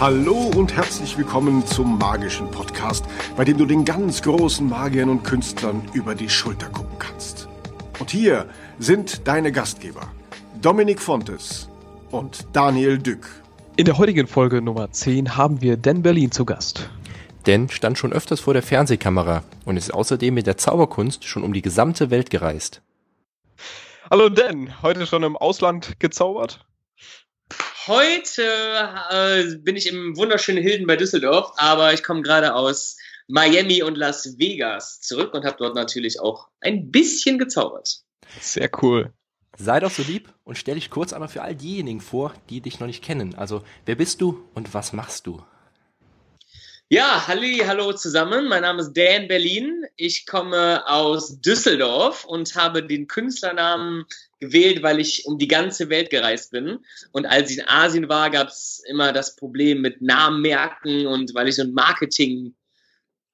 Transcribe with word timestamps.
Hallo 0.00 0.48
und 0.54 0.76
herzlich 0.76 1.18
willkommen 1.18 1.66
zum 1.66 1.98
magischen 1.98 2.48
Podcast, 2.52 3.04
bei 3.36 3.44
dem 3.44 3.58
du 3.58 3.66
den 3.66 3.84
ganz 3.84 4.22
großen 4.22 4.68
Magiern 4.68 5.08
und 5.08 5.24
Künstlern 5.24 5.82
über 5.92 6.14
die 6.14 6.28
Schulter 6.28 6.68
gucken 6.68 6.96
kannst. 7.00 7.48
Und 7.98 8.08
hier 8.12 8.46
sind 8.78 9.26
deine 9.26 9.50
Gastgeber, 9.50 10.02
Dominik 10.62 11.00
Fontes 11.00 11.68
und 12.12 12.46
Daniel 12.52 12.98
Dück. 12.98 13.26
In 13.76 13.86
der 13.86 13.98
heutigen 13.98 14.28
Folge 14.28 14.62
Nummer 14.62 14.92
10 14.92 15.36
haben 15.36 15.62
wir 15.62 15.76
Dan 15.76 16.02
Berlin 16.02 16.30
zu 16.30 16.44
Gast. 16.44 16.88
Dan 17.42 17.68
stand 17.68 17.98
schon 17.98 18.12
öfters 18.12 18.38
vor 18.38 18.52
der 18.52 18.62
Fernsehkamera 18.62 19.42
und 19.64 19.76
ist 19.76 19.92
außerdem 19.92 20.32
mit 20.32 20.46
der 20.46 20.56
Zauberkunst 20.56 21.24
schon 21.24 21.42
um 21.42 21.52
die 21.52 21.62
gesamte 21.62 22.10
Welt 22.10 22.30
gereist. 22.30 22.82
Hallo 24.08 24.28
Dan, 24.28 24.80
heute 24.80 25.08
schon 25.08 25.24
im 25.24 25.36
Ausland 25.36 25.98
gezaubert? 25.98 26.67
Heute 27.88 28.42
äh, 29.10 29.56
bin 29.56 29.74
ich 29.74 29.86
im 29.86 30.14
wunderschönen 30.14 30.62
Hilden 30.62 30.86
bei 30.86 30.96
Düsseldorf, 30.96 31.52
aber 31.56 31.94
ich 31.94 32.02
komme 32.02 32.20
gerade 32.20 32.54
aus 32.54 32.98
Miami 33.28 33.82
und 33.82 33.96
Las 33.96 34.38
Vegas 34.38 35.00
zurück 35.00 35.32
und 35.32 35.46
habe 35.46 35.56
dort 35.58 35.74
natürlich 35.74 36.20
auch 36.20 36.48
ein 36.60 36.90
bisschen 36.90 37.38
gezaubert. 37.38 38.02
Sehr 38.42 38.68
cool. 38.82 39.14
Sei 39.56 39.80
doch 39.80 39.90
so 39.90 40.02
lieb 40.02 40.28
und 40.44 40.58
stell 40.58 40.74
dich 40.74 40.90
kurz 40.90 41.14
einmal 41.14 41.30
für 41.30 41.40
all 41.40 41.54
diejenigen 41.54 42.02
vor, 42.02 42.34
die 42.50 42.60
dich 42.60 42.78
noch 42.78 42.86
nicht 42.86 43.02
kennen. 43.02 43.34
Also, 43.36 43.64
wer 43.86 43.94
bist 43.94 44.20
du 44.20 44.46
und 44.52 44.74
was 44.74 44.92
machst 44.92 45.26
du? 45.26 45.42
Ja, 46.90 47.26
halli, 47.26 47.62
hallo 47.66 47.94
zusammen. 47.94 48.48
Mein 48.48 48.62
Name 48.62 48.82
ist 48.82 48.92
Dan 48.92 49.28
Berlin. 49.28 49.84
Ich 49.96 50.26
komme 50.26 50.86
aus 50.86 51.40
Düsseldorf 51.40 52.26
und 52.26 52.54
habe 52.54 52.86
den 52.86 53.06
Künstlernamen 53.06 54.04
gewählt, 54.40 54.82
weil 54.82 55.00
ich 55.00 55.26
um 55.26 55.38
die 55.38 55.48
ganze 55.48 55.88
Welt 55.90 56.10
gereist 56.10 56.52
bin. 56.52 56.78
Und 57.12 57.26
als 57.26 57.50
ich 57.50 57.58
in 57.58 57.68
Asien 57.68 58.08
war, 58.08 58.30
gab 58.30 58.48
es 58.48 58.82
immer 58.86 59.12
das 59.12 59.36
Problem 59.36 59.80
mit 59.80 60.00
Namenmerken 60.00 61.06
und 61.06 61.34
weil 61.34 61.48
ich 61.48 61.56
so 61.56 61.62
ein 61.62 61.72
Marketing 61.72 62.54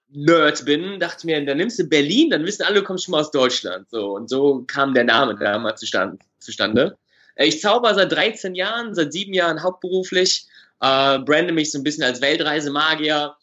Nerd 0.08 0.64
bin, 0.64 1.00
dachte 1.00 1.18
ich 1.18 1.24
mir, 1.24 1.44
dann 1.44 1.56
nimmst 1.56 1.78
du 1.78 1.84
Berlin, 1.84 2.30
dann 2.30 2.44
wissen 2.44 2.62
alle, 2.62 2.80
du 2.80 2.84
kommst 2.84 3.04
schon 3.04 3.12
mal 3.12 3.20
aus 3.20 3.32
Deutschland. 3.32 3.90
So 3.90 4.14
und 4.14 4.30
so 4.30 4.64
kam 4.66 4.94
der 4.94 5.04
Name 5.04 5.36
damals 5.36 5.80
zustande. 5.80 6.96
Äh, 7.34 7.46
ich 7.46 7.60
zauber 7.60 7.94
seit 7.94 8.12
13 8.12 8.54
Jahren, 8.54 8.94
seit 8.94 9.12
sieben 9.12 9.34
Jahren 9.34 9.62
hauptberuflich, 9.62 10.46
äh, 10.80 11.18
brande 11.18 11.52
mich 11.52 11.72
so 11.72 11.78
ein 11.78 11.84
bisschen 11.84 12.04
als 12.04 12.20
Weltreisemagier 12.20 13.34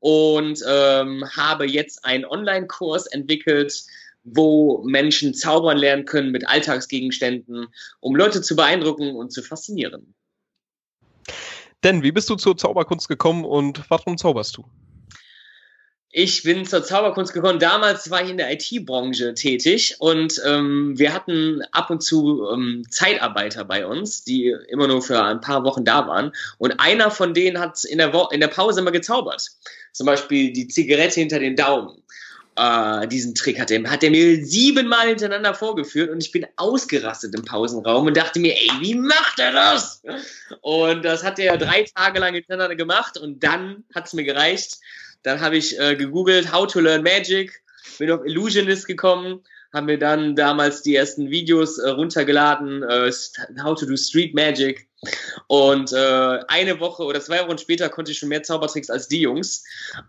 und 0.00 0.62
ähm, 0.68 1.24
habe 1.36 1.66
jetzt 1.66 2.04
einen 2.04 2.24
Online-Kurs 2.24 3.06
entwickelt, 3.06 3.84
wo 4.26 4.82
Menschen 4.84 5.34
zaubern 5.34 5.78
lernen 5.78 6.04
können 6.04 6.32
mit 6.32 6.48
Alltagsgegenständen, 6.48 7.68
um 8.00 8.16
Leute 8.16 8.42
zu 8.42 8.56
beeindrucken 8.56 9.14
und 9.14 9.32
zu 9.32 9.42
faszinieren. 9.42 10.14
Denn 11.84 12.02
wie 12.02 12.12
bist 12.12 12.28
du 12.28 12.34
zur 12.34 12.56
Zauberkunst 12.56 13.08
gekommen 13.08 13.44
und 13.44 13.82
warum 13.88 14.18
zauberst 14.18 14.56
du? 14.56 14.64
Ich 16.18 16.44
bin 16.44 16.64
zur 16.64 16.82
Zauberkunst 16.82 17.34
gekommen. 17.34 17.58
Damals 17.58 18.10
war 18.10 18.24
ich 18.24 18.30
in 18.30 18.38
der 18.38 18.50
IT-Branche 18.50 19.34
tätig 19.34 19.96
und 19.98 20.40
ähm, 20.46 20.98
wir 20.98 21.12
hatten 21.12 21.60
ab 21.72 21.90
und 21.90 22.02
zu 22.02 22.48
ähm, 22.50 22.84
Zeitarbeiter 22.88 23.66
bei 23.66 23.86
uns, 23.86 24.24
die 24.24 24.56
immer 24.68 24.86
nur 24.86 25.02
für 25.02 25.22
ein 25.22 25.42
paar 25.42 25.62
Wochen 25.64 25.84
da 25.84 26.06
waren. 26.08 26.32
Und 26.56 26.80
einer 26.80 27.10
von 27.10 27.34
denen 27.34 27.58
hat 27.58 27.84
in 27.84 27.98
der, 27.98 28.14
Wo 28.14 28.28
in 28.30 28.40
der 28.40 28.48
Pause 28.48 28.80
immer 28.80 28.92
gezaubert. 28.92 29.50
Zum 29.92 30.06
Beispiel 30.06 30.54
die 30.54 30.68
Zigarette 30.68 31.20
hinter 31.20 31.38
den 31.38 31.54
Daumen. 31.54 32.02
Äh, 32.56 33.06
diesen 33.08 33.34
Trick 33.34 33.60
hat 33.60 33.70
er, 33.70 33.82
hat 33.90 34.02
er 34.02 34.10
mir 34.10 34.44
siebenmal 34.44 35.08
hintereinander 35.08 35.54
vorgeführt 35.54 36.10
und 36.10 36.22
ich 36.22 36.32
bin 36.32 36.46
ausgerastet 36.56 37.34
im 37.34 37.44
Pausenraum 37.44 38.06
und 38.06 38.16
dachte 38.16 38.40
mir, 38.40 38.54
ey, 38.54 38.70
wie 38.80 38.94
macht 38.94 39.38
er 39.38 39.52
das? 39.52 40.02
Und 40.62 41.04
das 41.04 41.22
hat 41.22 41.38
er 41.38 41.58
drei 41.58 41.84
Tage 41.94 42.18
lang 42.18 42.34
hintereinander 42.34 42.76
gemacht 42.76 43.18
und 43.18 43.42
dann 43.44 43.84
hat 43.94 44.06
es 44.06 44.14
mir 44.14 44.24
gereicht 44.24 44.78
dann 45.26 45.40
habe 45.40 45.56
ich 45.56 45.78
äh, 45.80 45.96
gegoogelt, 45.96 46.52
How 46.52 46.68
to 46.68 46.78
Learn 46.78 47.02
Magic, 47.02 47.60
bin 47.98 48.12
auf 48.12 48.24
Illusionist 48.24 48.86
gekommen, 48.86 49.42
haben 49.74 49.86
mir 49.86 49.98
dann 49.98 50.36
damals 50.36 50.82
die 50.82 50.94
ersten 50.94 51.30
Videos 51.30 51.78
äh, 51.78 51.88
runtergeladen, 51.90 52.84
äh, 52.84 53.10
How 53.60 53.76
to 53.76 53.86
do 53.86 53.96
Street 53.96 54.34
Magic. 54.34 54.85
Und 55.46 55.92
äh, 55.92 56.40
eine 56.48 56.80
Woche 56.80 57.04
oder 57.04 57.20
zwei 57.20 57.46
Wochen 57.46 57.58
später 57.58 57.88
konnte 57.88 58.12
ich 58.12 58.18
schon 58.18 58.30
mehr 58.30 58.42
Zaubertricks 58.42 58.90
als 58.90 59.08
die 59.08 59.20
Jungs. 59.20 59.64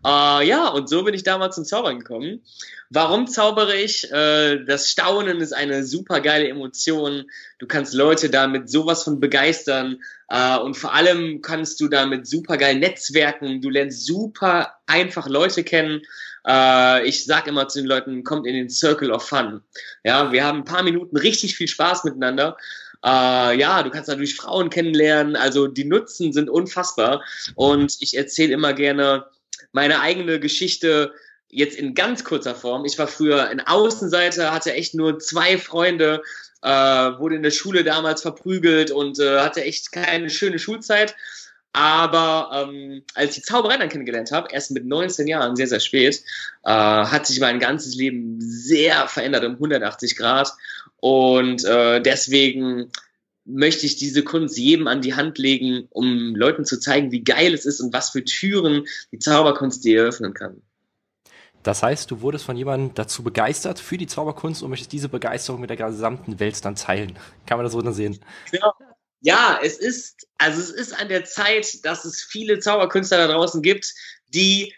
Äh, 0.05 0.47
ja, 0.47 0.69
und 0.69 0.89
so 0.89 1.03
bin 1.03 1.13
ich 1.13 1.23
damals 1.23 1.55
zum 1.55 1.65
Zaubern 1.65 1.99
gekommen. 1.99 2.41
Warum 2.89 3.27
zaubere 3.27 3.75
ich? 3.75 4.09
Äh, 4.11 4.63
das 4.63 4.89
Staunen 4.89 5.41
ist 5.41 5.53
eine 5.53 5.83
super 5.83 6.21
geile 6.21 6.47
Emotion. 6.47 7.25
Du 7.59 7.67
kannst 7.67 7.93
Leute 7.93 8.29
damit 8.29 8.69
sowas 8.69 9.03
von 9.03 9.19
begeistern. 9.19 10.01
Äh, 10.29 10.57
und 10.57 10.75
vor 10.75 10.93
allem 10.93 11.41
kannst 11.41 11.81
du 11.81 11.89
damit 11.89 12.27
super 12.27 12.57
geil 12.57 12.77
netzwerken. 12.79 13.61
Du 13.61 13.69
lernst 13.69 14.05
super 14.05 14.77
einfach 14.85 15.27
Leute 15.27 15.65
kennen. 15.65 16.01
Äh, 16.47 17.05
ich 17.05 17.25
sag 17.25 17.47
immer 17.47 17.67
zu 17.67 17.79
den 17.79 17.87
Leuten, 17.87 18.23
kommt 18.23 18.47
in 18.47 18.53
den 18.53 18.69
Circle 18.69 19.11
of 19.11 19.27
Fun. 19.27 19.61
Ja, 20.05 20.31
wir 20.31 20.45
haben 20.45 20.59
ein 20.59 20.65
paar 20.65 20.83
Minuten 20.83 21.17
richtig 21.17 21.57
viel 21.57 21.67
Spaß 21.67 22.05
miteinander. 22.05 22.57
Äh, 23.03 23.59
ja, 23.59 23.83
du 23.83 23.89
kannst 23.89 24.09
natürlich 24.09 24.35
Frauen 24.35 24.69
kennenlernen. 24.69 25.35
Also 25.35 25.67
die 25.67 25.85
Nutzen 25.85 26.33
sind 26.33 26.49
unfassbar. 26.49 27.23
Und 27.55 27.97
ich 27.99 28.17
erzähle 28.17 28.53
immer 28.53 28.73
gerne 28.73 29.25
meine 29.71 29.99
eigene 29.99 30.39
Geschichte 30.39 31.13
jetzt 31.49 31.77
in 31.77 31.93
ganz 31.93 32.23
kurzer 32.23 32.55
Form. 32.55 32.85
Ich 32.85 32.97
war 32.99 33.07
früher 33.07 33.47
ein 33.47 33.65
Außenseiter, 33.65 34.51
hatte 34.53 34.73
echt 34.73 34.93
nur 34.93 35.19
zwei 35.19 35.57
Freunde 35.57 36.21
äh, 36.61 36.69
wurde 36.69 37.35
in 37.35 37.43
der 37.43 37.51
Schule 37.51 37.83
damals 37.83 38.21
verprügelt 38.21 38.91
und 38.91 39.19
äh, 39.19 39.39
hatte 39.39 39.63
echt 39.63 39.91
keine 39.91 40.29
schöne 40.29 40.59
Schulzeit. 40.59 41.15
Aber 41.79 42.49
ähm, 42.53 43.03
als 43.13 43.29
ich 43.29 43.35
die 43.35 43.41
Zauberei 43.43 43.77
dann 43.77 43.89
kennengelernt 43.89 44.31
habe, 44.31 44.47
erst 44.51 44.71
mit 44.71 44.87
19 44.87 45.27
Jahren, 45.27 45.55
sehr, 45.55 45.67
sehr 45.67 45.79
spät, 45.79 46.23
äh, 46.63 46.71
hat 46.71 47.27
sich 47.27 47.39
mein 47.39 47.59
ganzes 47.59 47.93
Leben 47.93 48.37
sehr 48.41 49.07
verändert 49.07 49.45
um 49.45 49.53
180 49.53 50.15
Grad. 50.15 50.51
Und 50.95 51.63
äh, 51.65 52.01
deswegen 52.01 52.91
möchte 53.45 53.85
ich 53.85 53.95
diese 53.95 54.23
Kunst 54.23 54.57
jedem 54.57 54.87
an 54.87 55.01
die 55.01 55.13
Hand 55.13 55.37
legen, 55.37 55.87
um 55.91 56.35
Leuten 56.35 56.65
zu 56.65 56.79
zeigen, 56.79 57.11
wie 57.11 57.23
geil 57.23 57.53
es 57.53 57.67
ist 57.67 57.79
und 57.79 57.93
was 57.93 58.09
für 58.09 58.23
Türen 58.23 58.87
die 59.11 59.19
Zauberkunst 59.19 59.85
dir 59.85 59.99
eröffnen 60.01 60.33
kann. 60.33 60.63
Das 61.61 61.83
heißt, 61.83 62.09
du 62.09 62.21
wurdest 62.21 62.45
von 62.45 62.57
jemandem 62.57 62.95
dazu 62.95 63.21
begeistert 63.21 63.77
für 63.77 63.99
die 63.99 64.07
Zauberkunst 64.07 64.63
und 64.63 64.71
möchtest 64.71 64.93
diese 64.93 65.09
Begeisterung 65.09 65.61
mit 65.61 65.69
der 65.69 65.77
gesamten 65.77 66.39
Welt 66.39 66.65
dann 66.65 66.73
teilen. 66.73 67.19
Kann 67.45 67.59
man 67.59 67.65
das 67.65 67.73
so 67.73 67.81
dann 67.83 67.93
sehen? 67.93 68.17
Genau. 68.51 68.73
Ja, 69.21 69.59
es 69.63 69.77
ist, 69.77 70.27
also 70.37 70.61
es 70.61 70.69
ist 70.69 70.93
an 70.93 71.09
der 71.09 71.25
Zeit, 71.25 71.83
dass 71.85 72.05
es 72.05 72.21
viele 72.23 72.59
Zauberkünstler 72.59 73.17
da 73.17 73.33
draußen 73.33 73.61
gibt, 73.61 73.93
die 74.27 74.73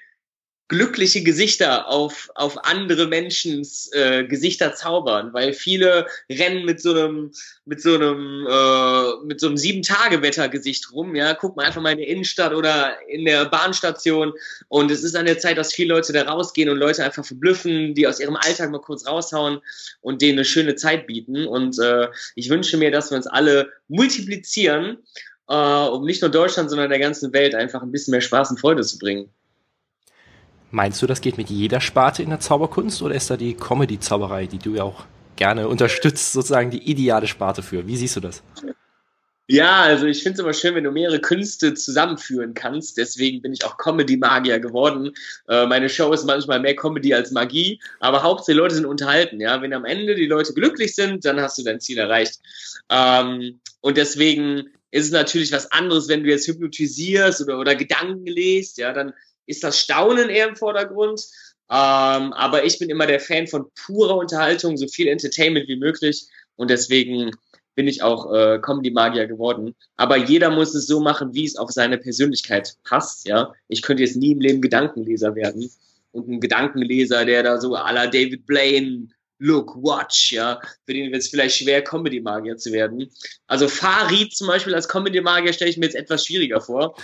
glückliche 0.69 1.23
Gesichter 1.23 1.89
auf, 1.89 2.29
auf 2.35 2.63
andere 2.63 3.07
Menschens 3.07 3.89
äh, 3.91 4.23
Gesichter 4.23 4.75
zaubern, 4.75 5.33
weil 5.33 5.51
viele 5.53 6.05
rennen 6.31 6.63
mit 6.63 6.79
so 6.79 6.91
einem 6.91 7.31
mit 7.65 7.81
so 7.81 7.95
einem 7.95 8.47
äh, 8.47 9.25
mit 9.25 9.39
so 9.39 9.47
einem 9.47 9.57
sieben 9.57 9.81
Tage 9.81 10.21
Wettergesicht 10.21 10.91
rum, 10.91 11.15
ja, 11.15 11.33
guck 11.33 11.55
mal 11.55 11.65
einfach 11.65 11.81
mal 11.81 11.91
in 11.91 11.97
der 11.97 12.07
Innenstadt 12.07 12.53
oder 12.53 12.95
in 13.09 13.25
der 13.25 13.45
Bahnstation. 13.45 14.33
Und 14.67 14.91
es 14.91 15.03
ist 15.03 15.15
an 15.15 15.25
der 15.25 15.39
Zeit, 15.39 15.57
dass 15.57 15.73
viele 15.73 15.95
Leute 15.95 16.13
da 16.13 16.23
rausgehen 16.23 16.69
und 16.69 16.77
Leute 16.77 17.03
einfach 17.03 17.25
verblüffen, 17.25 17.95
die 17.95 18.07
aus 18.07 18.19
ihrem 18.19 18.35
Alltag 18.35 18.69
mal 18.69 18.79
kurz 18.79 19.07
raushauen 19.07 19.59
und 20.01 20.21
denen 20.21 20.37
eine 20.37 20.45
schöne 20.45 20.75
Zeit 20.75 21.07
bieten. 21.07 21.47
Und 21.47 21.79
äh, 21.79 22.07
ich 22.35 22.49
wünsche 22.49 22.77
mir, 22.77 22.91
dass 22.91 23.09
wir 23.09 23.17
uns 23.17 23.27
alle 23.27 23.71
multiplizieren, 23.87 24.99
äh, 25.49 25.55
um 25.55 26.05
nicht 26.05 26.21
nur 26.21 26.29
Deutschland, 26.29 26.69
sondern 26.69 26.91
der 26.91 26.99
ganzen 26.99 27.33
Welt 27.33 27.55
einfach 27.55 27.81
ein 27.81 27.91
bisschen 27.91 28.11
mehr 28.11 28.21
Spaß 28.21 28.51
und 28.51 28.59
Freude 28.59 28.83
zu 28.83 28.99
bringen. 28.99 29.31
Meinst 30.71 31.01
du, 31.01 31.07
das 31.07 31.21
geht 31.21 31.37
mit 31.37 31.49
jeder 31.49 31.81
Sparte 31.81 32.21
in 32.21 32.29
der 32.29 32.39
Zauberkunst 32.39 33.01
oder 33.01 33.15
ist 33.15 33.29
da 33.29 33.37
die 33.37 33.55
Comedy-Zauberei, 33.55 34.45
die 34.45 34.59
du 34.59 34.75
ja 34.75 34.83
auch 34.83 35.05
gerne 35.35 35.67
unterstützt, 35.67 36.33
sozusagen 36.33 36.69
die 36.69 36.89
ideale 36.89 37.27
Sparte 37.27 37.63
für? 37.63 37.87
Wie 37.87 37.97
siehst 37.97 38.15
du 38.17 38.19
das? 38.19 38.43
Ja, 39.51 39.81
also 39.81 40.05
ich 40.05 40.21
finde 40.21 40.33
es 40.35 40.39
immer 40.41 40.53
schön, 40.53 40.75
wenn 40.75 40.83
du 40.83 40.91
mehrere 40.91 41.19
Künste 41.19 41.73
zusammenführen 41.73 42.53
kannst. 42.53 42.97
Deswegen 42.97 43.41
bin 43.41 43.51
ich 43.51 43.65
auch 43.65 43.77
Comedy-Magier 43.77 44.59
geworden. 44.59 45.11
Äh, 45.47 45.65
meine 45.65 45.89
Show 45.89 46.13
ist 46.13 46.25
manchmal 46.25 46.59
mehr 46.59 46.75
Comedy 46.75 47.15
als 47.15 47.31
Magie, 47.31 47.81
aber 47.99 48.21
Hauptsache 48.21 48.51
die 48.51 48.59
Leute 48.59 48.75
sind 48.75 48.85
unterhalten. 48.85 49.41
Ja, 49.41 49.59
wenn 49.63 49.73
am 49.73 49.85
Ende 49.85 50.13
die 50.13 50.27
Leute 50.27 50.53
glücklich 50.53 50.93
sind, 50.93 51.25
dann 51.25 51.41
hast 51.41 51.57
du 51.57 51.63
dein 51.63 51.79
Ziel 51.79 51.97
erreicht. 51.97 52.39
Ähm, 52.91 53.59
und 53.81 53.97
deswegen 53.97 54.69
ist 54.91 55.05
es 55.05 55.11
natürlich 55.11 55.51
was 55.51 55.71
anderes, 55.71 56.07
wenn 56.09 56.23
du 56.23 56.29
jetzt 56.29 56.47
hypnotisierst 56.47 57.41
oder, 57.41 57.57
oder 57.57 57.73
Gedanken 57.73 58.27
lest. 58.27 58.77
Ja, 58.77 58.93
dann 58.93 59.13
ist 59.49 59.63
das 59.63 59.79
Staunen 59.79 60.29
eher 60.29 60.47
im 60.47 60.55
Vordergrund. 60.55 61.21
Ähm, 61.71 62.33
aber 62.33 62.65
ich 62.65 62.79
bin 62.79 62.89
immer 62.89 63.07
der 63.07 63.19
Fan 63.19 63.47
von 63.47 63.65
purer 63.85 64.15
Unterhaltung, 64.15 64.77
so 64.77 64.87
viel 64.87 65.07
Entertainment 65.07 65.67
wie 65.67 65.75
möglich. 65.75 66.27
Und 66.55 66.69
deswegen 66.69 67.31
bin 67.75 67.87
ich 67.87 68.01
auch 68.01 68.33
äh, 68.33 68.59
Comedy-Magier 68.59 69.27
geworden. 69.27 69.75
Aber 69.95 70.17
jeder 70.17 70.49
muss 70.49 70.75
es 70.75 70.87
so 70.87 70.99
machen, 70.99 71.33
wie 71.33 71.45
es 71.45 71.55
auf 71.55 71.71
seine 71.71 71.97
Persönlichkeit 71.97 72.75
passt. 72.83 73.27
Ja, 73.27 73.53
Ich 73.67 73.81
könnte 73.81 74.03
jetzt 74.03 74.17
nie 74.17 74.31
im 74.31 74.41
Leben 74.41 74.61
Gedankenleser 74.61 75.35
werden. 75.35 75.71
Und 76.11 76.27
ein 76.27 76.39
Gedankenleser, 76.41 77.25
der 77.25 77.43
da 77.43 77.59
so 77.59 77.75
à 77.75 77.91
la 77.93 78.07
David 78.07 78.45
Blaine 78.45 79.09
look, 79.39 79.75
watch, 79.81 80.33
ja. 80.33 80.59
Für 80.85 80.93
den 80.93 81.11
wird 81.11 81.21
es 81.21 81.29
vielleicht 81.29 81.55
schwer, 81.55 81.81
Comedy-Magier 81.81 82.57
zu 82.57 82.71
werden. 82.71 83.09
Also 83.47 83.67
Farid 83.67 84.35
zum 84.35 84.47
Beispiel 84.47 84.75
als 84.75 84.89
Comedy-Magier 84.89 85.53
stelle 85.53 85.71
ich 85.71 85.77
mir 85.77 85.85
jetzt 85.85 85.95
etwas 85.95 86.25
schwieriger 86.25 86.61
vor. 86.61 86.95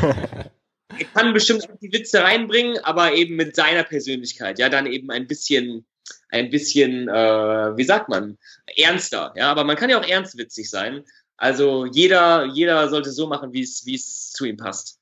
er 0.88 1.04
kann 1.06 1.32
bestimmt 1.32 1.68
auch 1.68 1.78
die 1.80 1.92
Witze 1.92 2.22
reinbringen, 2.22 2.78
aber 2.84 3.14
eben 3.14 3.36
mit 3.36 3.56
seiner 3.56 3.84
Persönlichkeit, 3.84 4.58
ja, 4.58 4.68
dann 4.68 4.86
eben 4.86 5.10
ein 5.10 5.26
bisschen, 5.26 5.86
ein 6.30 6.50
bisschen, 6.50 7.08
äh, 7.08 7.76
wie 7.76 7.84
sagt 7.84 8.08
man, 8.08 8.38
ernster, 8.76 9.32
ja, 9.36 9.50
aber 9.50 9.64
man 9.64 9.76
kann 9.76 9.90
ja 9.90 9.98
auch 9.98 10.06
ernstwitzig 10.06 10.68
sein. 10.68 11.04
Also 11.36 11.86
jeder, 11.86 12.46
jeder 12.46 12.88
sollte 12.88 13.10
so 13.10 13.26
machen, 13.26 13.52
wie 13.52 13.62
es, 13.62 13.84
wie 13.86 13.96
es 13.96 14.30
zu 14.30 14.44
ihm 14.44 14.56
passt. 14.56 14.98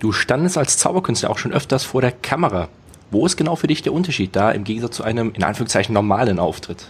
Du 0.00 0.12
standest 0.12 0.56
als 0.56 0.78
Zauberkünstler 0.78 1.30
auch 1.30 1.38
schon 1.38 1.52
öfters 1.52 1.84
vor 1.84 2.00
der 2.00 2.12
Kamera. 2.12 2.68
Wo 3.10 3.26
ist 3.26 3.36
genau 3.36 3.56
für 3.56 3.66
dich 3.66 3.82
der 3.82 3.92
Unterschied 3.92 4.34
da 4.34 4.50
im 4.50 4.64
Gegensatz 4.64 4.96
zu 4.96 5.02
einem 5.02 5.32
in 5.34 5.44
Anführungszeichen 5.44 5.92
normalen 5.92 6.38
Auftritt? 6.38 6.86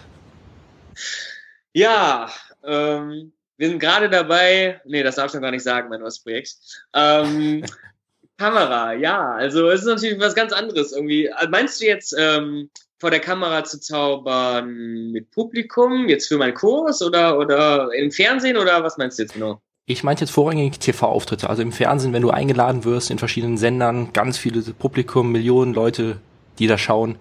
Ja, 1.73 2.31
ähm, 2.63 3.33
wir 3.61 3.69
sind 3.69 3.79
gerade 3.79 4.09
dabei, 4.09 4.81
nee, 4.87 5.03
das 5.03 5.17
darf 5.17 5.27
ich 5.27 5.35
noch 5.35 5.43
gar 5.43 5.51
nicht 5.51 5.63
sagen, 5.63 5.91
mein 5.91 6.01
neues 6.01 6.19
Projekt. 6.21 6.57
Ähm, 6.95 7.63
Kamera, 8.39 8.95
ja, 8.95 9.33
also 9.33 9.69
es 9.69 9.81
ist 9.81 9.87
natürlich 9.87 10.19
was 10.19 10.35
ganz 10.35 10.55
anderes 10.55 10.93
irgendwie. 10.93 11.29
Meinst 11.51 11.79
du 11.79 11.85
jetzt 11.85 12.17
ähm, 12.19 12.71
vor 12.99 13.11
der 13.11 13.21
Kamera 13.21 13.63
zu 13.65 13.79
zaubern 13.79 15.11
mit 15.13 15.31
Publikum, 15.31 16.09
jetzt 16.09 16.29
für 16.29 16.39
meinen 16.39 16.55
Kurs 16.55 17.03
oder, 17.03 17.39
oder 17.39 17.91
im 17.93 18.11
Fernsehen 18.11 18.57
oder 18.57 18.83
was 18.83 18.97
meinst 18.97 19.19
du 19.19 19.25
jetzt 19.25 19.35
genau? 19.35 19.61
Ich 19.85 20.05
meinte 20.05 20.25
jetzt 20.25 20.33
vorrangig 20.33 20.79
TV-Auftritte, 20.79 21.51
also 21.51 21.61
im 21.61 21.73
Fernsehen, 21.73 22.15
wenn 22.15 22.23
du 22.23 22.31
eingeladen 22.31 22.87
wirst 22.87 23.11
in 23.11 23.19
verschiedenen 23.19 23.59
Sendern, 23.59 24.15
ganz 24.15 24.39
viele 24.39 24.63
Publikum, 24.73 25.33
Millionen 25.33 25.75
Leute, 25.75 26.19
die 26.59 26.67
da 26.67 26.79
schauen. 26.79 27.19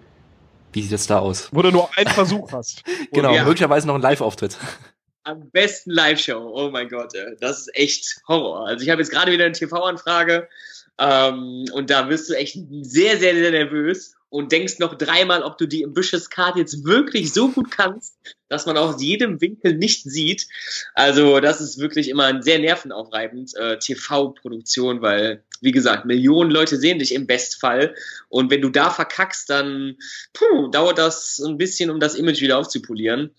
Wie 0.72 0.84
sieht 0.84 0.94
es 0.94 1.06
da 1.06 1.20
aus? 1.20 1.50
Wo 1.52 1.62
du 1.64 1.72
nur 1.72 1.90
einen 1.98 2.12
Versuch 2.12 2.54
hast. 2.54 2.86
genau, 3.12 3.34
ja. 3.36 3.44
möglicherweise 3.44 3.88
noch 3.88 3.96
ein 3.96 4.02
Live-Auftritt. 4.02 4.58
Am 5.24 5.50
besten 5.52 5.92
Live-Show. 5.92 6.54
Oh 6.56 6.70
mein 6.72 6.88
Gott, 6.88 7.14
das 7.40 7.60
ist 7.62 7.76
echt 7.76 8.22
Horror. 8.28 8.68
Also 8.68 8.84
ich 8.84 8.90
habe 8.90 9.02
jetzt 9.02 9.12
gerade 9.12 9.32
wieder 9.32 9.46
eine 9.46 9.54
TV-Anfrage 9.54 10.48
ähm, 10.98 11.66
und 11.72 11.90
da 11.90 12.10
wirst 12.10 12.30
du 12.30 12.34
echt 12.34 12.58
sehr, 12.82 13.18
sehr, 13.18 13.36
sehr 13.36 13.52
nervös 13.52 14.16
und 14.30 14.52
denkst 14.52 14.80
noch 14.80 14.96
dreimal, 14.96 15.44
ob 15.44 15.58
du 15.58 15.66
die 15.66 15.84
Ambitious 15.84 16.30
Card 16.30 16.58
jetzt 16.58 16.86
wirklich 16.86 17.34
so 17.34 17.50
gut 17.50 17.72
kannst, 17.72 18.16
dass 18.48 18.66
man 18.66 18.78
aus 18.78 19.02
jedem 19.02 19.42
Winkel 19.42 19.76
nicht 19.76 20.04
sieht. 20.04 20.48
Also 20.94 21.40
das 21.40 21.62
ist 21.62 21.80
wirklich 21.80 22.10
immer 22.10 22.26
ein 22.26 22.44
sehr 22.44 22.60
nervenaufreibend 22.60 23.56
äh, 23.56 23.80
TV-Produktion, 23.80 25.02
weil 25.02 25.44
wie 25.62 25.72
gesagt 25.72 26.06
Millionen 26.06 26.52
Leute 26.52 26.78
sehen 26.78 27.00
dich 27.00 27.14
im 27.14 27.28
Bestfall 27.28 27.96
und 28.30 28.52
wenn 28.52 28.62
du 28.62 28.70
da 28.70 28.92
verkackst, 28.92 29.50
dann 29.50 29.98
puh, 30.34 30.68
dauert 30.68 30.98
das 30.98 31.40
ein 31.40 31.58
bisschen, 31.58 31.90
um 31.90 32.00
das 32.00 32.16
Image 32.16 32.42
wieder 32.42 32.58
aufzupolieren. 32.58 33.32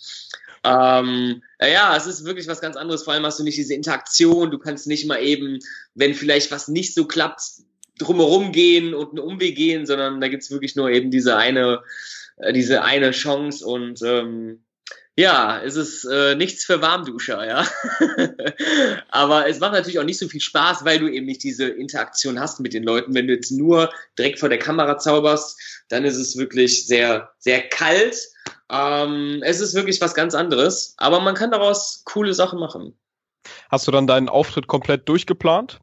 Ähm, 0.64 1.42
ja, 1.60 1.96
es 1.96 2.06
ist 2.06 2.24
wirklich 2.24 2.48
was 2.48 2.60
ganz 2.60 2.76
anderes. 2.76 3.04
Vor 3.04 3.14
allem 3.14 3.24
hast 3.24 3.38
du 3.38 3.44
nicht 3.44 3.58
diese 3.58 3.74
Interaktion. 3.74 4.50
Du 4.50 4.58
kannst 4.58 4.86
nicht 4.86 5.06
mal 5.06 5.22
eben, 5.22 5.58
wenn 5.94 6.14
vielleicht 6.14 6.50
was 6.50 6.68
nicht 6.68 6.94
so 6.94 7.06
klappt, 7.06 7.42
drumherum 7.98 8.52
gehen 8.52 8.94
und 8.94 9.10
einen 9.10 9.18
Umweg 9.18 9.56
gehen, 9.56 9.86
sondern 9.86 10.20
da 10.20 10.28
gibt's 10.28 10.50
wirklich 10.50 10.76
nur 10.76 10.90
eben 10.90 11.10
diese 11.10 11.36
eine, 11.36 11.82
äh, 12.36 12.52
diese 12.52 12.82
eine 12.82 13.10
Chance 13.10 13.64
und 13.66 14.00
ähm, 14.02 14.62
ja, 15.16 15.60
es 15.62 15.76
ist 15.76 16.04
äh, 16.04 16.34
nichts 16.34 16.64
für 16.64 16.80
Warmduscher, 16.80 17.46
ja. 17.46 17.66
Aber 19.10 19.48
es 19.48 19.58
macht 19.58 19.72
natürlich 19.72 19.98
auch 19.98 20.04
nicht 20.04 20.18
so 20.18 20.28
viel 20.28 20.40
Spaß, 20.40 20.84
weil 20.84 20.98
du 20.98 21.08
eben 21.08 21.26
nicht 21.26 21.42
diese 21.42 21.68
Interaktion 21.68 22.40
hast 22.40 22.60
mit 22.60 22.72
den 22.72 22.84
Leuten. 22.84 23.14
Wenn 23.14 23.26
du 23.26 23.34
jetzt 23.34 23.50
nur 23.50 23.92
direkt 24.16 24.38
vor 24.38 24.48
der 24.48 24.58
Kamera 24.58 24.96
zauberst, 24.96 25.60
dann 25.88 26.04
ist 26.04 26.16
es 26.16 26.38
wirklich 26.38 26.86
sehr, 26.86 27.32
sehr 27.38 27.60
kalt. 27.68 28.16
Ähm, 28.70 29.42
es 29.44 29.60
ist 29.60 29.74
wirklich 29.74 30.00
was 30.00 30.14
ganz 30.14 30.34
anderes, 30.34 30.94
aber 30.98 31.20
man 31.20 31.34
kann 31.34 31.50
daraus 31.50 32.02
coole 32.04 32.34
Sachen 32.34 32.58
machen. 32.58 32.96
Hast 33.70 33.86
du 33.86 33.90
dann 33.92 34.06
deinen 34.06 34.28
Auftritt 34.28 34.66
komplett 34.66 35.08
durchgeplant? 35.08 35.80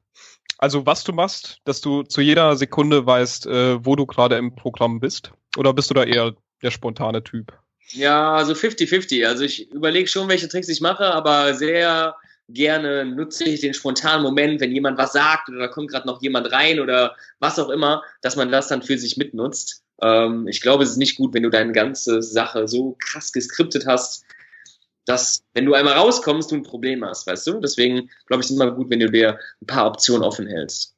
Also 0.58 0.86
was 0.86 1.04
du 1.04 1.14
machst, 1.14 1.60
dass 1.66 1.82
du 1.82 2.04
zu 2.04 2.22
jeder 2.22 2.56
Sekunde 2.56 3.06
weißt, 3.06 3.46
äh, 3.48 3.86
wo 3.86 3.96
du 3.96 4.06
gerade 4.06 4.38
im 4.38 4.56
Programm 4.56 5.00
bist? 5.00 5.32
Oder 5.56 5.74
bist 5.74 5.90
du 5.90 5.94
da 5.94 6.04
eher 6.04 6.36
der 6.62 6.72
spontane 6.72 7.24
Typ? 7.24 7.54
Ja, 7.90 8.34
also 8.34 8.54
50-50. 8.54 9.28
Also 9.28 9.44
ich 9.44 9.72
überlege 9.72 10.08
schon, 10.08 10.28
welche 10.28 10.50
Tricks 10.50 10.68
ich 10.68 10.82
mache, 10.82 11.06
aber 11.06 11.54
sehr 11.54 12.16
gerne 12.50 13.06
nutze 13.06 13.44
ich 13.44 13.62
den 13.62 13.74
spontanen 13.74 14.24
Moment, 14.24 14.62
wenn 14.62 14.72
jemand 14.72 14.98
was 14.98 15.14
sagt 15.14 15.50
oder 15.50 15.60
da 15.60 15.68
kommt 15.68 15.90
gerade 15.92 16.08
noch 16.08 16.22
jemand 16.22 16.52
rein 16.52 16.80
oder 16.80 17.16
was 17.40 17.60
auch 17.60 17.70
immer, 17.70 18.04
dass 18.22 18.36
man 18.36 18.52
das 18.52 18.68
dann 18.68 18.82
für 18.82 18.98
sich 18.98 19.18
mitnutzt. 19.18 19.84
Ähm, 20.02 20.48
ich 20.48 20.62
glaube, 20.62 20.84
es 20.84 20.92
ist 20.92 20.98
nicht 20.98 21.18
gut, 21.18 21.34
wenn 21.34 21.44
du 21.44 21.50
deine 21.50 21.72
ganze 21.72 22.22
Sache 22.22 22.68
so 22.68 22.96
krass 23.00 23.32
geskriptet 23.32 23.86
hast, 23.86 24.26
dass, 25.06 25.44
wenn 25.54 25.66
du 25.66 25.74
einmal 25.74 25.94
rauskommst, 25.94 26.52
du 26.52 26.56
ein 26.56 26.64
Problem 26.64 27.04
hast, 27.06 27.28
weißt 27.28 27.48
du? 27.48 27.60
Deswegen 27.60 28.10
glaube 28.26 28.42
ich, 28.42 28.48
es 28.48 28.52
ist 28.52 28.58
immer 28.58 28.72
gut, 28.72 28.90
wenn 28.90 29.00
du 29.00 29.10
dir 29.10 29.40
ein 29.62 29.68
paar 29.68 29.88
Optionen 29.88 30.24
offen 30.24 30.48
hältst. 30.48 30.94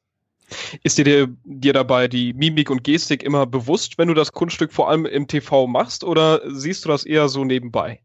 Ist 0.82 0.98
dir, 0.98 1.28
dir 1.44 1.72
dabei 1.72 2.08
die 2.08 2.32
Mimik 2.32 2.70
und 2.70 2.82
Gestik 2.82 3.22
immer 3.22 3.46
bewusst, 3.46 3.98
wenn 3.98 4.08
du 4.08 4.14
das 4.14 4.32
Kunststück 4.32 4.72
vor 4.72 4.90
allem 4.90 5.06
im 5.06 5.28
TV 5.28 5.68
machst, 5.68 6.02
oder 6.02 6.42
siehst 6.50 6.84
du 6.84 6.88
das 6.88 7.06
eher 7.06 7.28
so 7.28 7.44
nebenbei? 7.44 8.02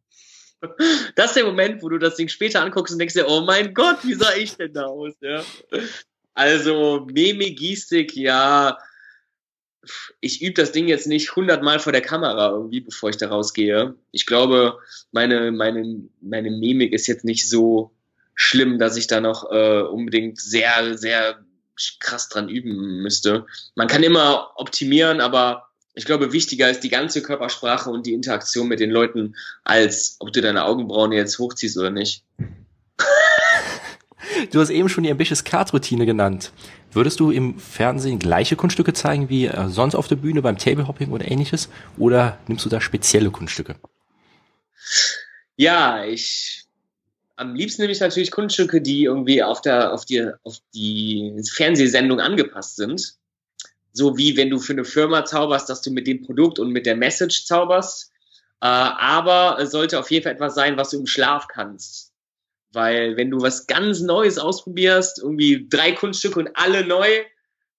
Das 1.16 1.28
ist 1.28 1.36
der 1.36 1.46
Moment, 1.46 1.82
wo 1.82 1.90
du 1.90 1.98
das 1.98 2.16
Ding 2.16 2.28
später 2.28 2.62
anguckst 2.62 2.94
und 2.94 3.00
denkst 3.00 3.16
dir, 3.16 3.28
oh 3.28 3.42
mein 3.42 3.74
Gott, 3.74 3.98
wie 4.04 4.14
sah 4.14 4.34
ich 4.36 4.56
denn 4.56 4.74
da 4.74 4.86
aus? 4.86 5.14
Ja? 5.22 5.44
Also 6.34 7.08
Mimik, 7.12 7.58
Gestik, 7.58 8.16
ja, 8.16 8.78
ich 10.22 10.42
übe 10.42 10.54
das 10.54 10.72
Ding 10.72 10.88
jetzt 10.88 11.08
nicht 11.08 11.36
hundertmal 11.36 11.80
vor 11.80 11.92
der 11.92 12.02
Kamera 12.02 12.52
irgendwie, 12.52 12.82
bevor 12.82 13.10
ich 13.10 13.18
da 13.18 13.30
rausgehe. 13.30 13.96
Ich 14.12 14.26
glaube, 14.26 14.78
meine, 15.12 15.52
meine, 15.52 16.04
meine 16.22 16.52
Mimik 16.52 16.94
ist 16.94 17.08
jetzt 17.08 17.26
nicht 17.26 17.50
so 17.50 17.92
schlimm, 18.36 18.80
dass 18.80 18.98
ich 18.98 19.08
da 19.08 19.22
noch 19.22 19.52
äh, 19.52 19.82
unbedingt 19.82 20.40
sehr, 20.40 20.98
sehr 20.98 21.40
krass 22.00 22.30
dran 22.30 22.50
üben 22.50 23.02
müsste. 23.02 23.46
Man 23.76 23.88
kann 23.88 24.04
immer 24.04 24.52
optimieren, 24.56 25.22
aber 25.22 25.70
ich 25.94 26.06
glaube, 26.06 26.34
wichtiger 26.34 26.70
ist 26.70 26.82
die 26.82 26.90
ganze 26.90 27.22
Körpersprache 27.22 27.90
und 27.90 28.06
die 28.06 28.14
Interaktion 28.14 28.68
mit 28.68 28.80
den 28.80 28.92
Leuten, 28.92 29.36
als 29.64 30.18
ob 30.20 30.34
du 30.34 30.42
deine 30.42 30.66
Augenbrauen 30.66 31.14
jetzt 31.14 31.40
hochziehst 31.40 31.78
oder 31.78 31.90
nicht. 31.90 32.24
Du 34.52 34.60
hast 34.60 34.70
eben 34.70 34.90
schon 34.90 35.04
die 35.04 35.12
Ambitious 35.12 35.44
Card 35.44 35.74
Routine 35.74 36.06
genannt. 36.06 36.52
Würdest 36.92 37.20
du 37.20 37.32
im 37.32 37.60
Fernsehen 37.60 38.20
gleiche 38.20 38.56
Kunststücke 38.56 38.94
zeigen 38.94 39.30
wie 39.30 39.48
äh, 39.48 39.68
sonst 39.70 39.96
auf 39.96 40.08
der 40.08 40.16
Bühne 40.16 40.42
beim 40.42 40.58
Tablehopping 40.58 41.12
oder 41.12 41.30
ähnliches? 41.30 41.70
Oder 41.98 42.38
nimmst 42.48 42.66
du 42.66 42.70
da 42.70 42.80
spezielle 42.82 43.32
Kunststücke? 43.32 43.76
Ja, 45.58 46.06
ich 46.06 46.66
am 47.38 47.54
liebsten 47.54 47.82
nehme 47.82 47.92
ich 47.92 48.00
natürlich 48.00 48.32
Kunststücke, 48.32 48.82
die 48.82 49.04
irgendwie 49.04 49.44
auf 49.44 49.62
der 49.62 49.94
auf 49.94 50.06
die 50.06 50.30
auf 50.44 50.58
die 50.74 51.34
Fernsehsendung 51.52 52.20
angepasst 52.20 52.78
sind. 52.78 53.16
So 53.92 54.18
wie 54.18 54.38
wenn 54.38 54.50
du 54.50 54.60
für 54.60 54.74
eine 54.74 54.86
Firma 54.86 55.26
zauberst, 55.26 55.70
dass 55.70 55.82
du 55.82 55.92
mit 55.92 56.08
dem 56.08 56.22
Produkt 56.22 56.60
und 56.60 56.72
mit 56.72 56.86
der 56.86 56.96
Message 56.96 57.46
zauberst. 57.46 58.12
Äh, 58.62 58.68
aber 58.68 59.58
es 59.60 59.72
sollte 59.72 60.00
auf 60.00 60.12
jeden 60.12 60.24
Fall 60.24 60.34
etwas 60.34 60.56
sein, 60.56 60.78
was 60.78 60.92
du 60.92 61.00
im 61.00 61.08
Schlaf 61.08 61.48
kannst. 61.48 62.15
Weil 62.76 63.18
wenn 63.18 63.32
du 63.32 63.42
was 63.42 63.68
ganz 63.68 64.02
Neues 64.02 64.38
ausprobierst, 64.38 65.20
irgendwie 65.20 65.66
drei 65.70 65.94
Kunststücke 65.94 66.40
und 66.40 66.50
alle 66.56 66.86
neu, 66.86 67.08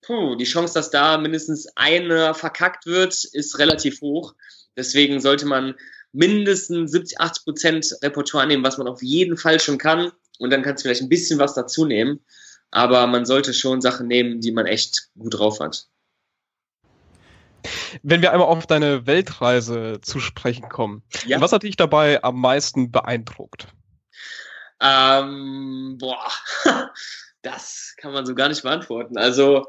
puh, 0.00 0.34
die 0.36 0.44
Chance, 0.44 0.74
dass 0.74 0.90
da 0.90 1.18
mindestens 1.18 1.68
eine 1.76 2.34
verkackt 2.34 2.86
wird, 2.86 3.12
ist 3.24 3.58
relativ 3.58 4.00
hoch. 4.00 4.34
Deswegen 4.76 5.20
sollte 5.20 5.46
man 5.46 5.74
mindestens 6.12 6.92
70, 6.92 7.20
80 7.20 7.44
Prozent 7.44 7.96
Repertoire 8.02 8.46
nehmen, 8.46 8.64
was 8.64 8.78
man 8.78 8.88
auf 8.88 9.02
jeden 9.02 9.36
Fall 9.36 9.60
schon 9.60 9.78
kann. 9.78 10.12
Und 10.38 10.50
dann 10.50 10.62
kannst 10.62 10.82
du 10.82 10.88
vielleicht 10.88 11.02
ein 11.02 11.08
bisschen 11.08 11.38
was 11.38 11.54
dazu 11.54 11.84
nehmen. 11.84 12.20
Aber 12.70 13.06
man 13.06 13.26
sollte 13.26 13.54
schon 13.54 13.80
Sachen 13.80 14.06
nehmen, 14.06 14.40
die 14.40 14.52
man 14.52 14.66
echt 14.66 15.08
gut 15.18 15.38
drauf 15.38 15.60
hat. 15.60 15.86
Wenn 18.02 18.22
wir 18.22 18.32
einmal 18.32 18.48
auf 18.48 18.66
deine 18.66 19.06
Weltreise 19.06 19.98
zu 20.00 20.20
sprechen 20.20 20.68
kommen, 20.68 21.02
ja. 21.26 21.40
was 21.40 21.52
hat 21.52 21.64
dich 21.64 21.76
dabei 21.76 22.22
am 22.22 22.40
meisten 22.40 22.90
beeindruckt? 22.90 23.68
Ähm, 24.80 25.96
boah, 25.98 26.30
das 27.42 27.94
kann 27.96 28.12
man 28.12 28.26
so 28.26 28.34
gar 28.34 28.48
nicht 28.48 28.62
beantworten. 28.62 29.16
Also, 29.16 29.66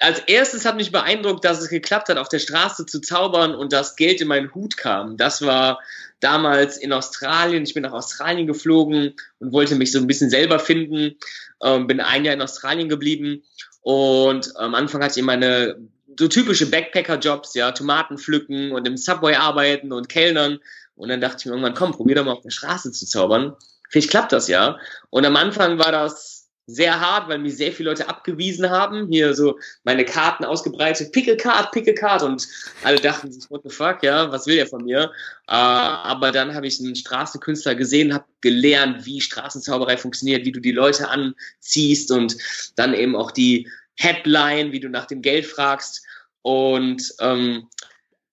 als 0.00 0.20
erstes 0.20 0.64
hat 0.64 0.76
mich 0.76 0.92
beeindruckt, 0.92 1.44
dass 1.44 1.60
es 1.60 1.68
geklappt 1.68 2.08
hat, 2.08 2.18
auf 2.18 2.28
der 2.28 2.38
Straße 2.38 2.86
zu 2.86 3.00
zaubern 3.00 3.54
und 3.54 3.72
das 3.72 3.96
Geld 3.96 4.20
in 4.20 4.28
meinen 4.28 4.54
Hut 4.54 4.76
kam. 4.76 5.16
Das 5.16 5.42
war 5.42 5.80
damals 6.20 6.76
in 6.76 6.92
Australien. 6.92 7.64
Ich 7.64 7.74
bin 7.74 7.82
nach 7.82 7.92
Australien 7.92 8.46
geflogen 8.46 9.14
und 9.40 9.52
wollte 9.52 9.74
mich 9.74 9.90
so 9.90 9.98
ein 9.98 10.06
bisschen 10.06 10.30
selber 10.30 10.60
finden. 10.60 11.16
Ähm, 11.62 11.88
bin 11.88 12.00
ein 12.00 12.24
Jahr 12.24 12.34
in 12.34 12.42
Australien 12.42 12.88
geblieben 12.88 13.42
und 13.80 14.56
am 14.56 14.74
Anfang 14.74 15.02
hatte 15.02 15.18
ich 15.18 15.26
meine 15.26 15.76
so 16.18 16.28
typische 16.28 16.66
Backpacker-Jobs, 16.66 17.54
ja, 17.54 17.72
Tomaten 17.72 18.18
pflücken 18.18 18.72
und 18.72 18.86
im 18.86 18.96
Subway 18.96 19.34
arbeiten 19.34 19.92
und 19.92 20.08
Kellnern. 20.08 20.58
Und 20.96 21.08
dann 21.08 21.20
dachte 21.20 21.36
ich 21.38 21.46
mir 21.46 21.52
irgendwann, 21.52 21.74
komm, 21.74 21.92
probier 21.92 22.16
doch 22.16 22.24
mal 22.24 22.32
auf 22.32 22.42
der 22.42 22.50
Straße 22.50 22.90
zu 22.92 23.06
zaubern 23.06 23.56
vielleicht 23.88 24.10
klappt 24.10 24.32
das 24.32 24.48
ja. 24.48 24.78
Und 25.10 25.24
am 25.24 25.36
Anfang 25.36 25.78
war 25.78 25.92
das 25.92 26.38
sehr 26.68 27.00
hart, 27.00 27.28
weil 27.28 27.38
mich 27.38 27.56
sehr 27.56 27.72
viele 27.72 27.88
Leute 27.88 28.08
abgewiesen 28.08 28.68
haben. 28.68 29.08
Hier 29.10 29.34
so 29.34 29.58
meine 29.84 30.04
Karten 30.04 30.44
ausgebreitet, 30.44 31.12
Pickelcard, 31.12 31.72
Pickelcard 31.72 32.22
und 32.22 32.46
alle 32.84 33.00
dachten 33.00 33.32
sich, 33.32 33.50
what 33.50 33.62
the 33.64 33.70
fuck, 33.70 34.02
ja, 34.02 34.30
was 34.30 34.46
will 34.46 34.56
der 34.56 34.66
von 34.66 34.84
mir? 34.84 35.10
Äh, 35.48 35.54
aber 35.54 36.30
dann 36.30 36.54
habe 36.54 36.66
ich 36.66 36.78
einen 36.78 36.94
Straßenkünstler 36.94 37.74
gesehen, 37.74 38.12
habe 38.12 38.26
gelernt, 38.42 39.06
wie 39.06 39.22
Straßenzauberei 39.22 39.96
funktioniert, 39.96 40.44
wie 40.44 40.52
du 40.52 40.60
die 40.60 40.72
Leute 40.72 41.08
anziehst 41.08 42.12
und 42.12 42.36
dann 42.76 42.92
eben 42.92 43.16
auch 43.16 43.30
die 43.30 43.66
Headline, 43.96 44.70
wie 44.70 44.80
du 44.80 44.90
nach 44.90 45.06
dem 45.06 45.22
Geld 45.22 45.46
fragst. 45.46 46.04
Und 46.42 47.14
ähm, 47.20 47.66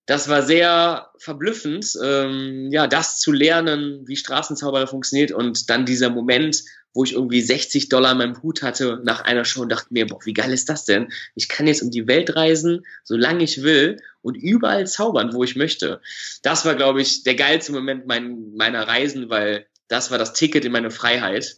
das 0.05 0.29
war 0.29 0.43
sehr 0.43 1.09
verblüffend, 1.17 1.93
ähm, 2.03 2.69
ja, 2.71 2.87
das 2.87 3.19
zu 3.19 3.31
lernen, 3.31 4.07
wie 4.07 4.15
Straßenzauberei 4.15 4.87
funktioniert 4.87 5.31
und 5.31 5.69
dann 5.69 5.85
dieser 5.85 6.09
Moment, 6.09 6.63
wo 6.93 7.03
ich 7.03 7.13
irgendwie 7.13 7.41
60 7.41 7.89
Dollar 7.89 8.13
in 8.13 8.19
meinem 8.19 8.41
Hut 8.41 8.61
hatte 8.61 9.01
nach 9.03 9.21
einer 9.21 9.43
Show 9.43 9.63
und 9.63 9.69
dachte 9.69 9.87
mir, 9.89 10.07
boah, 10.07 10.19
wie 10.23 10.33
geil 10.33 10.53
ist 10.53 10.69
das 10.69 10.85
denn? 10.85 11.11
Ich 11.33 11.49
kann 11.49 11.67
jetzt 11.67 11.81
um 11.81 11.91
die 11.91 12.07
Welt 12.07 12.35
reisen, 12.35 12.85
solange 13.03 13.43
ich 13.43 13.63
will 13.63 13.97
und 14.21 14.35
überall 14.35 14.87
zaubern, 14.87 15.33
wo 15.33 15.43
ich 15.43 15.55
möchte. 15.55 16.01
Das 16.41 16.65
war, 16.65 16.75
glaube 16.75 17.01
ich, 17.01 17.23
der 17.23 17.35
geilste 17.35 17.73
Moment 17.73 18.05
mein, 18.05 18.53
meiner 18.55 18.87
Reisen, 18.87 19.29
weil 19.29 19.65
das 19.87 20.09
war 20.11 20.17
das 20.17 20.33
Ticket 20.33 20.65
in 20.65 20.71
meine 20.71 20.91
Freiheit. 20.91 21.57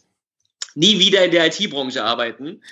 Nie 0.74 0.98
wieder 0.98 1.24
in 1.24 1.30
der 1.30 1.46
IT-Branche 1.46 2.02
arbeiten. 2.02 2.62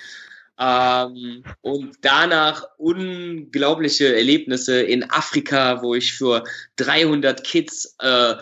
Ähm, 0.59 1.43
und 1.61 1.97
danach 2.01 2.65
unglaubliche 2.77 4.15
Erlebnisse 4.15 4.81
in 4.81 5.09
Afrika, 5.09 5.81
wo 5.81 5.93
ich 5.93 6.13
für 6.13 6.43
300 6.77 7.43
Kids 7.43 7.95
äh, 7.99 8.35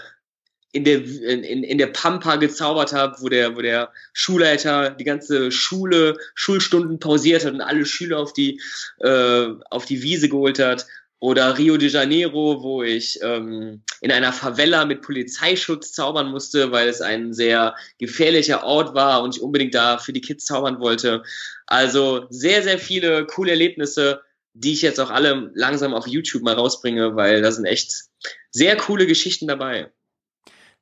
in 0.72 0.84
der, 0.84 1.04
in, 1.04 1.64
in 1.64 1.78
der 1.78 1.88
Pampa 1.88 2.36
gezaubert 2.36 2.92
habe, 2.92 3.16
wo 3.22 3.30
der, 3.30 3.56
wo 3.56 3.62
der 3.62 3.92
Schulleiter 4.12 4.92
die 4.92 5.06
ganze 5.06 5.50
Schule, 5.52 6.18
Schulstunden 6.36 7.00
pausiert 7.00 7.46
hat 7.46 7.54
und 7.54 7.62
alle 7.62 7.86
Schüler 7.86 8.20
auf 8.20 8.34
die, 8.34 8.60
äh, 9.00 9.48
auf 9.70 9.86
die 9.86 10.02
Wiese 10.02 10.28
geholt 10.28 10.60
hat. 10.60 10.86
Oder 11.20 11.58
Rio 11.58 11.78
de 11.78 11.90
Janeiro, 11.90 12.62
wo 12.62 12.84
ich 12.84 13.20
ähm, 13.24 13.82
in 14.02 14.12
einer 14.12 14.34
Favela 14.34 14.86
mit 14.86 15.02
Polizeischutz 15.02 15.94
zaubern 15.94 16.30
musste, 16.30 16.72
weil 16.72 16.88
es 16.88 17.02
ein 17.02 17.34
sehr 17.34 17.76
gefährlicher 17.98 18.64
Ort 18.64 18.94
war 18.94 19.24
und 19.24 19.36
ich 19.36 19.42
unbedingt 19.42 19.74
da 19.74 19.98
für 19.98 20.14
die 20.14 20.22
Kids 20.22 20.46
zaubern 20.46 20.80
wollte. 20.80 21.24
Also 21.68 22.28
sehr, 22.30 22.64
sehr 22.64 22.80
viele 22.80 23.26
coole 23.26 23.52
Erlebnisse, 23.52 24.22
die 24.54 24.74
ich 24.74 24.82
jetzt 24.82 25.00
auch 25.00 25.10
alle 25.10 25.52
langsam 25.56 25.94
auf 25.94 26.08
YouTube 26.08 26.44
mal 26.44 26.56
rausbringe, 26.56 27.16
weil 27.16 27.42
da 27.42 27.52
sind 27.52 27.66
echt 27.66 28.06
sehr 28.52 28.78
coole 28.78 29.08
Geschichten 29.08 29.48
dabei. 29.48 29.92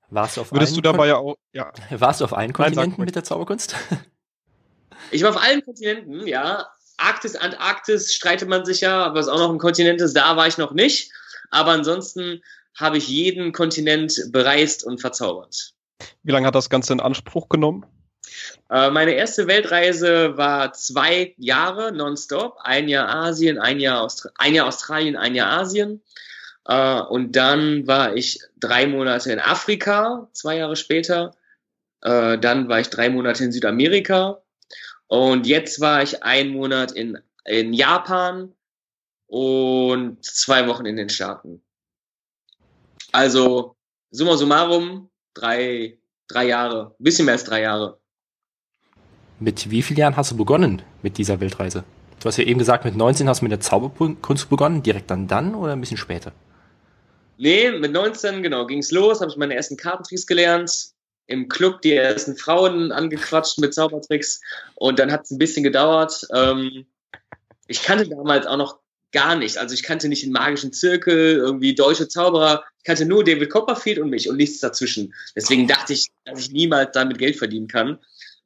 Warst 0.10 0.38
du 0.38 0.42
auf 0.42 0.52
Würdest 0.52 0.78
du 0.78 0.82
dabei 0.82 1.08
ja 1.08 1.18
auch, 1.18 1.38
ja. 1.54 1.72
Warst 1.90 2.22
du 2.22 2.26
auf 2.26 2.34
allen 2.34 2.54
Kontinenten 2.54 3.04
mit 3.04 3.16
der 3.16 3.24
Zauberkunst? 3.24 3.76
Ich 5.12 5.22
war 5.22 5.32
auf 5.32 5.42
allen 5.42 5.64
Kontinenten, 5.64 6.26
ja. 6.26 6.66
Arktis, 6.98 7.36
Antarktis 7.36 8.14
streitet 8.14 8.50
man 8.50 8.66
sich 8.66 8.82
ja, 8.82 9.14
was 9.14 9.28
auch 9.28 9.40
noch 9.40 9.52
ein 9.52 9.58
Kontinent 9.58 10.02
ist, 10.02 10.16
da 10.16 10.36
war 10.38 10.48
ich 10.48 10.58
noch 10.58 10.72
nicht. 10.72 11.12
Aber 11.50 11.72
ansonsten 11.72 12.42
habe 12.76 12.98
ich 12.98 13.08
jeden 13.08 13.52
Kontinent 13.52 14.32
bereist 14.32 14.84
und 14.84 15.02
verzaubert. 15.02 15.74
Wie 16.24 16.32
lange 16.32 16.48
hat 16.48 16.56
das 16.56 16.70
Ganze 16.70 16.94
in 16.94 17.00
Anspruch 17.00 17.50
genommen? 17.50 17.86
Äh, 18.70 18.90
meine 18.90 19.14
erste 19.14 19.48
Weltreise 19.48 20.38
war 20.38 20.74
zwei 20.74 21.34
Jahre 21.38 21.92
nonstop. 21.92 22.58
Ein 22.64 22.88
Jahr 22.88 23.10
Asien, 23.10 23.60
ein 23.60 23.80
Jahr, 23.80 24.02
Austra 24.02 24.30
ein 24.38 24.56
Jahr 24.56 24.68
Australien, 24.68 25.16
ein 25.16 25.36
Jahr 25.36 25.60
Asien. 25.60 26.02
Äh, 26.66 27.02
und 27.02 27.36
dann 27.36 27.88
war 27.88 28.16
ich 28.16 28.40
drei 28.60 28.88
Monate 28.88 29.32
in 29.32 29.40
Afrika, 29.40 30.28
zwei 30.34 30.58
Jahre 30.58 30.76
später. 30.76 31.36
Äh, 32.02 32.38
dann 32.40 32.70
war 32.70 32.80
ich 32.80 32.90
drei 32.90 33.10
Monate 33.10 33.44
in 33.44 33.52
Südamerika. 33.52 34.42
Und 35.14 35.46
jetzt 35.46 35.80
war 35.80 36.02
ich 36.02 36.24
einen 36.24 36.54
Monat 36.54 36.92
in, 36.92 37.20
in 37.46 37.72
Japan 37.72 38.52
und 39.28 40.26
zwei 40.26 40.68
Wochen 40.68 40.88
in 40.88 40.96
den 40.96 41.10
Staaten. 41.10 41.62
Also, 43.12 43.76
summa 44.10 44.38
summarum, 44.38 45.12
drei, 45.36 46.00
drei 46.28 46.48
Jahre, 46.48 46.96
bisschen 46.98 47.26
mehr 47.26 47.34
als 47.34 47.44
drei 47.44 47.62
Jahre. 47.62 48.00
Mit 49.40 49.70
wie 49.70 49.84
vielen 49.84 50.00
Jahren 50.00 50.18
hast 50.18 50.32
du 50.32 50.36
begonnen 50.36 50.82
mit 51.04 51.20
dieser 51.20 51.40
Weltreise? 51.40 51.84
Du 52.20 52.26
hast 52.26 52.38
ja 52.38 52.46
eben 52.46 52.58
gesagt, 52.58 52.84
mit 52.84 52.96
19 52.96 53.30
hast 53.30 53.42
du 53.42 53.46
mit 53.46 53.52
der 53.52 53.60
Zauberkunst 53.60 54.50
begonnen, 54.50 54.82
direkt 54.82 55.12
dann 55.12 55.28
dann 55.28 55.54
oder 55.54 55.74
ein 55.74 55.80
bisschen 55.80 55.98
später? 55.98 56.32
Nee, 57.38 57.70
mit 57.70 57.92
19, 57.92 58.42
genau, 58.42 58.66
ging's 58.66 58.90
los, 58.90 59.22
habe 59.22 59.30
ich 59.30 59.38
meine 59.38 59.54
ersten 59.54 59.78
Kartentricks 59.78 60.26
gelernt, 60.26 60.93
im 61.28 61.48
Club 61.48 61.82
die 61.82 61.94
ersten 61.94 62.36
Frauen 62.36 62.92
angequatscht 62.92 63.60
mit 63.60 63.74
Zaubertricks 63.74 64.42
und 64.76 65.00
dann 65.00 65.12
hat 65.12 65.24
es 65.24 65.32
ein 65.32 65.38
bisschen 65.38 65.64
gedauert. 65.64 66.28
Ähm, 66.34 66.86
ich 67.68 67.84
kannte 67.84 68.08
damals 68.10 68.46
auch 68.46 68.58
noch 68.58 68.80
gar 69.12 69.36
nicht, 69.36 69.58
also 69.58 69.74
ich 69.74 69.84
kannte 69.84 70.10
nicht 70.10 70.24
den 70.24 70.32
magischen 70.32 70.74
Zirkel, 70.74 71.36
irgendwie 71.36 71.76
deutsche 71.76 72.08
Zauberer, 72.08 72.64
ich 72.80 72.84
kannte 72.84 73.06
nur 73.06 73.24
David 73.24 73.50
Copperfield 73.50 74.00
und 74.00 74.10
mich 74.10 74.30
und 74.30 74.38
nichts 74.38 74.60
dazwischen. 74.60 75.14
Deswegen 75.36 75.68
dachte 75.68 75.94
ich, 75.94 76.08
dass 76.26 76.40
ich 76.40 76.52
niemals 76.52 76.92
damit 76.94 77.20
Geld 77.20 77.38
verdienen 77.38 77.68
kann. 77.68 78.00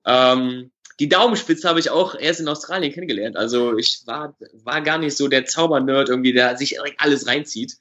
Ähm, 0.06 0.72
die 1.00 1.10
Daumenspitze 1.10 1.70
habe 1.70 1.80
ich 1.80 1.90
auch 1.90 2.16
erst 2.16 2.40
in 2.40 2.48
Australien 2.48 2.92
kennengelernt. 2.92 3.38
Also 3.38 3.78
ich 3.78 4.02
war, 4.06 4.36
war 4.64 4.82
gar 4.82 4.98
nicht 4.98 5.16
so 5.16 5.28
der 5.28 5.46
Zaubernerd 5.46 6.10
irgendwie, 6.10 6.34
der 6.34 6.58
sich 6.58 6.78
alles 6.98 7.28
reinzieht. 7.28 7.78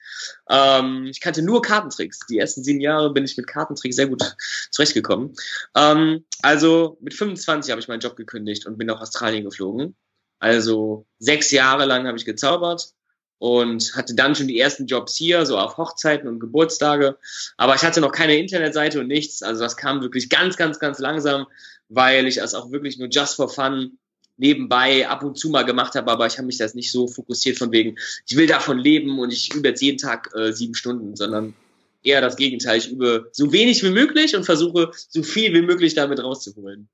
Ähm, 0.51 1.07
ich 1.07 1.21
kannte 1.21 1.43
nur 1.43 1.63
Kartentricks. 1.63 2.21
Die 2.29 2.39
ersten 2.39 2.63
sieben 2.63 2.81
Jahre 2.81 3.13
bin 3.13 3.25
ich 3.25 3.37
mit 3.37 3.47
Kartentricks 3.47 3.97
sehr 3.97 4.09
gut 4.09 4.23
zurechtgekommen. 4.71 5.35
Ähm, 5.75 6.25
also 6.43 6.99
mit 7.01 7.15
25 7.15 7.71
habe 7.71 7.81
ich 7.81 7.89
meinen 7.89 8.01
Job 8.01 8.17
gekündigt 8.17 8.67
und 8.67 8.77
bin 8.77 8.87
nach 8.87 9.01
Australien 9.01 9.45
geflogen. 9.45 9.97
Also 10.39 11.07
sechs 11.19 11.51
Jahre 11.51 11.87
lang 11.87 12.07
habe 12.07 12.19
ich 12.19 12.27
gezaubert 12.27 12.96
und 13.39 13.93
hatte 13.95 14.15
dann 14.15 14.35
schon 14.35 14.49
die 14.49 14.59
ersten 14.59 14.87
Jobs 14.87 15.17
hier, 15.17 15.45
so 15.47 15.59
auf 15.59 15.77
Hochzeiten 15.77 16.29
und 16.29 16.41
Geburtstage. 16.41 17.19
Aber 17.57 17.75
ich 17.75 17.83
hatte 17.83 18.01
noch 18.01 18.13
keine 18.13 18.37
Internetseite 18.37 19.01
und 19.01 19.09
nichts. 19.09 19.43
Also 19.43 19.63
das 19.63 19.77
kam 19.77 20.01
wirklich 20.01 20.31
ganz, 20.31 20.57
ganz, 20.57 20.79
ganz 20.79 20.99
langsam 20.99 21.47
weil 21.89 22.27
ich 22.27 22.37
das 22.37 22.55
auch 22.55 22.71
wirklich 22.71 22.99
nur 22.99 23.09
just 23.09 23.37
for 23.37 23.49
fun 23.49 23.99
nebenbei 24.39 25.09
ab 25.09 25.23
und 25.23 25.39
zu 25.39 25.49
mal 25.49 25.65
gemacht 25.65 25.95
habe, 25.95 26.11
aber 26.11 26.27
ich 26.27 26.37
habe 26.37 26.47
mich 26.47 26.59
das 26.59 26.75
nicht 26.75 26.93
so 26.93 27.09
fokussiert 27.09 27.57
von 27.57 27.73
wegen, 27.73 27.97
ich 28.27 28.37
will 28.37 28.47
davon 28.47 28.79
leben 28.79 29.19
und 29.19 29.33
ich 29.33 29.55
übe 29.55 29.69
jetzt 29.69 29.81
jeden 29.81 29.99
Tag 29.99 30.31
äh, 30.35 30.53
sieben 30.53 30.75
Stunden, 30.75 31.17
sondern 31.17 31.55
eher 32.03 32.21
das 32.21 32.37
Gegenteil. 32.37 32.79
Ich 32.79 32.91
übe 32.91 33.31
so 33.33 33.51
wenig 33.53 33.83
wie 33.83 33.91
möglich 33.91 34.37
und 34.37 34.45
versuche 34.45 34.91
so 34.93 35.23
viel 35.23 35.55
wie 35.55 35.63
möglich 35.63 35.95
damit 35.95 36.23
rauszuholen. 36.23 36.89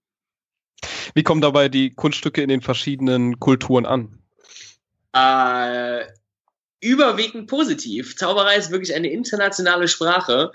Wie 1.15 1.25
kommen 1.25 1.41
dabei 1.41 1.69
die 1.69 1.91
Kunststücke 1.91 2.43
in 2.43 2.49
den 2.49 2.63
verschiedenen 2.63 3.41
Kulturen 3.41 3.87
an? 3.87 4.19
Äh, 5.13 6.07
überwiegend 6.83 7.47
positiv. 7.47 8.17
Zauberei 8.17 8.57
ist 8.57 8.71
wirklich 8.71 8.95
eine 8.95 9.11
internationale 9.11 9.89
Sprache. 9.89 10.53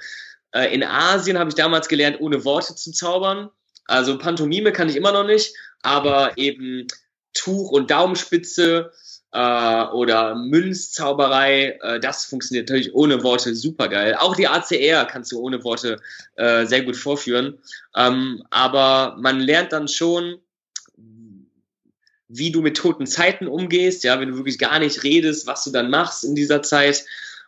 Äh, 0.51 0.73
in 0.73 0.83
Asien 0.83 1.39
habe 1.39 1.49
ich 1.49 1.55
damals 1.55 1.87
gelernt, 1.87 2.19
ohne 2.19 2.45
Worte 2.45 2.75
zu 2.75 2.91
zaubern. 2.91 3.49
Also 3.85 4.17
Pantomime 4.17 4.71
kann 4.71 4.89
ich 4.89 4.97
immer 4.97 5.13
noch 5.13 5.25
nicht, 5.25 5.55
aber 5.81 6.37
eben 6.37 6.87
Tuch 7.33 7.71
und 7.71 7.89
Daumenspitze 7.89 8.91
äh, 9.31 9.83
oder 9.85 10.35
Münzzauberei, 10.35 11.79
äh, 11.81 11.99
das 11.99 12.25
funktioniert 12.25 12.69
natürlich 12.69 12.93
ohne 12.93 13.23
Worte 13.23 13.55
super 13.55 13.87
geil. 13.87 14.15
Auch 14.19 14.35
die 14.35 14.47
ACR 14.47 15.05
kannst 15.05 15.31
du 15.31 15.39
ohne 15.39 15.63
Worte 15.63 16.01
äh, 16.35 16.65
sehr 16.65 16.81
gut 16.81 16.97
vorführen. 16.97 17.57
Ähm, 17.95 18.43
aber 18.49 19.15
man 19.19 19.39
lernt 19.39 19.71
dann 19.71 19.87
schon, 19.87 20.39
wie 22.27 22.51
du 22.51 22.61
mit 22.61 22.77
toten 22.77 23.07
Zeiten 23.07 23.47
umgehst, 23.47 24.03
ja, 24.03 24.19
wenn 24.19 24.29
du 24.29 24.35
wirklich 24.35 24.59
gar 24.59 24.79
nicht 24.79 25.03
redest, 25.03 25.47
was 25.47 25.63
du 25.63 25.71
dann 25.71 25.89
machst 25.89 26.23
in 26.23 26.35
dieser 26.35 26.61
Zeit. 26.61 27.05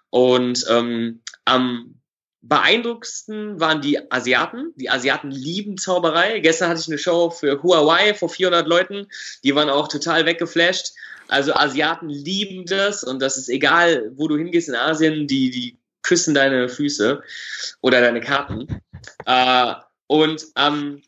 Und 0.10 0.66
ähm, 0.70 1.22
am 1.46 1.96
beeindruckendsten 2.42 3.60
waren 3.60 3.82
die 3.82 4.12
Asiaten. 4.12 4.74
Die 4.76 4.90
Asiaten 4.90 5.32
lieben 5.32 5.78
Zauberei. 5.78 6.40
Gestern 6.40 6.70
hatte 6.70 6.80
ich 6.80 6.88
eine 6.88 6.98
Show 6.98 7.30
für 7.30 7.62
Huawei 7.62 8.14
vor 8.14 8.30
400 8.30 8.68
Leuten. 8.68 9.08
Die 9.44 9.56
waren 9.56 9.70
auch 9.70 9.88
total 9.88 10.26
weggeflasht. 10.26 10.94
Also 11.28 11.54
Asiaten 11.54 12.10
lieben 12.10 12.66
das 12.66 13.04
und 13.04 13.22
das 13.22 13.38
ist 13.38 13.50
egal, 13.50 14.12
wo 14.16 14.28
du 14.28 14.38
hingehst 14.38 14.70
in 14.70 14.76
Asien, 14.76 15.28
die, 15.28 15.52
die 15.52 15.78
küssen 16.02 16.34
deine 16.34 16.70
Füße 16.70 17.22
oder 17.82 18.02
deine 18.02 18.22
Karten. 18.22 18.82
Äh, 19.26 19.74
und 20.08 20.46
ähm, 20.56 21.04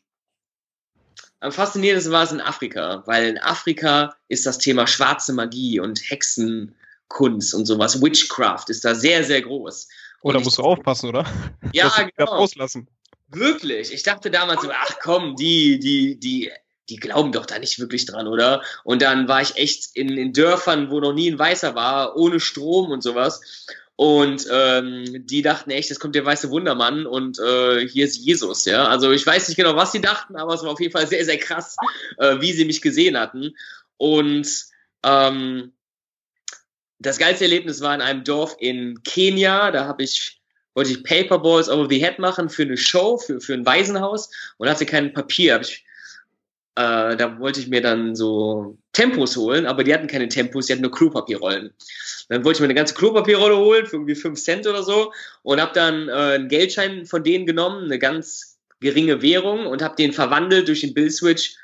am 1.42 1.52
faszinierendsten 1.52 2.14
war 2.14 2.24
es 2.24 2.32
in 2.32 2.40
Afrika, 2.40 3.04
weil 3.08 3.26
in 3.26 3.38
Afrika 3.40 4.16
ist 4.28 4.46
das 4.46 4.60
Thema 4.60 4.88
schwarze 4.88 5.34
Magie 5.34 5.80
und 5.80 6.00
Hexenkunst 6.10 7.54
und 7.56 7.66
sowas, 7.66 8.02
Witchcraft 8.02 8.66
ist 8.70 8.86
da 8.86 8.96
sehr, 8.96 9.24
sehr 9.24 9.42
groß. 9.42 9.90
Oder 10.22 10.40
musst 10.40 10.60
du 10.60 10.62
aufpassen, 10.62 11.10
oder? 11.10 11.26
Ja, 11.74 11.92
genau. 12.16 12.32
Rauslassen. 12.32 12.88
Wirklich. 13.30 13.92
Ich 13.92 14.04
dachte 14.04 14.30
damals 14.30 14.62
so, 14.62 14.70
ach 14.72 14.98
komm, 15.02 15.36
die, 15.36 15.80
die, 15.80 16.20
die, 16.20 16.52
die 16.90 16.96
glauben 16.98 17.32
doch 17.32 17.48
da 17.48 17.58
nicht 17.58 17.80
wirklich 17.80 18.06
dran, 18.06 18.28
oder? 18.28 18.62
Und 18.84 19.02
dann 19.02 19.28
war 19.28 19.42
ich 19.42 19.56
echt 19.56 19.96
in, 19.96 20.10
in 20.10 20.34
Dörfern, 20.34 20.92
wo 20.92 21.00
noch 21.00 21.14
nie 21.14 21.32
ein 21.32 21.40
Weißer 21.40 21.74
war, 21.74 22.16
ohne 22.18 22.40
Strom 22.40 22.92
und 22.92 23.02
sowas. 23.02 23.66
Und 24.02 24.48
ähm, 24.52 25.28
die 25.28 25.44
dachten 25.44 25.70
echt, 25.70 25.90
jetzt 25.90 26.00
kommt 26.00 26.16
der 26.16 26.26
weiße 26.26 26.50
Wundermann 26.50 27.06
und 27.06 27.38
äh, 27.38 27.88
hier 27.88 28.06
ist 28.06 28.16
Jesus, 28.16 28.66
ja. 28.66 28.88
Also 28.88 29.12
ich 29.12 29.28
weiß 29.28 29.48
nicht 29.48 29.58
genau, 29.58 29.76
was 29.76 29.92
sie 29.92 30.02
dachten, 30.02 30.38
aber 30.38 30.56
es 30.56 30.64
war 30.64 30.72
auf 30.72 30.80
jeden 30.80 30.92
Fall 30.92 31.06
sehr, 31.06 31.24
sehr 31.24 31.38
krass, 31.38 31.76
äh, 32.18 32.42
wie 32.42 32.52
sie 32.52 32.66
mich 32.66 32.82
gesehen 32.82 33.16
hatten. 33.16 33.56
Und 33.98 34.48
ähm, 35.04 35.74
das 36.98 37.20
geilste 37.20 37.44
Erlebnis 37.44 37.82
war 37.82 37.94
in 37.94 38.02
einem 38.02 38.24
Dorf 38.24 38.56
in 38.58 39.04
Kenia. 39.04 39.70
Da 39.70 39.86
habe 39.86 40.02
ich 40.02 40.42
wollte 40.74 40.94
ich 40.94 41.04
Paperballs 41.04 41.70
over 41.70 41.88
the 41.88 42.04
head 42.04 42.18
machen 42.18 42.50
für 42.50 42.64
eine 42.64 42.78
Show, 42.78 43.20
für, 43.20 43.40
für 43.40 43.54
ein 43.54 43.68
Waisenhaus 43.68 44.32
und 44.58 44.68
hatte 44.68 44.88
kein 44.88 45.14
Papier. 45.14 45.54
Hab 45.54 45.62
ich, 45.62 45.86
äh, 46.76 47.18
da 47.18 47.40
wollte 47.40 47.60
ich 47.60 47.68
mir 47.68 47.82
dann 47.82 48.16
so 48.16 48.78
Tempos 48.94 49.36
holen, 49.36 49.66
aber 49.66 49.84
die 49.84 49.94
hatten 49.94 50.08
keine 50.08 50.30
Tempos, 50.30 50.68
die 50.68 50.74
hatten 50.74 50.82
nur 50.82 50.92
Klopapierrollen. 50.92 51.72
Dann 52.30 52.46
wollte 52.46 52.58
ich 52.58 52.62
mir 52.62 52.68
eine 52.68 52.76
ganze 52.76 52.96
Klopapierrolle 52.96 53.58
holen 53.58 53.86
für 53.86 53.98
irgendwie 53.98 54.16
5 54.16 54.42
Cent 54.42 54.68
oder 54.68 54.84
so 54.84 55.12
und 55.44 55.60
habe 55.60 55.74
dann 55.74 56.08
äh, 56.08 56.12
einen 56.12 56.48
Geldschein 56.48 57.06
von 57.06 57.24
denen 57.24 57.46
genommen, 57.46 57.86
eine 57.86 58.00
ganz 58.00 58.58
geringe 58.80 59.22
Währung 59.22 59.66
und 59.68 59.82
habe 59.82 59.96
den 59.96 60.14
verwandelt 60.14 60.68
durch 60.68 60.82
den 60.82 60.94
Bill-Switch 60.94 61.56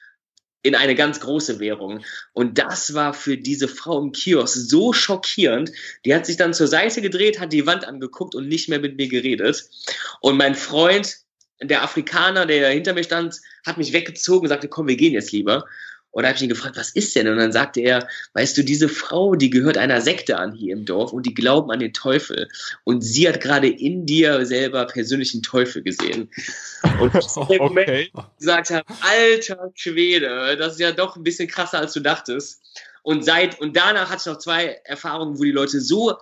in 0.64 0.76
eine 0.76 0.96
ganz 0.96 1.20
große 1.22 1.60
Währung. 1.60 2.04
Und 2.34 2.58
das 2.58 2.94
war 2.94 3.14
für 3.14 3.38
diese 3.38 3.68
Frau 3.68 4.02
im 4.02 4.12
Kiosk 4.12 4.58
so 4.58 4.92
schockierend. 4.92 5.72
Die 6.04 6.14
hat 6.14 6.26
sich 6.26 6.36
dann 6.36 6.54
zur 6.54 6.68
Seite 6.68 7.02
gedreht, 7.02 7.40
hat 7.40 7.54
die 7.54 7.66
Wand 7.66 7.86
angeguckt 7.86 8.36
und 8.36 8.50
nicht 8.50 8.68
mehr 8.68 8.80
mit 8.80 8.98
mir 8.98 9.08
geredet. 9.08 9.70
Und 10.20 10.36
mein 10.38 10.56
Freund, 10.56 11.20
der 11.62 11.84
Afrikaner, 11.84 12.46
der 12.46 12.70
hinter 12.70 12.94
mir 12.94 13.04
stand, 13.04 13.42
hat 13.66 13.78
mich 13.78 13.94
weggezogen 13.94 14.46
und 14.46 14.50
sagte, 14.50 14.68
komm, 14.68 14.88
wir 14.88 14.98
gehen 14.98 15.14
jetzt 15.14 15.32
lieber. 15.32 15.66
Und 16.12 16.24
da 16.24 16.30
habe 16.30 16.38
ich 16.38 16.42
ihn 16.42 16.50
gefragt, 16.50 16.78
was 16.78 16.90
ist 16.90 17.16
denn? 17.16 17.28
Und 17.28 17.38
dann 17.38 17.52
sagte 17.52 17.82
er, 17.82 18.08
weißt 18.34 18.58
du, 18.58 18.64
diese 18.64 18.90
Frau, 18.90 19.36
die 19.36 19.52
gehört 19.52 19.78
einer 19.78 20.02
Sekte 20.02 20.40
an 20.40 20.54
hier 20.54 20.74
im 20.74 20.86
Dorf 20.86 21.14
und 21.14 21.26
die 21.28 21.34
glauben 21.34 21.70
an 21.70 21.80
den 21.80 21.94
Teufel. 21.94 22.48
Und 22.86 23.02
sie 23.02 23.28
hat 23.28 23.40
gerade 23.40 23.68
in 23.68 24.06
dir 24.06 24.44
selber 24.46 24.86
persönlichen 24.86 25.44
Teufel 25.44 25.84
gesehen. 25.84 26.30
Und 27.00 27.14
ist 27.14 27.36
der 27.36 27.44
Moment, 27.60 27.90
okay. 27.90 28.12
gesagt 28.40 28.72
habe, 28.72 28.86
alter 29.02 29.72
Schwede, 29.76 30.58
das 30.58 30.74
ist 30.74 30.80
ja 30.80 30.92
doch 30.92 31.18
ein 31.18 31.24
bisschen 31.24 31.48
krasser, 31.48 31.80
als 31.80 31.94
du 31.94 32.00
dachtest. 32.00 32.62
Und 33.04 33.24
seit, 33.24 33.60
und 33.62 33.78
danach 33.78 34.10
hatte 34.10 34.22
ich 34.22 34.26
noch 34.26 34.40
zwei 34.40 34.82
Erfahrungen, 34.86 35.38
wo 35.38 35.44
die 35.44 35.52
Leute 35.52 35.80
so 35.82 36.18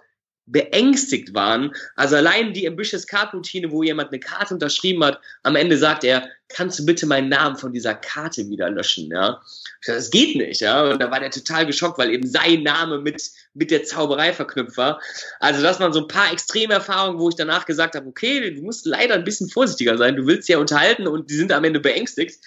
beängstigt 0.47 1.33
waren. 1.33 1.73
Also 1.95 2.15
allein 2.15 2.53
die 2.53 2.67
Ambitious 2.67 3.07
Card 3.07 3.33
Routine, 3.33 3.71
wo 3.71 3.81
jemand 3.81 4.11
eine 4.11 4.19
Karte 4.19 4.53
unterschrieben 4.53 5.03
hat, 5.03 5.19
am 5.43 5.55
Ende 5.55 5.77
sagt 5.77 6.03
er, 6.03 6.29
kannst 6.49 6.77
du 6.77 6.85
bitte 6.85 7.07
meinen 7.07 7.29
Namen 7.29 7.57
von 7.57 7.73
dieser 7.73 7.95
Karte 7.95 8.47
wieder 8.47 8.69
löschen, 8.69 9.09
ja? 9.11 9.41
Das 9.87 10.11
geht 10.11 10.35
nicht, 10.35 10.61
ja? 10.61 10.83
Und 10.83 11.01
da 11.01 11.09
war 11.09 11.19
der 11.19 11.31
total 11.31 11.65
geschockt, 11.65 11.97
weil 11.97 12.11
eben 12.11 12.27
sein 12.27 12.61
Name 12.61 12.99
mit, 12.99 13.23
mit 13.55 13.71
der 13.71 13.83
Zauberei 13.83 14.33
verknüpft 14.33 14.77
war. 14.77 15.01
Also 15.39 15.63
das 15.63 15.79
waren 15.79 15.93
so 15.93 16.01
ein 16.01 16.07
paar 16.07 16.31
extreme 16.31 16.75
Erfahrungen, 16.75 17.19
wo 17.19 17.29
ich 17.29 17.35
danach 17.35 17.65
gesagt 17.65 17.95
habe, 17.95 18.07
okay, 18.07 18.51
du 18.51 18.61
musst 18.61 18.85
leider 18.85 19.15
ein 19.15 19.23
bisschen 19.23 19.49
vorsichtiger 19.49 19.97
sein, 19.97 20.15
du 20.15 20.27
willst 20.27 20.47
ja 20.47 20.59
unterhalten 20.59 21.07
und 21.07 21.31
die 21.31 21.35
sind 21.35 21.51
am 21.51 21.63
Ende 21.63 21.79
beängstigt. 21.79 22.39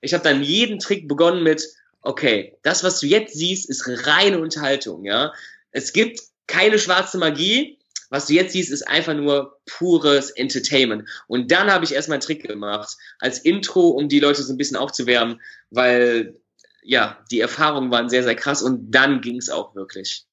Ich 0.00 0.14
habe 0.14 0.24
dann 0.24 0.42
jeden 0.42 0.78
Trick 0.78 1.06
begonnen 1.06 1.42
mit, 1.42 1.62
okay, 2.00 2.56
das, 2.62 2.82
was 2.82 3.00
du 3.00 3.06
jetzt 3.06 3.34
siehst, 3.34 3.68
ist 3.68 4.06
reine 4.06 4.38
Unterhaltung, 4.38 5.04
ja? 5.04 5.32
Es 5.70 5.92
gibt 5.92 6.20
keine 6.52 6.78
schwarze 6.78 7.18
Magie. 7.18 7.78
Was 8.10 8.26
du 8.26 8.34
jetzt 8.34 8.52
siehst, 8.52 8.70
ist 8.70 8.86
einfach 8.86 9.14
nur 9.14 9.58
pures 9.64 10.28
Entertainment. 10.30 11.08
Und 11.28 11.50
dann 11.50 11.72
habe 11.72 11.86
ich 11.86 11.94
erstmal 11.94 12.16
einen 12.16 12.22
Trick 12.22 12.46
gemacht, 12.46 12.94
als 13.20 13.38
Intro, 13.38 13.88
um 13.88 14.10
die 14.10 14.20
Leute 14.20 14.42
so 14.42 14.52
ein 14.52 14.58
bisschen 14.58 14.76
aufzuwärmen, 14.76 15.40
weil 15.70 16.38
ja, 16.82 17.16
die 17.30 17.40
Erfahrungen 17.40 17.90
waren 17.90 18.10
sehr, 18.10 18.22
sehr 18.22 18.34
krass 18.34 18.62
und 18.62 18.90
dann 18.90 19.22
ging 19.22 19.36
es 19.36 19.48
auch 19.48 19.74
wirklich. 19.74 20.26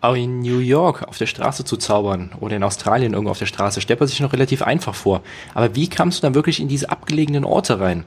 Auch 0.00 0.14
in 0.14 0.40
New 0.40 0.60
York 0.60 1.02
auf 1.02 1.18
der 1.18 1.26
Straße 1.26 1.66
zu 1.66 1.76
zaubern 1.76 2.32
oder 2.40 2.56
in 2.56 2.62
Australien 2.62 3.12
irgendwo 3.12 3.32
auf 3.32 3.38
der 3.38 3.44
Straße 3.44 3.82
stellt 3.82 4.00
man 4.00 4.08
sich 4.08 4.20
noch 4.20 4.32
relativ 4.32 4.62
einfach 4.62 4.94
vor. 4.94 5.22
Aber 5.52 5.74
wie 5.74 5.90
kamst 5.90 6.18
du 6.18 6.22
dann 6.22 6.34
wirklich 6.34 6.58
in 6.58 6.68
diese 6.68 6.88
abgelegenen 6.88 7.44
Orte 7.44 7.80
rein? 7.80 8.06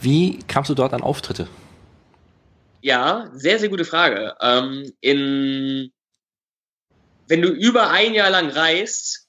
Wie 0.00 0.40
kamst 0.48 0.68
du 0.68 0.74
dort 0.74 0.94
an 0.94 1.02
Auftritte? 1.02 1.46
Ja, 2.80 3.30
sehr, 3.34 3.60
sehr 3.60 3.68
gute 3.68 3.84
Frage. 3.84 4.34
Ähm, 4.40 4.92
in 5.00 5.92
wenn 7.28 7.42
du 7.42 7.48
über 7.48 7.90
ein 7.90 8.14
Jahr 8.14 8.30
lang 8.30 8.50
reist, 8.50 9.28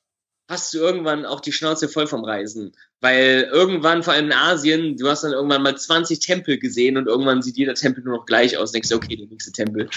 hast 0.49 0.73
du 0.73 0.79
irgendwann 0.79 1.25
auch 1.25 1.41
die 1.41 1.51
Schnauze 1.51 1.87
voll 1.87 2.07
vom 2.07 2.23
Reisen. 2.25 2.75
Weil 3.01 3.47
irgendwann, 3.51 4.03
vor 4.03 4.13
allem 4.13 4.25
in 4.25 4.33
Asien, 4.33 4.97
du 4.97 5.07
hast 5.07 5.23
dann 5.23 5.31
irgendwann 5.31 5.61
mal 5.61 5.77
20 5.77 6.19
Tempel 6.19 6.57
gesehen 6.57 6.97
und 6.97 7.07
irgendwann 7.07 7.41
sieht 7.41 7.55
jeder 7.55 7.75
Tempel 7.75 8.03
nur 8.03 8.17
noch 8.17 8.25
gleich 8.25 8.57
aus. 8.57 8.71
Denkst 8.71 8.89
du, 8.89 8.95
okay, 8.95 9.15
der 9.15 9.27
nächste 9.27 9.51
Tempel. 9.51 9.89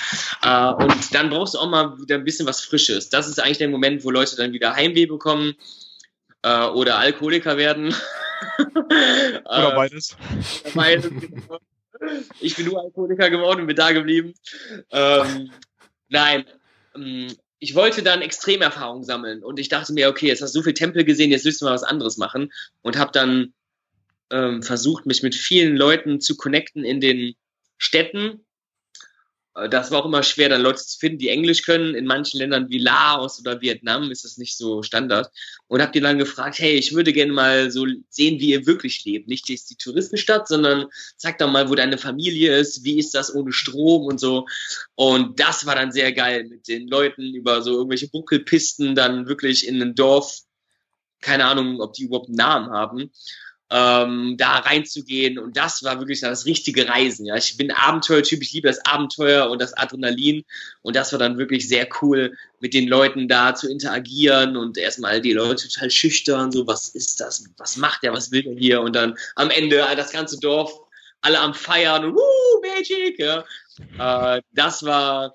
Äh, 0.43 0.73
und 0.75 1.15
dann 1.15 1.31
brauchst 1.31 1.55
du 1.55 1.59
auch 1.59 1.71
mal 1.71 1.99
wieder 1.99 2.17
ein 2.17 2.25
bisschen 2.25 2.47
was 2.47 2.61
Frisches. 2.61 3.09
Das 3.09 3.29
ist 3.29 3.41
eigentlich 3.41 3.59
der 3.59 3.71
Moment, 3.71 4.05
wo 4.05 4.11
Leute 4.11 4.37
dann 4.37 4.53
wieder 4.53 4.77
Heimweh 4.77 5.07
bekommen 5.07 5.55
äh, 6.43 6.67
oder 6.67 6.99
Alkoholiker 6.99 7.57
werden. 7.57 7.95
oder 9.45 9.75
beides. 9.75 10.17
Oder 10.65 10.75
beides 10.75 11.11
genau. 11.11 11.59
Ich 12.41 12.57
bin 12.57 12.67
nur 12.67 12.81
Alkoholiker 12.81 13.31
geworden 13.31 13.61
und 13.61 13.67
bin 13.69 13.77
da 13.77 13.93
geblieben. 13.93 14.35
Ähm, 14.91 15.51
nein, 16.09 16.45
ähm, 16.95 17.29
ich 17.63 17.77
wollte 17.77 18.03
dann 18.03 18.23
Extremerfahrungen 18.23 19.05
sammeln 19.05 19.45
und 19.45 19.61
ich 19.61 19.69
dachte 19.69 19.93
mir, 19.93 20.09
okay, 20.09 20.27
jetzt 20.27 20.43
hast 20.43 20.53
du 20.53 20.59
so 20.59 20.65
viel 20.65 20.75
Tempel 20.75 21.05
gesehen, 21.05 21.31
jetzt 21.31 21.47
du 21.47 21.65
mal 21.65 21.73
was 21.73 21.85
anderes 21.85 22.17
machen 22.17 22.53
und 22.81 22.99
habe 22.99 23.13
dann 23.13 23.55
ähm, 24.33 24.65
versucht, 24.65 25.07
mich 25.07 25.23
mit 25.23 25.37
vielen 25.37 25.77
Leuten 25.77 26.21
zu 26.21 26.37
connecten 26.37 26.83
in 26.83 27.01
den 27.01 27.37
Städten 27.79 28.45
das 29.69 29.91
war 29.91 30.01
auch 30.01 30.07
immer 30.07 30.23
schwer, 30.23 30.49
dann 30.49 30.63
Leute 30.63 30.83
zu 30.83 30.99
finden, 30.99 31.19
die 31.19 31.29
Englisch 31.29 31.63
können. 31.63 31.95
In 31.95 32.07
manchen 32.07 32.39
Ländern 32.39 32.71
wie 32.71 32.79
Laos 32.79 33.39
oder 33.39 33.61
Vietnam 33.61 34.11
ist 34.11 34.25
das 34.25 34.39
nicht 34.39 34.57
so 34.57 34.83
Standard. 34.83 35.31
Und 35.69 35.83
habt 35.83 35.95
ihr 35.95 36.01
dann 36.01 36.19
gefragt, 36.19 36.59
hey, 36.59 36.75
ich 36.75 36.95
würde 36.95 37.13
gerne 37.13 37.33
mal 37.33 37.71
so 37.71 37.87
sehen, 38.09 38.41
wie 38.41 38.51
ihr 38.51 38.67
wirklich 38.67 39.05
lebt. 39.05 39.29
Nicht 39.29 39.51
jetzt 39.51 39.69
die 39.69 39.77
Touristenstadt, 39.77 40.49
sondern 40.49 40.87
zeig 41.19 41.37
doch 41.39 41.51
mal, 41.51 41.69
wo 41.69 41.75
deine 41.75 41.99
Familie 41.99 42.57
ist, 42.57 42.85
wie 42.85 42.99
ist 42.99 43.15
das 43.15 43.35
ohne 43.35 43.53
Strom 43.53 44.07
und 44.07 44.19
so. 44.19 44.47
Und 44.95 45.39
das 45.39 45.67
war 45.67 45.75
dann 45.75 45.93
sehr 45.93 46.13
geil, 46.13 46.45
mit 46.49 46.67
den 46.67 46.89
Leuten 46.89 47.35
über 47.35 47.61
so 47.61 47.73
irgendwelche 47.73 48.09
Buckelpisten 48.09 48.95
dann 48.95 49.29
wirklich 49.29 49.69
in 49.69 49.83
ein 49.83 49.95
Dorf, 49.95 50.41
keine 51.21 51.45
Ahnung, 51.45 51.81
ob 51.81 51.93
die 51.93 52.05
überhaupt 52.05 52.29
einen 52.29 52.37
Namen 52.37 52.71
haben, 52.71 53.11
ähm, 53.73 54.37
da 54.37 54.59
reinzugehen. 54.59 55.39
Und 55.39 55.57
das 55.57 55.83
war 55.83 55.99
wirklich 55.99 56.21
das 56.21 56.45
richtige 56.45 56.87
Reisen. 56.87 57.25
Ja, 57.25 57.37
ich 57.37 57.57
bin 57.57 57.71
Abenteuertyp, 57.71 58.43
ich 58.43 58.53
liebe 58.53 58.69
das 58.69 58.85
Abenteuer 58.85 59.49
und 59.49 59.63
das 59.63 59.73
Adrenalin. 59.75 60.45
Und 60.83 60.95
das 60.95 61.11
war 61.13 61.19
dann 61.19 61.39
wirklich 61.39 61.67
sehr 61.67 61.89
cool, 62.03 62.37
mit 62.61 62.75
den 62.75 62.87
Leuten 62.87 63.29
da 63.29 63.55
zu 63.55 63.71
interagieren 63.71 64.57
und 64.57 64.77
erstmal 64.77 65.21
die 65.21 65.33
Leute 65.33 65.69
total 65.69 65.91
schüchtern, 65.91 66.53
so 66.53 66.67
was 66.67 66.89
ist 66.91 67.19
das, 67.21 67.45
was 67.57 67.77
macht 67.77 68.03
der, 68.03 68.13
was 68.13 68.31
will 68.31 68.43
der 68.43 68.55
hier? 68.55 68.83
Und 68.83 68.95
dann 68.95 69.17
am 69.37 69.51
Ende 69.51 69.85
das 69.97 70.13
ganze 70.13 70.39
Dorf 70.39 70.73
alle 71.23 71.41
am 71.41 71.55
Feiern 71.55 72.05
und 72.05 72.15
Woo, 72.15 72.61
Magic. 72.63 73.19
Ja. 73.19 73.45
Äh, 74.37 74.43
das 74.53 74.85
war 74.85 75.35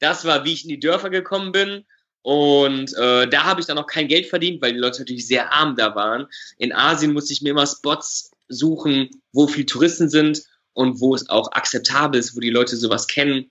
das 0.00 0.24
war, 0.24 0.44
wie 0.44 0.54
ich 0.54 0.64
in 0.64 0.70
die 0.70 0.80
Dörfer 0.80 1.10
gekommen 1.10 1.52
bin. 1.52 1.84
Und 2.22 2.94
äh, 2.96 3.28
da 3.28 3.44
habe 3.44 3.60
ich 3.60 3.66
dann 3.66 3.76
noch 3.76 3.86
kein 3.86 4.08
Geld 4.08 4.26
verdient, 4.26 4.60
weil 4.60 4.72
die 4.72 4.78
Leute 4.78 5.00
natürlich 5.00 5.26
sehr 5.26 5.52
arm 5.52 5.76
da 5.76 5.94
waren. 5.94 6.26
In 6.58 6.72
Asien 6.72 7.12
musste 7.12 7.32
ich 7.32 7.42
mir 7.42 7.50
immer 7.50 7.66
Spots 7.66 8.30
suchen, 8.48 9.08
wo 9.32 9.46
viel 9.46 9.64
Touristen 9.64 10.10
sind 10.10 10.42
und 10.72 11.00
wo 11.00 11.14
es 11.14 11.28
auch 11.28 11.52
akzeptabel 11.52 12.20
ist, 12.20 12.36
wo 12.36 12.40
die 12.40 12.50
Leute 12.50 12.76
sowas 12.76 13.06
kennen. 13.06 13.50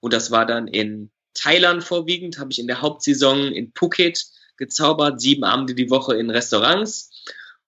Und 0.00 0.12
das 0.12 0.30
war 0.30 0.46
dann 0.46 0.68
in 0.68 1.10
Thailand 1.34 1.84
vorwiegend, 1.84 2.38
habe 2.38 2.50
ich 2.50 2.58
in 2.58 2.66
der 2.66 2.80
Hauptsaison 2.80 3.52
in 3.52 3.72
Phuket 3.74 4.24
gezaubert, 4.56 5.20
sieben 5.20 5.44
Abende 5.44 5.74
die 5.74 5.90
Woche 5.90 6.16
in 6.16 6.30
Restaurants 6.30 7.10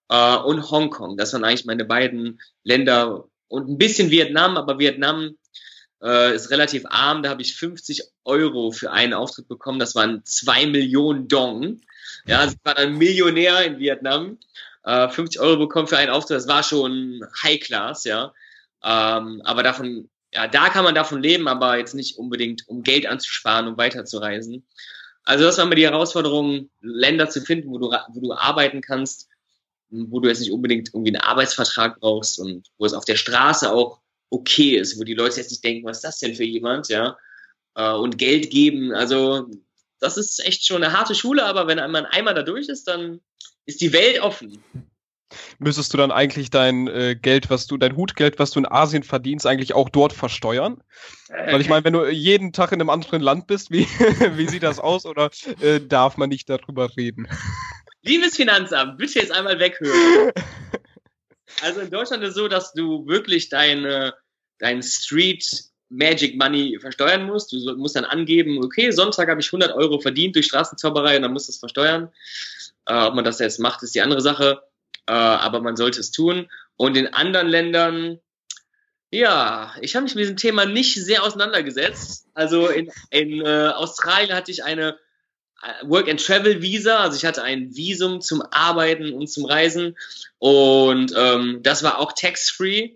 äh, 0.09 0.37
und 0.37 0.71
Hongkong. 0.71 1.17
Das 1.17 1.33
waren 1.33 1.43
eigentlich 1.43 1.65
meine 1.65 1.85
beiden 1.85 2.41
Länder 2.63 3.25
und 3.47 3.69
ein 3.69 3.77
bisschen 3.77 4.11
Vietnam, 4.11 4.57
aber 4.57 4.79
Vietnam 4.79 5.35
äh, 6.01 6.35
ist 6.35 6.51
relativ 6.51 6.83
arm. 6.89 7.23
Da 7.23 7.29
habe 7.29 7.41
ich 7.41 7.55
50 7.55 8.03
Euro 8.25 8.71
für 8.71 8.91
einen 8.91 9.13
Auftritt 9.13 9.47
bekommen. 9.47 9.79
Das 9.79 9.95
waren 9.95 10.23
zwei 10.25 10.65
Millionen 10.65 11.27
Dong. 11.27 11.81
Ja, 12.25 12.39
also 12.39 12.55
ich 12.55 12.65
war 12.65 12.75
dann 12.75 12.97
Millionär 12.97 13.65
in 13.65 13.79
Vietnam. 13.79 14.37
Äh, 14.83 15.09
50 15.09 15.41
Euro 15.41 15.57
bekommen 15.57 15.87
für 15.87 15.97
einen 15.97 16.11
Auftritt, 16.11 16.37
das 16.37 16.47
war 16.47 16.63
schon 16.63 17.21
High 17.43 17.59
Class, 17.59 18.05
ja. 18.05 18.33
Ähm, 18.83 19.41
aber 19.43 19.61
davon, 19.61 20.09
ja, 20.33 20.47
da 20.47 20.69
kann 20.69 20.85
man 20.85 20.95
davon 20.95 21.21
leben, 21.21 21.47
aber 21.47 21.77
jetzt 21.77 21.95
nicht 21.95 22.17
unbedingt, 22.17 22.67
um 22.67 22.83
Geld 22.83 23.05
anzusparen, 23.05 23.67
um 23.67 23.77
weiterzureisen. 23.77 24.65
Also 25.23 25.43
das 25.43 25.57
war 25.57 25.65
immer 25.65 25.75
die 25.75 25.85
Herausforderung, 25.85 26.69
Länder 26.81 27.29
zu 27.29 27.41
finden, 27.41 27.69
wo 27.69 27.77
du, 27.77 27.91
wo 28.09 28.19
du 28.19 28.33
arbeiten 28.33 28.81
kannst, 28.81 29.27
wo 29.89 30.19
du 30.19 30.29
jetzt 30.29 30.39
nicht 30.39 30.51
unbedingt 30.51 30.89
irgendwie 30.93 31.13
einen 31.13 31.21
Arbeitsvertrag 31.21 31.99
brauchst 31.99 32.39
und 32.39 32.67
wo 32.77 32.85
es 32.85 32.93
auf 32.93 33.05
der 33.05 33.15
Straße 33.15 33.71
auch 33.71 33.99
okay 34.29 34.77
ist, 34.77 34.99
wo 34.99 35.03
die 35.03 35.13
Leute 35.13 35.37
jetzt 35.37 35.51
nicht 35.51 35.63
denken, 35.63 35.87
was 35.87 35.97
ist 35.97 36.03
das 36.03 36.19
denn 36.19 36.35
für 36.35 36.43
jemand, 36.43 36.89
ja, 36.89 37.17
äh, 37.75 37.91
und 37.91 38.17
Geld 38.17 38.49
geben. 38.49 38.93
Also 38.93 39.49
das 39.99 40.17
ist 40.17 40.45
echt 40.45 40.65
schon 40.65 40.83
eine 40.83 40.97
harte 40.97 41.15
Schule, 41.15 41.45
aber 41.45 41.67
wenn 41.67 41.77
man 41.91 42.05
einmal 42.05 42.33
da 42.33 42.43
durch 42.43 42.69
ist, 42.69 42.87
dann 42.87 43.19
ist 43.65 43.81
die 43.81 43.93
Welt 43.93 44.21
offen. 44.21 44.63
müsstest 45.59 45.93
du 45.93 45.97
dann 45.97 46.11
eigentlich 46.11 46.49
dein 46.49 46.87
äh, 46.87 47.15
Geld, 47.15 47.49
was 47.49 47.67
du, 47.67 47.77
dein 47.77 47.95
Hutgeld, 47.95 48.39
was 48.39 48.51
du 48.51 48.59
in 48.59 48.65
Asien 48.65 49.03
verdienst, 49.03 49.45
eigentlich 49.45 49.73
auch 49.73 49.89
dort 49.89 50.13
versteuern? 50.13 50.81
Weil 51.29 51.61
ich 51.61 51.69
meine, 51.69 51.83
wenn 51.83 51.93
du 51.93 52.07
jeden 52.07 52.53
Tag 52.53 52.71
in 52.71 52.81
einem 52.81 52.89
anderen 52.89 53.21
Land 53.21 53.47
bist, 53.47 53.71
wie, 53.71 53.85
wie 54.35 54.47
sieht 54.47 54.63
das 54.63 54.79
aus 54.79 55.05
oder 55.05 55.29
äh, 55.61 55.79
darf 55.79 56.17
man 56.17 56.29
nicht 56.29 56.49
darüber 56.49 56.95
reden? 56.97 57.27
Liebes 58.01 58.37
Finanzamt, 58.37 58.97
bitte 58.97 59.19
jetzt 59.19 59.31
einmal 59.31 59.59
weghören. 59.59 60.31
Also 61.61 61.81
in 61.81 61.89
Deutschland 61.89 62.23
ist 62.23 62.29
es 62.29 62.35
so, 62.35 62.47
dass 62.47 62.73
du 62.73 63.05
wirklich 63.07 63.49
deine, 63.49 64.13
dein 64.59 64.81
Street 64.81 65.45
Magic 65.89 66.37
Money 66.37 66.77
versteuern 66.79 67.25
musst. 67.25 67.51
Du 67.51 67.75
musst 67.75 67.95
dann 67.95 68.05
angeben, 68.05 68.63
okay, 68.63 68.91
Sonntag 68.91 69.29
habe 69.29 69.41
ich 69.41 69.47
100 69.47 69.73
Euro 69.73 69.99
verdient 69.99 70.35
durch 70.35 70.45
Straßenzauberei 70.45 71.17
und 71.17 71.23
dann 71.23 71.33
musst 71.33 71.49
du 71.49 71.51
es 71.51 71.57
versteuern. 71.57 72.09
Äh, 72.85 73.03
ob 73.03 73.15
man 73.15 73.25
das 73.25 73.39
jetzt 73.39 73.59
macht, 73.59 73.83
ist 73.83 73.95
die 73.95 74.01
andere 74.01 74.21
Sache. 74.21 74.61
Äh, 75.07 75.13
aber 75.13 75.61
man 75.61 75.75
sollte 75.75 75.99
es 75.99 76.11
tun. 76.11 76.49
Und 76.77 76.95
in 76.95 77.07
anderen 77.07 77.47
Ländern, 77.47 78.19
ja, 79.11 79.73
ich 79.81 79.95
habe 79.95 80.03
mich 80.03 80.15
mit 80.15 80.23
diesem 80.23 80.37
Thema 80.37 80.65
nicht 80.65 80.93
sehr 80.93 81.23
auseinandergesetzt. 81.23 82.27
Also 82.35 82.67
in, 82.67 82.91
in 83.09 83.41
äh, 83.41 83.69
Australien 83.69 84.35
hatte 84.35 84.51
ich 84.51 84.63
eine 84.63 84.97
äh, 85.63 85.87
Work 85.87 86.09
and 86.09 86.23
Travel 86.23 86.61
Visa, 86.61 86.97
also 86.97 87.17
ich 87.17 87.25
hatte 87.25 87.43
ein 87.43 87.75
Visum 87.75 88.21
zum 88.21 88.43
Arbeiten 88.51 89.13
und 89.13 89.27
zum 89.29 89.45
Reisen 89.45 89.95
und 90.37 91.13
ähm, 91.15 91.59
das 91.63 91.83
war 91.83 91.99
auch 91.99 92.13
tax-free. 92.13 92.91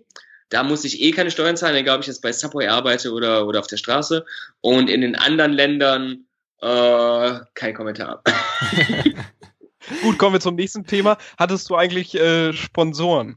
Da 0.50 0.62
musste 0.62 0.86
ich 0.86 1.00
eh 1.00 1.10
keine 1.10 1.30
Steuern 1.30 1.56
zahlen, 1.56 1.74
egal 1.74 1.96
ob 1.96 2.02
ich 2.02 2.06
jetzt 2.06 2.22
bei 2.22 2.32
Subway 2.32 2.68
arbeite 2.68 3.12
oder, 3.12 3.46
oder 3.46 3.60
auf 3.60 3.66
der 3.66 3.76
Straße. 3.76 4.24
Und 4.60 4.88
in 4.88 5.00
den 5.00 5.16
anderen 5.16 5.52
Ländern 5.52 6.26
äh, 6.60 7.40
kein 7.54 7.74
Kommentar. 7.74 8.22
Gut, 10.02 10.18
kommen 10.18 10.34
wir 10.34 10.40
zum 10.40 10.54
nächsten 10.54 10.86
Thema. 10.86 11.18
Hattest 11.38 11.68
du 11.68 11.76
eigentlich 11.76 12.14
äh, 12.14 12.52
Sponsoren? 12.52 13.36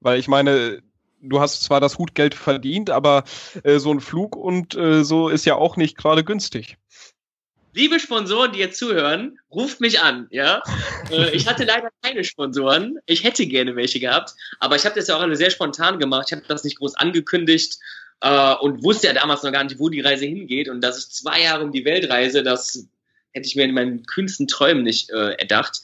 Weil 0.00 0.18
ich 0.18 0.28
meine, 0.28 0.82
du 1.20 1.40
hast 1.40 1.62
zwar 1.62 1.80
das 1.80 1.98
Hutgeld 1.98 2.34
verdient, 2.34 2.90
aber 2.90 3.24
äh, 3.62 3.78
so 3.78 3.92
ein 3.92 4.00
Flug 4.00 4.34
und 4.34 4.74
äh, 4.74 5.04
so 5.04 5.28
ist 5.28 5.46
ja 5.46 5.56
auch 5.56 5.76
nicht 5.76 5.96
gerade 5.96 6.24
günstig. 6.24 6.76
Liebe 7.76 8.00
Sponsoren, 8.00 8.52
die 8.52 8.58
jetzt 8.58 8.78
zuhören, 8.78 9.38
ruft 9.50 9.82
mich 9.82 10.00
an, 10.00 10.28
ja. 10.30 10.62
Äh, 11.10 11.36
ich 11.36 11.46
hatte 11.46 11.62
leider 11.62 11.90
keine 12.02 12.24
Sponsoren. 12.24 12.98
Ich 13.06 13.22
hätte 13.22 13.46
gerne 13.46 13.76
welche 13.76 14.00
gehabt, 14.00 14.32
aber 14.58 14.74
ich 14.74 14.84
habe 14.84 14.96
das 14.96 15.06
ja 15.06 15.16
auch 15.16 15.20
alle 15.20 15.36
sehr 15.36 15.50
spontan 15.50 16.00
gemacht. 16.00 16.24
Ich 16.26 16.32
habe 16.32 16.42
das 16.48 16.64
nicht 16.64 16.78
groß 16.78 16.96
angekündigt 16.96 17.78
äh, 18.22 18.54
und 18.54 18.82
wusste 18.82 19.06
ja 19.06 19.12
damals 19.12 19.44
noch 19.44 19.52
gar 19.52 19.62
nicht, 19.62 19.78
wo 19.78 19.88
die 19.88 20.00
Reise 20.00 20.24
hingeht 20.24 20.68
und 20.68 20.80
dass 20.80 20.98
ich 20.98 21.10
zwei 21.10 21.42
Jahre 21.42 21.62
um 21.62 21.70
die 21.70 21.84
Welt 21.84 22.10
reise, 22.10 22.42
das 22.42 22.88
hätte 23.34 23.46
ich 23.46 23.54
mir 23.54 23.64
in 23.64 23.74
meinen 23.74 24.04
kühnsten 24.04 24.48
Träumen 24.48 24.82
nicht 24.82 25.10
äh, 25.10 25.34
erdacht. 25.34 25.80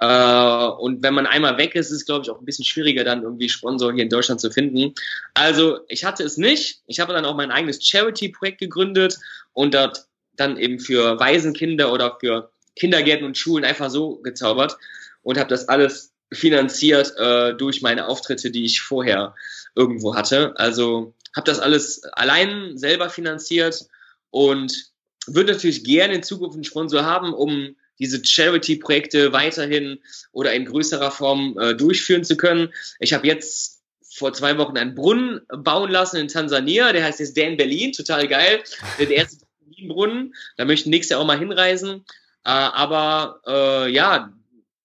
Äh, 0.00 0.06
und 0.06 1.02
wenn 1.02 1.12
man 1.12 1.26
einmal 1.26 1.58
weg 1.58 1.74
ist, 1.74 1.90
ist 1.90 1.96
es, 1.96 2.06
glaube 2.06 2.24
ich, 2.24 2.30
auch 2.30 2.38
ein 2.38 2.46
bisschen 2.46 2.64
schwieriger, 2.64 3.04
dann 3.04 3.22
irgendwie 3.22 3.50
Sponsor 3.50 3.92
hier 3.92 4.04
in 4.04 4.08
Deutschland 4.08 4.40
zu 4.40 4.50
finden. 4.50 4.94
Also 5.34 5.80
ich 5.88 6.06
hatte 6.06 6.22
es 6.22 6.38
nicht. 6.38 6.80
Ich 6.86 7.00
habe 7.00 7.12
dann 7.12 7.26
auch 7.26 7.36
mein 7.36 7.50
eigenes 7.50 7.86
Charity-Projekt 7.86 8.60
gegründet 8.60 9.18
und 9.52 9.74
dort 9.74 10.06
dann 10.36 10.56
eben 10.56 10.80
für 10.80 11.18
Waisenkinder 11.18 11.92
oder 11.92 12.16
für 12.20 12.50
Kindergärten 12.76 13.26
und 13.26 13.38
Schulen 13.38 13.64
einfach 13.64 13.90
so 13.90 14.16
gezaubert 14.16 14.76
und 15.22 15.38
habe 15.38 15.48
das 15.48 15.68
alles 15.68 16.12
finanziert 16.32 17.14
äh, 17.16 17.54
durch 17.54 17.82
meine 17.82 18.08
Auftritte, 18.08 18.50
die 18.50 18.64
ich 18.64 18.80
vorher 18.80 19.34
irgendwo 19.74 20.14
hatte. 20.14 20.54
Also 20.56 21.14
habe 21.34 21.46
das 21.46 21.60
alles 21.60 22.04
allein 22.04 22.76
selber 22.76 23.10
finanziert 23.10 23.86
und 24.30 24.92
würde 25.26 25.52
natürlich 25.52 25.84
gerne 25.84 26.14
in 26.14 26.22
Zukunft 26.22 26.54
einen 26.54 26.64
Sponsor 26.64 27.04
haben, 27.04 27.32
um 27.32 27.76
diese 27.98 28.24
Charity-Projekte 28.24 29.32
weiterhin 29.32 30.00
oder 30.32 30.52
in 30.52 30.64
größerer 30.64 31.10
Form 31.10 31.56
äh, 31.58 31.74
durchführen 31.74 32.24
zu 32.24 32.36
können. 32.36 32.72
Ich 32.98 33.12
habe 33.12 33.26
jetzt 33.26 33.82
vor 34.12 34.32
zwei 34.32 34.58
Wochen 34.58 34.76
einen 34.76 34.94
Brunnen 34.94 35.40
bauen 35.48 35.90
lassen 35.90 36.16
in 36.16 36.28
Tansania, 36.28 36.92
der 36.92 37.04
heißt 37.04 37.20
jetzt 37.20 37.36
Dan 37.36 37.56
Berlin, 37.56 37.92
total 37.92 38.28
geil. 38.28 38.62
Der 38.98 39.10
erste 39.10 39.43
Brunnen. 39.88 40.34
Da 40.56 40.64
möchten 40.64 40.90
nächstes 40.90 41.10
Jahr 41.10 41.20
auch 41.20 41.26
mal 41.26 41.38
hinreisen. 41.38 42.04
Äh, 42.44 42.50
aber 42.50 43.40
äh, 43.46 43.92
ja, 43.92 44.32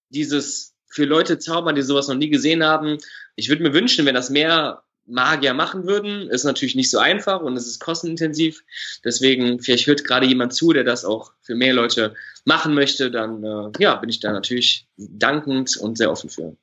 dieses 0.10 0.76
für 0.88 1.06
Leute 1.06 1.39
zaubern, 1.39 1.76
die 1.76 1.82
sowas 1.82 2.08
noch 2.08 2.15
nie 2.15 2.30
gesehen 2.30 2.63
haben. 2.63 2.98
Ich 3.36 3.50
würde 3.50 3.63
mir 3.63 3.74
wünschen, 3.74 4.06
wenn 4.06 4.15
das 4.15 4.30
mehr 4.30 4.84
Magier 5.06 5.54
machen 5.54 5.86
würden. 5.86 6.30
Ist 6.30 6.44
natürlich 6.44 6.76
nicht 6.76 6.92
so 6.92 7.00
einfach 7.00 7.42
und 7.42 7.56
es 7.58 7.68
ist 7.68 7.80
kostenintensiv. 7.80 8.63
Deswegen, 9.04 9.60
vielleicht 9.60 9.88
hört 9.88 10.04
gerade 10.04 10.26
jemand 10.26 10.54
zu, 10.54 10.74
der 10.74 10.84
das 10.84 11.06
auch 11.06 11.34
für 11.42 11.56
mehr 11.56 11.74
Leute 11.74 12.15
machen 12.46 12.74
möchte, 12.74 13.12
dann 13.12 13.44
äh, 13.44 13.72
ja, 13.80 13.96
bin 13.96 14.10
ich 14.10 14.20
da 14.20 14.32
natürlich 14.32 14.88
dankend 14.98 15.78
und 15.78 15.98
sehr 15.98 16.12
offen 16.12 16.30
für. 16.30 16.56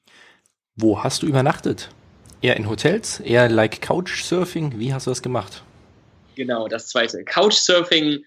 Wo 0.77 1.03
hast 1.03 1.23
du 1.23 1.27
übernachtet? 1.27 1.89
Eher 2.43 2.57
in 2.57 2.69
Hotels? 2.69 3.21
Eher 3.21 3.49
like 3.49 3.81
Couchsurfing? 3.81 4.79
Wie 4.79 4.93
hast 4.93 5.07
du 5.07 5.11
das 5.11 5.23
gemacht? 5.23 5.63
Genau, 6.37 6.69
das 6.69 6.89
zweite. 6.89 7.25
Couchsurfing. 7.25 8.25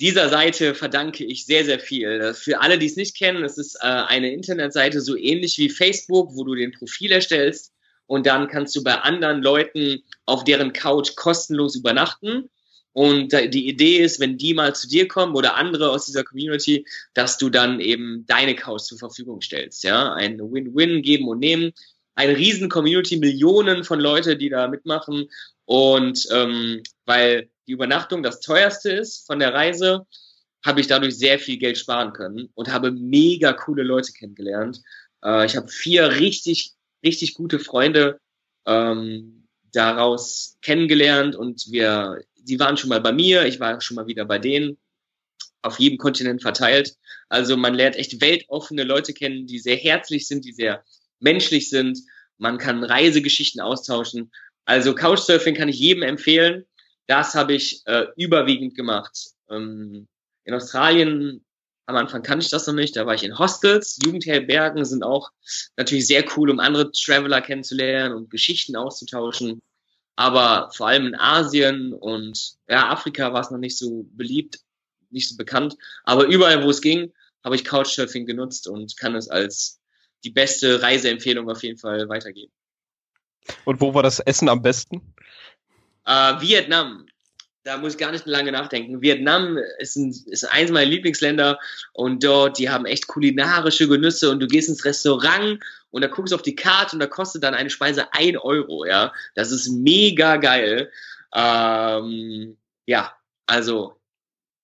Dieser 0.00 0.28
Seite 0.28 0.74
verdanke 0.74 1.24
ich 1.24 1.46
sehr, 1.46 1.64
sehr 1.64 1.78
viel. 1.78 2.34
Für 2.34 2.60
alle, 2.60 2.78
die 2.78 2.86
es 2.86 2.96
nicht 2.96 3.16
kennen, 3.16 3.44
es 3.44 3.56
ist 3.58 3.76
äh, 3.76 3.86
eine 3.86 4.32
Internetseite 4.32 5.00
so 5.00 5.16
ähnlich 5.16 5.56
wie 5.56 5.70
Facebook, 5.70 6.34
wo 6.34 6.42
du 6.44 6.56
den 6.56 6.72
Profil 6.72 7.12
erstellst 7.12 7.72
und 8.06 8.26
dann 8.26 8.48
kannst 8.48 8.74
du 8.76 8.82
bei 8.82 8.96
anderen 8.96 9.40
Leuten 9.40 10.02
auf 10.26 10.44
deren 10.44 10.72
Couch 10.72 11.14
kostenlos 11.16 11.76
übernachten. 11.76 12.50
Und 12.92 13.32
die 13.32 13.68
Idee 13.68 13.98
ist, 13.98 14.20
wenn 14.20 14.38
die 14.38 14.54
mal 14.54 14.74
zu 14.74 14.88
dir 14.88 15.08
kommen 15.08 15.34
oder 15.34 15.56
andere 15.56 15.90
aus 15.90 16.06
dieser 16.06 16.22
Community, 16.22 16.86
dass 17.12 17.38
du 17.38 17.50
dann 17.50 17.80
eben 17.80 18.24
deine 18.26 18.54
Couch 18.54 18.82
zur 18.82 18.98
Verfügung 18.98 19.40
stellst. 19.40 19.82
Ja, 19.82 20.12
ein 20.12 20.38
Win-Win 20.38 21.02
geben 21.02 21.26
und 21.28 21.40
nehmen. 21.40 21.72
Eine 22.14 22.36
riesen 22.36 22.68
Community, 22.68 23.16
Millionen 23.16 23.82
von 23.82 23.98
Leute, 23.98 24.36
die 24.36 24.48
da 24.48 24.68
mitmachen 24.68 25.28
und 25.66 26.26
ähm, 26.30 26.82
weil 27.06 27.50
die 27.66 27.72
Übernachtung 27.72 28.22
das 28.22 28.40
teuerste 28.40 28.92
ist 28.92 29.26
von 29.26 29.38
der 29.38 29.54
Reise, 29.54 30.06
habe 30.64 30.80
ich 30.80 30.86
dadurch 30.86 31.16
sehr 31.16 31.38
viel 31.38 31.58
Geld 31.58 31.78
sparen 31.78 32.12
können 32.12 32.48
und 32.54 32.72
habe 32.72 32.90
mega 32.90 33.52
coole 33.52 33.82
Leute 33.82 34.12
kennengelernt. 34.12 34.80
Äh, 35.22 35.46
ich 35.46 35.56
habe 35.56 35.68
vier 35.68 36.10
richtig, 36.12 36.72
richtig 37.04 37.34
gute 37.34 37.58
Freunde 37.58 38.18
ähm, 38.66 39.46
daraus 39.72 40.56
kennengelernt 40.62 41.36
und 41.36 41.66
wir, 41.70 42.22
die 42.36 42.58
waren 42.60 42.76
schon 42.76 42.88
mal 42.88 43.00
bei 43.00 43.12
mir, 43.12 43.44
ich 43.44 43.60
war 43.60 43.80
schon 43.80 43.96
mal 43.96 44.06
wieder 44.06 44.24
bei 44.24 44.38
denen, 44.38 44.78
auf 45.62 45.78
jedem 45.78 45.98
Kontinent 45.98 46.42
verteilt. 46.42 46.94
Also 47.28 47.56
man 47.56 47.74
lernt 47.74 47.96
echt 47.96 48.20
weltoffene 48.20 48.84
Leute 48.84 49.12
kennen, 49.12 49.46
die 49.46 49.58
sehr 49.58 49.76
herzlich 49.76 50.28
sind, 50.28 50.44
die 50.44 50.52
sehr 50.52 50.84
menschlich 51.20 51.70
sind. 51.70 51.98
Man 52.38 52.58
kann 52.58 52.84
Reisegeschichten 52.84 53.60
austauschen 53.60 54.30
also 54.64 54.94
Couchsurfing 54.94 55.54
kann 55.54 55.68
ich 55.68 55.78
jedem 55.78 56.02
empfehlen. 56.02 56.64
Das 57.06 57.34
habe 57.34 57.54
ich 57.54 57.82
äh, 57.86 58.06
überwiegend 58.16 58.74
gemacht. 58.74 59.32
Ähm, 59.50 60.08
in 60.44 60.54
Australien 60.54 61.44
am 61.86 61.96
Anfang 61.96 62.22
kannte 62.22 62.44
ich 62.44 62.50
das 62.50 62.66
noch 62.66 62.74
nicht. 62.74 62.96
Da 62.96 63.06
war 63.06 63.14
ich 63.14 63.24
in 63.24 63.38
Hostels. 63.38 63.98
Jugendherbergen 64.02 64.84
sind 64.84 65.02
auch 65.02 65.30
natürlich 65.76 66.06
sehr 66.06 66.24
cool, 66.36 66.50
um 66.50 66.60
andere 66.60 66.90
Traveler 66.92 67.42
kennenzulernen 67.42 68.14
und 68.14 68.30
Geschichten 68.30 68.76
auszutauschen. 68.76 69.60
Aber 70.16 70.70
vor 70.72 70.88
allem 70.88 71.08
in 71.08 71.14
Asien 71.14 71.92
und 71.92 72.54
ja, 72.68 72.90
Afrika 72.90 73.32
war 73.32 73.40
es 73.40 73.50
noch 73.50 73.58
nicht 73.58 73.76
so 73.76 74.06
beliebt, 74.12 74.60
nicht 75.10 75.28
so 75.28 75.36
bekannt. 75.36 75.76
Aber 76.04 76.26
überall, 76.26 76.64
wo 76.64 76.70
es 76.70 76.80
ging, 76.80 77.12
habe 77.42 77.56
ich 77.56 77.64
Couchsurfing 77.64 78.24
genutzt 78.24 78.68
und 78.68 78.96
kann 78.96 79.14
es 79.14 79.28
als 79.28 79.80
die 80.22 80.30
beste 80.30 80.80
Reiseempfehlung 80.80 81.50
auf 81.50 81.62
jeden 81.62 81.78
Fall 81.78 82.08
weitergeben. 82.08 82.52
Und 83.64 83.80
wo 83.80 83.94
war 83.94 84.02
das 84.02 84.20
Essen 84.20 84.48
am 84.48 84.62
besten? 84.62 85.14
Äh, 86.06 86.40
Vietnam. 86.40 87.06
Da 87.64 87.78
muss 87.78 87.94
ich 87.94 87.98
gar 87.98 88.12
nicht 88.12 88.26
lange 88.26 88.52
nachdenken. 88.52 89.00
Vietnam 89.00 89.58
ist, 89.78 89.96
ein, 89.96 90.10
ist 90.26 90.44
eins 90.44 90.70
meiner 90.70 90.90
Lieblingsländer 90.90 91.58
und 91.94 92.22
dort, 92.22 92.58
die 92.58 92.68
haben 92.68 92.84
echt 92.84 93.06
kulinarische 93.06 93.88
Genüsse 93.88 94.30
und 94.30 94.40
du 94.40 94.46
gehst 94.46 94.68
ins 94.68 94.84
Restaurant 94.84 95.58
und 95.90 96.02
da 96.02 96.08
guckst 96.08 96.32
du 96.32 96.36
auf 96.36 96.42
die 96.42 96.56
Karte 96.56 96.94
und 96.94 97.00
da 97.00 97.06
kostet 97.06 97.42
dann 97.42 97.54
eine 97.54 97.70
Speise 97.70 98.12
ein 98.12 98.36
Euro, 98.36 98.84
ja. 98.84 99.14
Das 99.34 99.50
ist 99.50 99.68
mega 99.70 100.36
geil. 100.36 100.90
Ähm, 101.34 102.58
ja, 102.84 103.16
also 103.46 103.96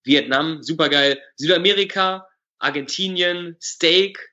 Vietnam, 0.05 0.63
super 0.63 0.91
geil. 0.91 1.19
Südamerika, 1.37 2.29
Argentinien, 2.59 3.57
Steak, 3.63 4.30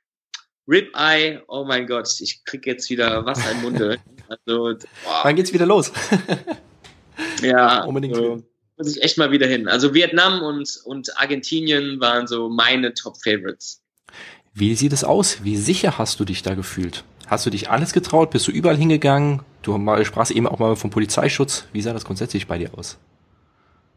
Ribeye, 0.68 1.42
oh 1.48 1.64
mein 1.64 1.88
Gott, 1.88 2.10
ich 2.20 2.44
krieg 2.44 2.66
jetzt 2.66 2.90
wieder 2.90 3.26
Wasser 3.26 3.52
im 3.52 3.62
Munde. 3.62 3.98
Also, 4.30 4.74
boah. 5.06 5.22
Wann 5.24 5.38
geht's 5.38 5.54
wieder 5.54 5.66
los? 5.66 5.90
ja, 7.42 7.84
unbedingt. 7.86 8.14
So, 8.14 8.44
muss 8.78 8.94
ich 8.94 9.02
echt 9.02 9.18
mal 9.18 9.32
wieder 9.32 9.48
hin. 9.48 9.70
Also 9.70 9.94
Vietnam 9.94 10.42
und, 10.42 10.82
und 10.84 11.18
Argentinien 11.18 12.02
waren 12.02 12.28
so 12.28 12.50
meine 12.50 12.94
Top-Favorites. 12.94 13.82
Wie 14.54 14.76
sieht 14.76 14.92
es 14.92 15.06
aus? 15.06 15.46
Wie 15.46 15.56
sicher 15.56 15.98
hast 15.98 16.20
du 16.20 16.26
dich 16.26 16.42
da 16.42 16.56
gefühlt? 16.56 17.06
Hast 17.28 17.46
du 17.46 17.50
dich 17.50 17.70
alles 17.70 17.94
getraut? 17.94 18.32
Bist 18.32 18.50
du 18.50 18.52
überall 18.52 18.76
hingegangen? 18.76 19.44
Du 19.62 19.80
sprachst 20.04 20.32
eben 20.32 20.46
auch 20.46 20.60
mal 20.60 20.76
vom 20.76 20.90
Polizeischutz. 20.90 21.68
Wie 21.72 21.82
sah 21.82 21.94
das 21.94 22.04
grundsätzlich 22.04 22.48
bei 22.48 22.58
dir 22.58 22.78
aus? 22.78 22.98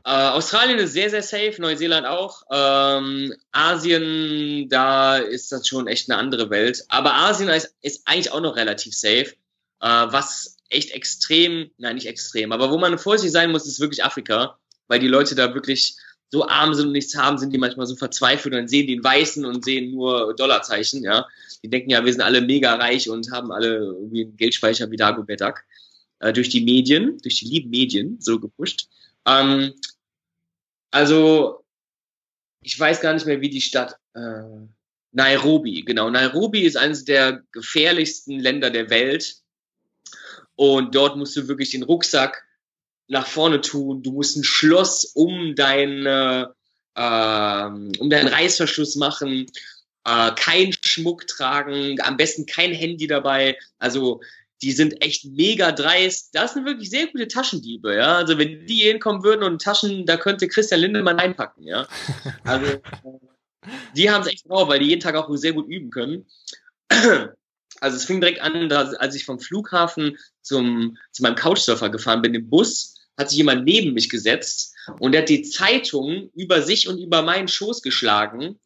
Äh, 0.04 0.10
Australien 0.10 0.78
ist 0.78 0.92
sehr, 0.92 1.10
sehr 1.10 1.22
safe, 1.22 1.56
Neuseeland 1.58 2.06
auch. 2.06 2.42
Ähm, 2.50 3.34
Asien, 3.52 4.68
da 4.68 5.18
ist 5.18 5.52
das 5.52 5.68
schon 5.68 5.86
echt 5.86 6.10
eine 6.10 6.18
andere 6.18 6.50
Welt. 6.50 6.84
Aber 6.88 7.14
Asien 7.14 7.48
ist, 7.48 7.74
ist 7.82 8.02
eigentlich 8.06 8.32
auch 8.32 8.40
noch 8.40 8.56
relativ 8.56 8.94
safe. 8.94 9.34
Äh, 9.80 9.86
was 9.88 10.56
echt 10.70 10.92
extrem, 10.92 11.70
nein, 11.78 11.96
nicht 11.96 12.06
extrem, 12.06 12.52
aber 12.52 12.70
wo 12.70 12.78
man 12.78 12.98
vorsichtig 12.98 13.32
sein 13.32 13.50
muss, 13.50 13.66
ist 13.66 13.80
wirklich 13.80 14.04
Afrika, 14.04 14.58
weil 14.88 15.00
die 15.00 15.08
Leute 15.08 15.34
da 15.34 15.52
wirklich 15.52 15.96
so 16.30 16.46
arm 16.46 16.74
sind 16.74 16.86
und 16.86 16.92
nichts 16.92 17.16
haben, 17.16 17.38
sind 17.38 17.52
die 17.52 17.58
manchmal 17.58 17.86
so 17.86 17.96
verzweifelt 17.96 18.54
und 18.54 18.60
dann 18.60 18.68
sehen 18.68 18.88
einen 18.88 19.02
Weißen 19.02 19.44
und 19.44 19.64
sehen 19.64 19.90
nur 19.90 20.34
Dollarzeichen, 20.36 21.02
ja. 21.02 21.26
Die 21.62 21.68
denken 21.68 21.90
ja, 21.90 22.04
wir 22.04 22.12
sind 22.12 22.22
alle 22.22 22.40
mega 22.40 22.74
reich 22.76 23.10
und 23.10 23.32
haben 23.32 23.50
alle 23.50 23.78
irgendwie 23.78 24.22
einen 24.22 24.36
Geldspeicher 24.36 24.90
wie 24.90 24.96
Dagobert 24.96 25.40
Duck. 25.40 25.64
Äh, 26.20 26.32
durch 26.32 26.48
die 26.48 26.60
Medien, 26.60 27.18
durch 27.18 27.40
die 27.40 27.46
lieben 27.46 27.70
Medien 27.70 28.18
so 28.20 28.38
gepusht. 28.38 28.88
Ähm, 29.26 29.74
also, 30.90 31.64
ich 32.62 32.78
weiß 32.78 33.00
gar 33.00 33.14
nicht 33.14 33.26
mehr, 33.26 33.40
wie 33.40 33.50
die 33.50 33.60
Stadt. 33.60 33.96
Äh, 34.14 34.42
Nairobi, 35.12 35.82
genau. 35.82 36.10
Nairobi 36.10 36.62
ist 36.62 36.76
eines 36.76 37.04
der 37.04 37.42
gefährlichsten 37.52 38.38
Länder 38.38 38.70
der 38.70 38.90
Welt. 38.90 39.36
Und 40.54 40.94
dort 40.94 41.16
musst 41.16 41.36
du 41.36 41.48
wirklich 41.48 41.70
den 41.70 41.82
Rucksack 41.82 42.44
nach 43.08 43.26
vorne 43.26 43.60
tun. 43.60 44.02
Du 44.02 44.12
musst 44.12 44.36
ein 44.36 44.44
Schloss 44.44 45.04
um 45.04 45.54
deine, 45.54 46.54
äh, 46.94 47.64
um 47.64 48.10
deinen 48.10 48.28
Reißverschluss 48.28 48.96
machen. 48.96 49.46
Äh, 50.04 50.32
kein 50.36 50.72
Schmuck 50.84 51.26
tragen, 51.26 52.00
am 52.02 52.16
besten 52.16 52.46
kein 52.46 52.72
Handy 52.72 53.06
dabei. 53.06 53.58
Also 53.78 54.20
die 54.62 54.72
sind 54.72 55.02
echt 55.02 55.24
mega 55.24 55.72
dreist. 55.72 56.30
Das 56.34 56.54
sind 56.54 56.66
wirklich 56.66 56.90
sehr 56.90 57.06
gute 57.06 57.28
Taschendiebe, 57.28 57.94
ja. 57.94 58.16
Also 58.16 58.38
wenn 58.38 58.66
die 58.66 58.82
hinkommen 58.82 59.22
würden 59.22 59.42
und 59.42 59.62
Taschen, 59.62 60.06
da 60.06 60.16
könnte 60.16 60.48
Christian 60.48 60.80
Lindemann 60.80 61.18
einpacken, 61.18 61.64
ja. 61.64 61.86
Also 62.44 62.66
die 63.96 64.10
haben 64.10 64.22
es 64.22 64.28
echt 64.28 64.48
drauf, 64.48 64.68
weil 64.68 64.80
die 64.80 64.86
jeden 64.86 65.00
Tag 65.00 65.14
auch 65.16 65.34
sehr 65.36 65.52
gut 65.52 65.68
üben 65.68 65.90
können. 65.90 66.26
Also 67.82 67.96
es 67.96 68.04
fing 68.04 68.20
direkt 68.20 68.42
an, 68.42 68.68
dass, 68.68 68.92
als 68.92 69.14
ich 69.14 69.24
vom 69.24 69.40
Flughafen 69.40 70.18
zum, 70.42 70.98
zu 71.12 71.22
meinem 71.22 71.34
Couchsurfer 71.34 71.88
gefahren 71.88 72.20
bin, 72.20 72.34
im 72.34 72.50
Bus, 72.50 73.00
hat 73.16 73.30
sich 73.30 73.38
jemand 73.38 73.64
neben 73.64 73.94
mich 73.94 74.10
gesetzt 74.10 74.74
und 74.98 75.12
der 75.12 75.22
hat 75.22 75.30
die 75.30 75.42
Zeitung 75.42 76.30
über 76.34 76.60
sich 76.60 76.88
und 76.88 76.98
über 76.98 77.22
meinen 77.22 77.48
Schoß 77.48 77.80
geschlagen 77.80 78.58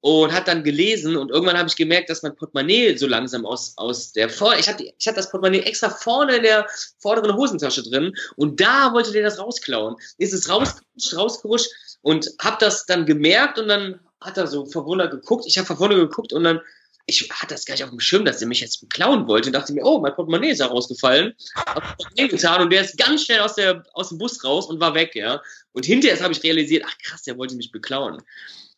und 0.00 0.32
hat 0.32 0.48
dann 0.48 0.64
gelesen 0.64 1.16
und 1.16 1.30
irgendwann 1.30 1.58
habe 1.58 1.68
ich 1.68 1.76
gemerkt, 1.76 2.08
dass 2.08 2.22
mein 2.22 2.34
Portemonnaie 2.34 2.96
so 2.96 3.06
langsam 3.06 3.44
aus, 3.44 3.74
aus 3.76 4.12
der 4.12 4.30
Vor 4.30 4.56
ich 4.56 4.68
hatte 4.68 4.84
ich 4.84 5.06
hatte 5.06 5.16
das 5.16 5.30
Portemonnaie 5.30 5.60
extra 5.60 5.90
vorne 5.90 6.36
in 6.36 6.42
der 6.42 6.66
vorderen 6.98 7.36
Hosentasche 7.36 7.82
drin 7.82 8.14
und 8.36 8.60
da 8.60 8.92
wollte 8.94 9.12
der 9.12 9.22
das 9.22 9.38
rausklauen. 9.38 9.96
Ist 10.18 10.32
es 10.32 10.48
rausgerutscht, 10.48 11.16
rausgerutscht 11.16 11.70
und 12.02 12.30
habe 12.40 12.56
das 12.60 12.86
dann 12.86 13.04
gemerkt 13.04 13.58
und 13.58 13.68
dann 13.68 14.00
hat 14.20 14.38
er 14.38 14.46
so 14.46 14.66
verwundert 14.66 15.10
geguckt. 15.10 15.44
Ich 15.46 15.58
habe 15.58 15.66
verwundert 15.66 15.98
geguckt 16.00 16.32
und 16.32 16.44
dann 16.44 16.60
ich 17.06 17.28
hatte 17.30 17.54
das 17.54 17.64
gar 17.64 17.74
nicht 17.74 17.82
auf 17.82 17.90
dem 17.90 18.00
Schirm, 18.00 18.24
dass 18.24 18.40
er 18.40 18.46
mich 18.46 18.60
jetzt 18.60 18.80
beklauen 18.80 19.26
wollte 19.26 19.48
und 19.48 19.54
dachte 19.54 19.72
mir, 19.72 19.84
oh, 19.84 20.00
mein 20.00 20.14
Portemonnaie 20.14 20.50
ist 20.50 20.60
da 20.60 20.66
rausgefallen. 20.66 21.34
Hab 21.56 21.98
getan 22.14 22.62
und 22.62 22.70
der 22.70 22.82
ist 22.82 22.96
ganz 22.96 23.24
schnell 23.24 23.40
aus, 23.40 23.56
der, 23.56 23.82
aus 23.94 24.10
dem 24.10 24.18
Bus 24.18 24.44
raus 24.44 24.66
und 24.66 24.80
war 24.80 24.94
weg, 24.94 25.16
ja. 25.16 25.42
Und 25.72 25.84
hinterher 25.84 26.22
habe 26.22 26.32
ich 26.32 26.42
realisiert, 26.42 26.84
ach 26.86 26.96
krass, 27.02 27.22
der 27.22 27.36
wollte 27.36 27.56
mich 27.56 27.72
beklauen. 27.72 28.22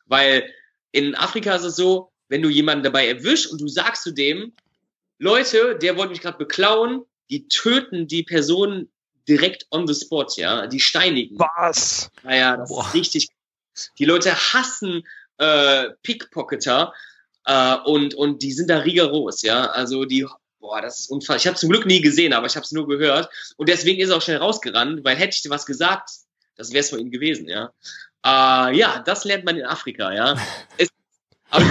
Weil 0.07 0.51
in 0.93 1.15
Afrika 1.15 1.55
ist 1.55 1.65
es 1.65 1.77
so, 1.77 2.13
wenn 2.29 2.43
du 2.43 2.49
jemanden 2.49 2.85
dabei 2.85 3.09
erwischst 3.09 3.51
und 3.51 3.61
du 3.61 3.69
sagst 3.69 4.05
zu 4.05 4.13
dem, 4.13 4.53
Leute, 5.19 5.79
der 5.81 5.97
wollte 5.97 6.11
mich 6.11 6.21
gerade 6.21 6.39
beklauen, 6.39 7.05
die 7.31 7.49
töten 7.49 8.07
die 8.07 8.23
Person 8.23 8.91
direkt 9.29 9.67
on 9.71 9.87
the 9.87 9.95
spot, 9.95 10.27
ja, 10.37 10.67
die 10.67 10.81
steinigen. 10.81 11.39
Was? 11.39 12.11
Naja, 12.23 12.57
das 12.57 12.69
Boah. 12.69 12.87
ist 12.87 12.95
richtig. 12.95 13.29
Die 13.99 14.05
Leute 14.05 14.35
hassen 14.35 15.07
äh, 15.39 15.91
Pickpocketer 16.03 16.93
äh, 17.47 17.77
und, 17.85 18.15
und 18.15 18.43
die 18.43 18.53
sind 18.53 18.69
da 18.69 18.79
rigoros, 18.79 19.43
ja. 19.43 19.67
Also 19.67 20.05
die, 20.05 20.27
boah, 20.59 20.83
das 20.83 21.01
ist 21.01 21.11
unfassbar. 21.11 21.37
Ich 21.37 21.47
habe 21.47 21.57
zum 21.57 21.71
Glück 21.71 21.87
nie 21.87 22.01
gesehen, 22.01 22.33
aber 22.33 22.47
ich 22.47 22.57
habe 22.57 22.65
es 22.65 22.73
nur 22.73 22.87
gehört. 22.89 23.31
Und 23.57 23.69
deswegen 23.69 24.01
ist 24.01 24.11
er 24.11 24.17
auch 24.17 24.23
schnell 24.23 24.39
rausgerannt, 24.39 25.05
weil 25.05 25.17
hätte 25.17 25.35
ich 25.35 25.43
dir 25.43 25.51
was 25.51 25.67
gesagt, 25.67 26.11
das 26.57 26.73
wäre 26.73 26.81
es 26.81 26.91
für 26.91 26.99
ihn 26.99 27.11
gewesen, 27.11 27.49
ja. 27.49 27.73
Äh, 28.25 28.77
ja, 28.77 29.03
das 29.05 29.25
lernt 29.25 29.45
man 29.45 29.57
in 29.57 29.65
Afrika, 29.65 30.13
ja. 30.13 30.37
Es, 30.79 30.89
aber 31.51 31.65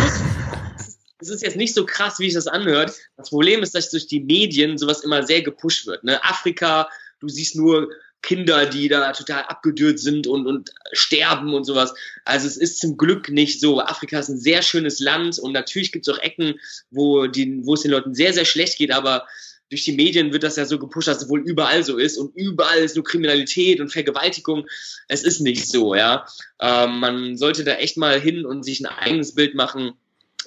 es 1.20 1.30
ist 1.30 1.44
jetzt 1.44 1.58
nicht 1.58 1.74
so 1.74 1.86
krass, 1.86 2.20
wie 2.20 2.28
ich 2.28 2.34
das 2.34 2.48
anhört. 2.48 2.94
Das 3.16 3.30
Problem 3.30 3.62
ist, 3.62 3.76
dass 3.76 3.92
durch 3.92 4.08
die 4.08 4.20
Medien 4.20 4.78
sowas 4.78 5.04
immer 5.04 5.24
sehr 5.24 5.42
gepusht 5.42 5.86
wird. 5.86 6.04
Ne? 6.04 6.24
Afrika, 6.24 6.90
du 7.20 7.30
siehst 7.30 7.56
nur 7.56 7.90
Kinder, 8.22 8.66
die 8.68 8.88
da 8.88 9.12
total 9.14 9.44
abgedürt 9.44 10.00
sind 10.00 10.28
und, 10.28 10.46
und 10.46 10.72
sterben 10.94 11.54
und 11.54 11.64
sowas. 11.64 11.94
Also 12.26 12.48
es 12.48 12.58
ist 12.58 12.80
zum 12.80 12.98
Glück 12.98 13.30
nicht 13.30 13.60
so. 13.60 13.82
Afrika 13.82 14.20
ist 14.20 14.30
ein 14.30 14.40
sehr 14.40 14.62
schönes 14.62 15.00
Land 15.00 15.40
und 15.40 15.54
natürlich 15.54 15.92
gibt 15.92 16.08
es 16.08 16.14
auch 16.14 16.20
Ecken, 16.20 16.60
wo, 16.92 17.28
die, 17.28 17.66
wo 17.66 17.74
es 17.74 17.82
den 17.82 17.92
Leuten 17.92 18.14
sehr, 18.14 18.34
sehr 18.34 18.46
schlecht 18.46 18.78
geht, 18.78 18.92
aber 18.92 19.26
durch 19.72 19.86
die 19.86 19.94
Medien 19.94 20.34
wird 20.34 20.44
das 20.44 20.58
ja 20.58 20.66
so 20.66 20.78
gepusht, 20.78 21.08
dass 21.08 21.24
es 21.24 21.30
wohl 21.30 21.40
überall 21.40 21.84
so 21.84 21.98
ist 21.98 22.18
und 22.18 22.36
überall 22.36 22.80
ist 22.80 22.96
nur 22.96 23.06
Kriminalität 23.06 23.80
und 23.80 23.90
Vergewaltigung. 23.90 24.68
Es 25.08 25.24
ist 25.24 25.40
nicht 25.40 25.68
so, 25.70 25.96
ja. 25.96 26.28
Ähm, 26.60 27.00
man 27.00 27.38
sollte 27.38 27.64
da 27.64 27.76
echt 27.76 27.96
mal 27.96 28.20
hin 28.20 28.46
und 28.46 28.64
sich 28.64 28.82
ein 28.82 28.86
eigenes 28.86 29.34
Bild 29.34 29.56
machen. 29.56 29.94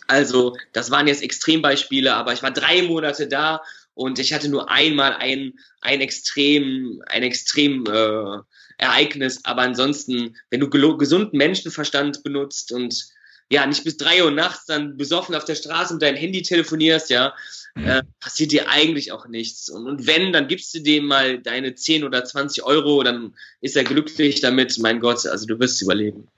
Also, 0.07 0.55
das 0.75 0.91
waren 0.91 1.09
jetzt 1.09 1.23
Extrembeispiele, 1.23 2.15
aber 2.15 2.35
ich 2.35 2.43
war 2.43 2.51
drei 2.51 2.83
Monate 2.83 3.27
da 3.27 3.63
und 3.95 4.19
ich 4.19 4.35
hatte 4.35 4.51
nur 4.51 4.71
einmal 4.71 5.15
ein, 5.15 5.55
ein 5.81 6.03
extrem, 6.03 7.03
ein 7.07 7.23
extrem 7.23 7.87
äh, 7.87 8.41
Ereignis, 8.77 9.41
aber 9.45 9.63
ansonsten, 9.63 10.37
wenn 10.51 10.61
du 10.61 10.69
gesunden 10.69 11.39
Menschenverstand 11.39 12.23
benutzt 12.23 12.73
und 12.73 13.07
ja, 13.51 13.67
nicht 13.67 13.85
bis 13.85 13.97
drei 13.97 14.25
Uhr 14.25 14.31
nachts 14.31 14.67
dann 14.67 14.97
besoffen 14.97 15.35
auf 15.35 15.45
der 15.45 15.55
Straße 15.55 15.95
mit 15.95 16.03
deinem 16.03 16.17
Handy 16.17 16.43
telefonierst, 16.43 17.11
ja, 17.11 17.35
mhm. 17.75 17.87
äh, 17.87 18.03
passiert 18.21 18.53
dir 18.53 18.69
eigentlich 18.69 19.13
auch 19.13 19.27
nichts. 19.27 19.69
Und, 19.69 19.87
und 19.87 20.07
wenn, 20.07 20.33
dann 20.33 20.49
gibst 20.49 20.75
du 20.75 20.81
dem 20.81 21.07
mal 21.07 21.39
deine 21.41 21.75
10 21.75 22.05
oder 22.05 22.25
20 22.25 22.65
Euro, 22.65 23.03
dann 23.03 23.35
ist 23.61 23.77
er 23.77 23.85
glücklich 23.85 24.41
damit. 24.41 24.79
Mein 24.79 25.01
Gott, 25.01 25.27
also 25.27 25.47
du 25.47 25.59
wirst 25.59 25.83
überleben. 25.83 26.29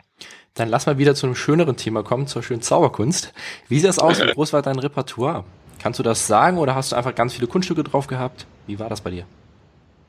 Dann 0.55 0.69
lass 0.69 0.87
mal 0.87 0.99
wieder 0.99 1.15
zu 1.15 1.27
einem 1.27 1.35
schöneren 1.35 1.77
Thema 1.77 2.03
kommen, 2.03 2.27
zur 2.27 2.43
schönen 2.43 2.63
Zauberkunst. 2.63 3.33
Wie 3.69 3.79
sieht 3.79 3.89
das 3.89 3.99
aus? 3.99 4.21
Wie 4.21 4.33
groß 4.33 4.55
war 4.55 4.63
dein 4.63 4.79
Repertoire? 4.79 5.45
Kannst 5.79 5.99
du 5.99 6.03
das 6.03 6.27
sagen 6.27 6.57
oder 6.59 6.75
hast 6.75 6.93
du 6.93 6.97
einfach 6.97 7.15
ganz 7.15 7.35
viele 7.35 7.47
Kunststücke 7.47 7.85
drauf 7.85 8.07
gehabt? 8.07 8.47
Wie 8.67 8.79
war 8.79 8.89
das 8.89 9.03
bei 9.03 9.11
dir? 9.11 9.27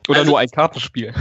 Oder 0.08 0.20
also, 0.20 0.30
nur 0.30 0.38
ein 0.38 0.48
Kartenspiel? 0.48 1.12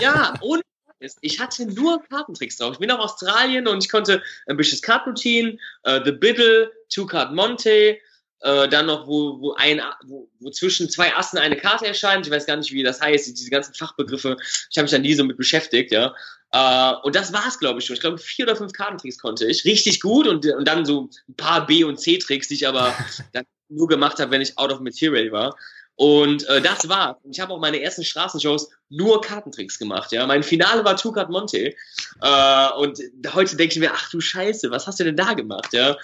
Ja, 0.00 0.34
ohne 0.40 0.62
ich 1.20 1.40
hatte 1.40 1.66
nur 1.66 2.02
Kartentricks 2.04 2.56
drauf. 2.56 2.74
Ich 2.74 2.78
bin 2.78 2.88
nach 2.88 2.98
Australien 2.98 3.66
und 3.66 3.84
ich 3.84 3.90
konnte 3.90 4.22
ein 4.46 4.56
bisschen 4.56 4.80
Kartroutine, 4.80 5.58
uh, 5.86 6.00
The 6.04 6.12
Biddle, 6.12 6.72
Two 6.88 7.06
Card 7.06 7.34
Monte, 7.34 7.98
uh, 8.44 8.66
dann 8.66 8.86
noch, 8.86 9.06
wo, 9.06 9.40
wo, 9.40 9.52
ein, 9.54 9.82
wo, 10.04 10.28
wo 10.40 10.50
zwischen 10.50 10.88
zwei 10.88 11.14
Assen 11.14 11.38
eine 11.38 11.56
Karte 11.56 11.86
erscheint. 11.86 12.26
Ich 12.26 12.32
weiß 12.32 12.46
gar 12.46 12.56
nicht, 12.56 12.72
wie 12.72 12.82
das 12.82 13.00
heißt, 13.00 13.26
diese 13.26 13.50
ganzen 13.50 13.74
Fachbegriffe. 13.74 14.36
Ich 14.70 14.78
habe 14.78 14.84
mich 14.84 14.92
dann 14.92 15.02
nie 15.02 15.14
so 15.14 15.24
mit 15.24 15.36
beschäftigt, 15.36 15.92
ja. 15.92 16.14
Uh, 16.54 16.96
und 17.02 17.14
das 17.14 17.32
war's, 17.32 17.58
glaube 17.58 17.80
ich 17.80 17.86
schon. 17.86 17.94
Ich 17.94 18.00
glaube, 18.00 18.18
vier 18.18 18.46
oder 18.46 18.56
fünf 18.56 18.72
Kartentricks 18.72 19.18
konnte 19.18 19.46
ich. 19.46 19.64
Richtig 19.64 20.00
gut 20.00 20.26
und, 20.26 20.46
und 20.46 20.66
dann 20.66 20.86
so 20.86 21.10
ein 21.28 21.34
paar 21.36 21.66
B- 21.66 21.84
und 21.84 22.00
C-Tricks, 22.00 22.48
die 22.48 22.54
ich 22.54 22.68
aber 22.68 22.94
dann 23.32 23.44
nur 23.68 23.88
gemacht 23.88 24.20
habe, 24.20 24.30
wenn 24.30 24.40
ich 24.40 24.56
out 24.56 24.72
of 24.72 24.80
material 24.80 25.30
war. 25.32 25.56
Und 25.96 26.46
äh, 26.48 26.60
das 26.60 26.88
war. 26.88 27.20
Ich 27.30 27.40
habe 27.40 27.54
auch 27.54 27.58
meine 27.58 27.80
ersten 27.80 28.04
Straßenshows 28.04 28.70
nur 28.90 29.22
Kartentricks 29.22 29.78
gemacht. 29.78 30.12
Ja, 30.12 30.26
mein 30.26 30.42
Finale 30.42 30.84
war 30.84 30.94
Card 30.96 31.30
Monte. 31.30 31.74
Äh, 32.20 32.68
und 32.76 33.00
heute 33.32 33.56
denke 33.56 33.74
ich 33.74 33.80
mir, 33.80 33.92
ach 33.94 34.10
du 34.10 34.20
Scheiße, 34.20 34.70
was 34.70 34.86
hast 34.86 35.00
du 35.00 35.04
denn 35.04 35.16
da 35.16 35.32
gemacht? 35.32 35.72
Ja. 35.72 35.96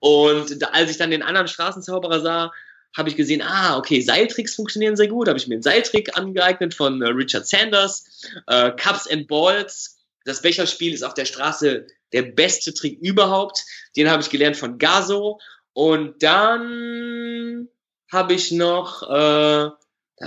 Und 0.00 0.62
da, 0.62 0.68
als 0.68 0.90
ich 0.90 0.98
dann 0.98 1.10
den 1.10 1.22
anderen 1.22 1.48
Straßenzauberer 1.48 2.20
sah, 2.20 2.52
habe 2.96 3.08
ich 3.08 3.16
gesehen, 3.16 3.42
ah, 3.42 3.78
okay, 3.78 4.00
Seiltricks 4.00 4.54
funktionieren 4.54 4.96
sehr 4.96 5.08
gut. 5.08 5.28
Habe 5.28 5.38
ich 5.38 5.48
mir 5.48 5.54
einen 5.54 5.62
Seiltrick 5.62 6.16
angeeignet 6.16 6.74
von 6.74 7.00
äh, 7.00 7.08
Richard 7.08 7.46
Sanders. 7.46 8.04
Äh, 8.46 8.72
Cups 8.72 9.08
and 9.10 9.28
Balls. 9.28 9.98
Das 10.24 10.42
Becherspiel 10.42 10.92
ist 10.92 11.02
auf 11.02 11.14
der 11.14 11.24
Straße 11.24 11.86
der 12.12 12.22
beste 12.22 12.74
Trick 12.74 12.98
überhaupt. 13.00 13.64
Den 13.96 14.10
habe 14.10 14.22
ich 14.22 14.28
gelernt 14.28 14.58
von 14.58 14.78
Gaso. 14.78 15.40
Und 15.72 16.22
dann 16.22 17.68
habe 18.10 18.34
ich 18.34 18.52
noch 18.52 19.02
äh, 19.08 19.70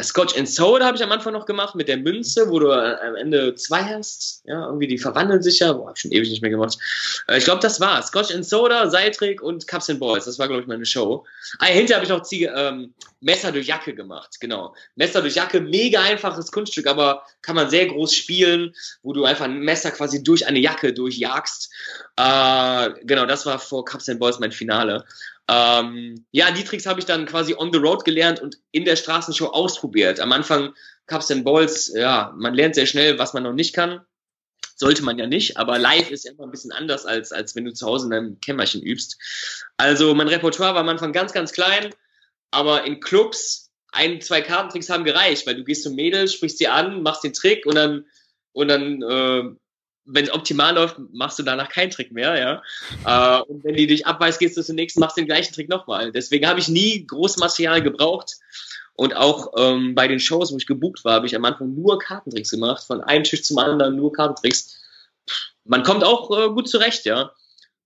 Scotch 0.01 0.37
and 0.37 0.47
Soda 0.47 0.85
habe 0.85 0.95
ich 0.95 1.03
am 1.03 1.11
Anfang 1.11 1.33
noch 1.33 1.45
gemacht 1.45 1.75
mit 1.75 1.89
der 1.89 1.97
Münze, 1.97 2.49
wo 2.49 2.59
du 2.59 2.71
am 2.71 3.15
Ende 3.15 3.55
zwei 3.55 3.83
hast. 3.83 4.41
Ja, 4.45 4.65
irgendwie 4.65 4.87
die 4.87 4.97
verwandeln 4.97 5.41
sich 5.41 5.59
ja. 5.59 5.73
Boah, 5.73 5.89
hab 5.89 5.97
ich 5.97 6.01
schon 6.01 6.11
ewig 6.11 6.29
nicht 6.29 6.41
mehr 6.41 6.51
gemacht. 6.51 6.77
Äh, 7.27 7.37
ich 7.37 7.43
glaube, 7.43 7.61
das 7.61 7.81
war 7.81 8.01
Scotch 8.01 8.33
and 8.33 8.45
Soda, 8.45 8.89
Seiltrick 8.89 9.41
und 9.41 9.67
Cups 9.67 9.89
and 9.89 9.99
Balls. 9.99 10.25
Das 10.25 10.39
war, 10.39 10.47
glaube 10.47 10.61
ich, 10.61 10.67
meine 10.67 10.85
Show. 10.85 11.25
Ah, 11.59 11.65
hinterher 11.65 11.97
habe 11.97 12.05
ich 12.05 12.09
noch 12.09 12.23
Ziege, 12.23 12.53
ähm, 12.55 12.93
Messer 13.19 13.51
durch 13.51 13.67
Jacke 13.67 13.93
gemacht. 13.93 14.37
Genau. 14.39 14.73
Messer 14.95 15.21
durch 15.21 15.35
Jacke, 15.35 15.59
mega 15.59 16.01
einfaches 16.01 16.51
Kunststück, 16.51 16.87
aber 16.87 17.25
kann 17.41 17.55
man 17.55 17.69
sehr 17.69 17.87
groß 17.87 18.15
spielen, 18.15 18.73
wo 19.03 19.11
du 19.11 19.25
einfach 19.25 19.45
ein 19.45 19.59
Messer 19.59 19.91
quasi 19.91 20.23
durch 20.23 20.47
eine 20.47 20.59
Jacke 20.59 20.93
durchjagst. 20.93 21.69
Äh, 22.15 22.91
genau, 23.03 23.25
das 23.25 23.45
war 23.45 23.59
vor 23.59 23.83
Cups 23.83 24.07
and 24.07 24.21
Balls 24.21 24.39
mein 24.39 24.53
Finale. 24.53 25.05
Ähm, 25.49 26.25
ja, 26.32 26.51
die 26.51 26.63
Tricks 26.63 26.86
habe 26.86 26.99
ich 26.99 27.06
dann 27.06 27.25
quasi 27.25 27.56
on 27.56 27.73
the 27.73 27.80
road 27.80 28.06
gelernt 28.06 28.39
und 28.39 28.58
in 28.71 28.86
der 28.86 28.95
Straßenshow 28.95 29.47
ausprobiert. 29.47 30.19
Am 30.19 30.32
Anfang 30.32 30.73
Cups 31.08 31.32
and 31.32 31.43
Balls, 31.43 31.91
ja, 31.93 32.34
man 32.38 32.54
lernt 32.54 32.75
sehr 32.75 32.86
schnell, 32.86 33.19
was 33.19 33.34
man 33.34 33.43
noch 33.43 33.54
nicht 33.54 33.73
kann. 33.73 34.01
Sollte 34.75 35.04
man 35.04 35.19
ja 35.19 35.27
nicht, 35.27 35.58
aber 35.58 35.77
live 35.77 36.10
ist 36.10 36.25
ja 36.25 36.32
immer 36.32 36.45
ein 36.45 36.51
bisschen 36.51 36.71
anders, 36.71 37.06
als, 37.06 37.32
als 37.32 37.56
wenn 37.56 37.65
du 37.65 37.73
zu 37.73 37.86
Hause 37.86 38.06
in 38.06 38.12
deinem 38.12 38.39
Kämmerchen 38.39 38.82
übst. 38.82 39.17
Also 39.77 40.15
mein 40.15 40.27
Repertoire 40.27 40.73
war 40.73 40.82
am 40.82 40.89
Anfang 40.89 41.13
ganz, 41.13 41.34
ganz 41.34 41.51
klein, 41.51 41.93
aber 42.49 42.86
in 42.86 42.99
Clubs 42.99 43.71
ein, 43.91 44.21
zwei 44.21 44.41
Kartentricks 44.41 44.89
haben 44.89 45.04
gereicht, 45.04 45.45
weil 45.45 45.56
du 45.56 45.63
gehst 45.63 45.84
zum 45.84 45.95
Mädels, 45.95 46.34
sprichst 46.34 46.58
sie 46.58 46.67
an, 46.67 47.04
machst 47.04 47.23
den 47.23 47.34
Trick 47.34 47.65
und 47.65 47.75
dann, 47.75 48.06
und 48.54 48.69
dann 48.69 49.01
äh, 49.01 49.43
wenn 50.13 50.26
es 50.26 50.34
optimal 50.34 50.76
läuft, 50.76 50.97
machst 51.13 51.39
du 51.39 51.43
danach 51.43 51.69
keinen 51.69 51.91
Trick 51.91 52.12
mehr, 52.12 52.38
ja. 52.38 53.39
Äh, 53.39 53.41
und 53.43 53.63
wenn 53.63 53.76
die 53.76 53.88
dich 53.88 54.06
abweist, 54.06 54.39
gehst 54.39 54.58
du 54.58 54.63
zunächst, 54.63 55.00
machst 55.00 55.17
den 55.17 55.26
gleichen 55.26 55.54
Trick 55.54 55.69
nochmal. 55.69 56.12
Deswegen 56.12 56.47
habe 56.47 56.60
ich 56.60 56.67
nie 56.67 57.06
großes 57.06 57.38
Material 57.38 57.82
gebraucht. 57.82 58.38
Und 58.93 59.15
auch 59.15 59.54
ähm, 59.58 59.95
bei 59.95 60.08
den 60.08 60.19
Shows, 60.19 60.52
wo 60.52 60.58
ich 60.58 60.67
gebucht 60.67 61.04
war, 61.06 61.13
habe 61.13 61.26
ich 61.26 61.36
am 61.36 61.45
Anfang 61.45 61.74
nur 61.74 61.97
Kartentricks 61.97 62.52
gemacht, 62.52 62.84
von 62.84 63.02
einem 63.02 63.24
Tisch 63.24 63.43
zum 63.43 63.58
anderen 63.58 63.95
nur 63.95 64.12
Kartentricks. 64.12 64.78
Man 65.63 65.84
kommt 65.84 66.04
auch 66.04 66.30
äh, 66.38 66.50
gut 66.50 66.69
zurecht, 66.69 67.06
ja. 67.06 67.32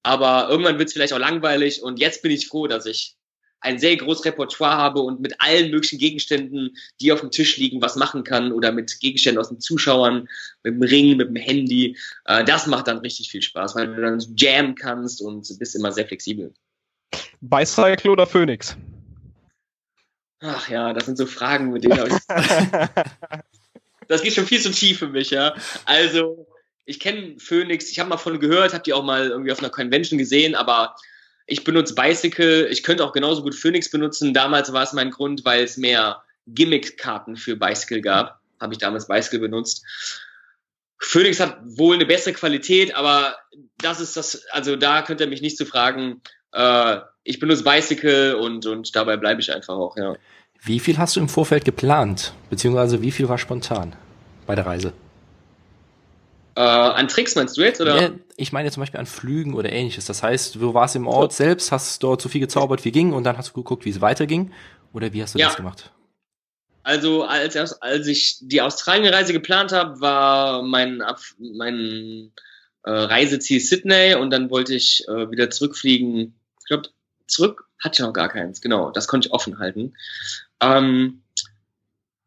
Aber 0.03 0.49
irgendwann 0.49 0.77
wird 0.77 0.89
es 0.89 0.93
vielleicht 0.93 1.13
auch 1.13 1.19
langweilig 1.19 1.81
und 1.81 1.99
jetzt 1.99 2.21
bin 2.21 2.31
ich 2.31 2.47
froh, 2.47 2.67
dass 2.67 2.85
ich 2.85 3.15
ein 3.65 3.79
sehr 3.79 3.97
großes 3.97 4.25
Repertoire 4.25 4.77
habe 4.77 5.01
und 5.01 5.19
mit 5.19 5.35
allen 5.39 5.71
möglichen 5.71 5.97
Gegenständen, 5.97 6.77
die 7.01 7.11
auf 7.11 7.21
dem 7.21 7.31
Tisch 7.31 7.57
liegen, 7.57 7.81
was 7.81 7.95
machen 7.95 8.23
kann 8.23 8.51
oder 8.51 8.71
mit 8.71 8.99
Gegenständen 8.99 9.39
aus 9.39 9.49
den 9.49 9.59
Zuschauern, 9.59 10.29
mit 10.63 10.75
dem 10.75 10.83
Ring, 10.83 11.17
mit 11.17 11.27
dem 11.27 11.35
Handy. 11.35 11.97
Äh, 12.25 12.43
das 12.45 12.67
macht 12.67 12.87
dann 12.87 12.99
richtig 12.99 13.29
viel 13.29 13.41
Spaß, 13.41 13.75
weil 13.75 13.87
du 13.87 14.01
dann 14.01 14.23
jammen 14.37 14.75
kannst 14.75 15.21
und 15.21 15.47
bist 15.59 15.75
immer 15.75 15.91
sehr 15.91 16.05
flexibel. 16.05 16.53
Bicycle 17.41 18.11
oder 18.11 18.27
Phoenix? 18.27 18.77
Ach 20.41 20.69
ja, 20.69 20.93
das 20.93 21.05
sind 21.05 21.17
so 21.17 21.25
Fragen, 21.25 21.71
mit 21.71 21.83
denen 21.83 22.07
ich. 22.07 22.13
das 24.07 24.21
geht 24.21 24.33
schon 24.33 24.45
viel 24.45 24.61
zu 24.61 24.71
tief 24.71 24.99
für 24.99 25.07
mich, 25.07 25.31
ja. 25.31 25.55
Also, 25.85 26.47
ich 26.85 26.99
kenne 26.99 27.35
Phoenix, 27.39 27.89
ich 27.89 27.99
habe 27.99 28.09
mal 28.09 28.17
von 28.17 28.39
gehört, 28.39 28.73
habe 28.73 28.83
die 28.83 28.93
auch 28.93 29.03
mal 29.03 29.29
irgendwie 29.29 29.51
auf 29.51 29.59
einer 29.59 29.69
Convention 29.69 30.19
gesehen, 30.19 30.53
aber 30.53 30.95
ich 31.47 31.63
benutze 31.63 31.95
Bicycle. 31.95 32.67
Ich 32.71 32.83
könnte 32.83 33.03
auch 33.03 33.13
genauso 33.13 33.43
gut 33.43 33.55
Phoenix 33.55 33.89
benutzen. 33.89 34.33
Damals 34.33 34.73
war 34.73 34.83
es 34.83 34.93
mein 34.93 35.11
Grund, 35.11 35.45
weil 35.45 35.63
es 35.63 35.77
mehr 35.77 36.21
Gimmick-Karten 36.47 37.35
für 37.35 37.55
Bicycle 37.55 38.01
gab. 38.01 38.39
Habe 38.59 38.73
ich 38.73 38.79
damals 38.79 39.07
Bicycle 39.07 39.39
benutzt. 39.39 39.83
Phoenix 40.97 41.39
hat 41.39 41.57
wohl 41.63 41.95
eine 41.95 42.05
bessere 42.05 42.33
Qualität, 42.33 42.95
aber 42.95 43.35
das 43.77 43.99
ist 43.99 44.17
das, 44.17 44.45
also 44.51 44.75
da 44.75 45.01
könnt 45.01 45.21
ihr 45.21 45.27
mich 45.27 45.41
nicht 45.41 45.57
zu 45.57 45.65
fragen. 45.65 46.21
Äh, 46.51 46.97
ich 47.23 47.39
benutze 47.39 47.63
Bicycle 47.63 48.35
und, 48.35 48.65
und 48.65 48.95
dabei 48.95 49.17
bleibe 49.17 49.41
ich 49.41 49.53
einfach 49.53 49.75
auch, 49.75 49.97
ja. 49.97 50.15
Wie 50.61 50.79
viel 50.79 50.97
hast 50.97 51.15
du 51.15 51.19
im 51.19 51.29
Vorfeld 51.29 51.65
geplant? 51.65 52.33
Beziehungsweise 52.49 53.01
wie 53.01 53.11
viel 53.11 53.29
war 53.29 53.37
spontan 53.37 53.95
bei 54.47 54.55
der 54.55 54.65
Reise? 54.65 54.93
Äh, 56.55 56.61
an 56.61 57.07
Tricks 57.07 57.35
meinst 57.35 57.57
du 57.57 57.61
jetzt, 57.61 57.81
oder? 57.81 58.01
Ja, 58.01 58.11
ich 58.37 58.53
meine 58.53 58.71
zum 58.71 58.81
Beispiel 58.81 58.99
an 58.99 59.05
Flügen 59.05 59.53
oder 59.53 59.71
ähnliches. 59.71 60.05
Das 60.05 60.23
heißt, 60.23 60.55
du 60.55 60.73
warst 60.73 60.95
im 60.95 61.07
Ort 61.07 61.33
so. 61.33 61.37
selbst, 61.43 61.71
hast 61.71 62.01
dort 62.01 62.21
so 62.21 62.29
viel 62.29 62.41
gezaubert, 62.41 62.85
wie 62.85 62.91
ging, 62.91 63.11
und 63.13 63.25
dann 63.25 63.37
hast 63.37 63.49
du 63.49 63.53
geguckt, 63.53 63.83
wie 63.85 63.89
es 63.89 64.01
weiterging. 64.01 64.51
Oder 64.93 65.11
wie 65.11 65.21
hast 65.21 65.35
du 65.35 65.39
ja. 65.39 65.47
das 65.47 65.57
gemacht? 65.57 65.91
Also 66.83 67.23
als, 67.23 67.55
als 67.81 68.07
ich 68.07 68.37
die 68.41 68.61
Australienreise 68.61 69.33
geplant 69.33 69.71
habe, 69.71 69.99
war 69.99 70.61
mein, 70.61 71.03
mein 71.39 72.31
äh, 72.83 72.91
Reiseziel 72.91 73.59
Sydney 73.59 74.13
und 74.13 74.29
dann 74.29 74.49
wollte 74.49 74.75
ich 74.75 75.03
äh, 75.07 75.31
wieder 75.31 75.49
zurückfliegen. 75.49 76.39
Ich 76.59 76.65
glaube, 76.67 76.89
zurück 77.27 77.65
hatte 77.83 77.95
ich 77.95 78.05
noch 78.05 78.13
gar 78.13 78.29
keins. 78.29 78.61
Genau, 78.61 78.91
das 78.91 79.07
konnte 79.07 79.27
ich 79.27 79.33
offen 79.33 79.59
halten. 79.59 79.95
Ähm, 80.61 81.23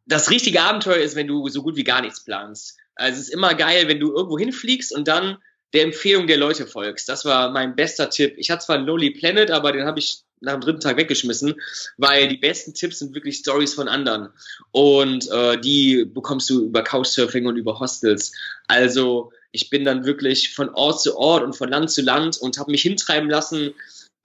das 0.07 0.31
richtige 0.31 0.63
Abenteuer 0.63 0.97
ist, 0.97 1.15
wenn 1.17 1.29
du 1.29 1.49
so 1.49 1.63
gut 1.63 1.77
wie 1.77 1.85
gar 1.85 2.03
nichts 2.03 2.25
planst. 2.25 2.77
Also 2.99 3.21
es 3.21 3.29
ist 3.29 3.35
immer 3.35 3.55
geil, 3.55 3.89
wenn 3.89 4.01
du 4.01 4.13
irgendwo 4.13 4.39
hinfliegst 4.39 4.95
und 4.95 5.09
dann 5.09 5.39
der 5.73 5.85
Empfehlung 5.85 6.27
der 6.27 6.39
Leute 6.39 6.67
folgst. 6.67 7.09
Das 7.09 7.25
war 7.25 7.51
mein 7.51 7.77
bester 7.77 8.11
Tipp. 8.11 8.35
Ich 8.37 8.51
hatte 8.51 8.65
zwar 8.65 8.77
einen 8.77 8.87
Lonely 8.87 9.11
Planet, 9.11 9.51
aber 9.51 9.73
den 9.73 9.85
habe 9.85 9.99
ich 9.99 10.23
nach 10.41 10.53
dem 10.53 10.61
dritten 10.61 10.81
Tag 10.81 10.97
weggeschmissen, 10.97 11.55
weil 11.97 12.29
die 12.29 12.37
besten 12.37 12.75
Tipps 12.75 13.01
sind 13.01 13.15
wirklich 13.15 13.37
Stories 13.37 13.75
von 13.75 13.89
anderen. 13.89 14.29
Und 14.71 15.31
äh, 15.31 15.61
die 15.61 16.05
bekommst 16.05 16.49
du 16.51 16.67
über 16.67 16.83
Couchsurfing 16.83 17.47
und 17.47 17.57
über 17.57 17.79
Hostels. 17.79 18.33
Also 18.67 19.33
ich 19.53 19.71
bin 19.71 19.85
dann 19.85 20.05
wirklich 20.05 20.55
von 20.55 20.71
Ort 20.71 21.01
zu 21.03 21.17
Ort 21.17 21.43
und 21.43 21.57
von 21.57 21.69
Land 21.69 21.91
zu 21.91 22.03
Land 22.03 22.39
und 22.39 22.59
habe 22.59 22.71
mich 22.71 22.83
hintreiben 22.83 23.29
lassen, 23.29 23.75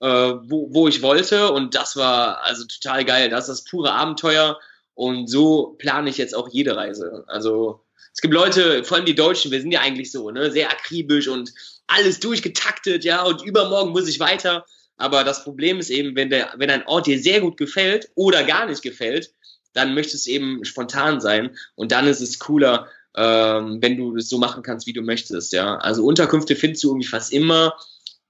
äh, 0.00 0.06
wo, 0.06 0.72
wo 0.72 0.88
ich 0.88 1.02
wollte. 1.02 1.52
Und 1.52 1.74
das 1.74 1.96
war 1.96 2.42
also 2.44 2.64
total 2.64 3.04
geil. 3.04 3.28
Das 3.28 3.48
ist 3.48 3.60
das 3.60 3.64
pure 3.64 3.92
Abenteuer. 3.92 4.58
Und 4.94 5.28
so 5.28 5.74
plane 5.78 6.08
ich 6.08 6.18
jetzt 6.18 6.36
auch 6.36 6.48
jede 6.48 6.76
Reise. 6.76 7.24
Also 7.26 7.83
es 8.14 8.20
gibt 8.20 8.32
Leute, 8.32 8.84
vor 8.84 8.96
allem 8.96 9.06
die 9.06 9.14
Deutschen, 9.14 9.50
wir 9.50 9.60
sind 9.60 9.72
ja 9.72 9.80
eigentlich 9.80 10.12
so, 10.12 10.30
ne, 10.30 10.50
sehr 10.50 10.70
akribisch 10.70 11.26
und 11.26 11.52
alles 11.88 12.20
durchgetaktet, 12.20 13.04
ja, 13.04 13.22
und 13.24 13.42
übermorgen 13.42 13.90
muss 13.90 14.08
ich 14.08 14.20
weiter. 14.20 14.64
Aber 14.96 15.24
das 15.24 15.42
Problem 15.42 15.80
ist 15.80 15.90
eben, 15.90 16.14
wenn 16.14 16.30
der, 16.30 16.54
wenn 16.56 16.70
ein 16.70 16.86
Ort 16.86 17.08
dir 17.08 17.18
sehr 17.18 17.40
gut 17.40 17.56
gefällt 17.56 18.08
oder 18.14 18.44
gar 18.44 18.66
nicht 18.66 18.82
gefällt, 18.82 19.34
dann 19.72 19.94
möchtest 19.94 20.26
du 20.26 20.30
eben 20.30 20.64
spontan 20.64 21.20
sein 21.20 21.56
und 21.74 21.90
dann 21.90 22.06
ist 22.06 22.20
es 22.20 22.38
cooler, 22.38 22.88
ähm, 23.16 23.78
wenn 23.82 23.96
du 23.96 24.14
das 24.14 24.28
so 24.28 24.38
machen 24.38 24.62
kannst, 24.62 24.86
wie 24.86 24.92
du 24.92 25.02
möchtest, 25.02 25.52
ja. 25.52 25.76
Also 25.78 26.04
Unterkünfte 26.04 26.54
findest 26.54 26.84
du 26.84 26.90
irgendwie 26.90 27.08
fast 27.08 27.32
immer 27.32 27.76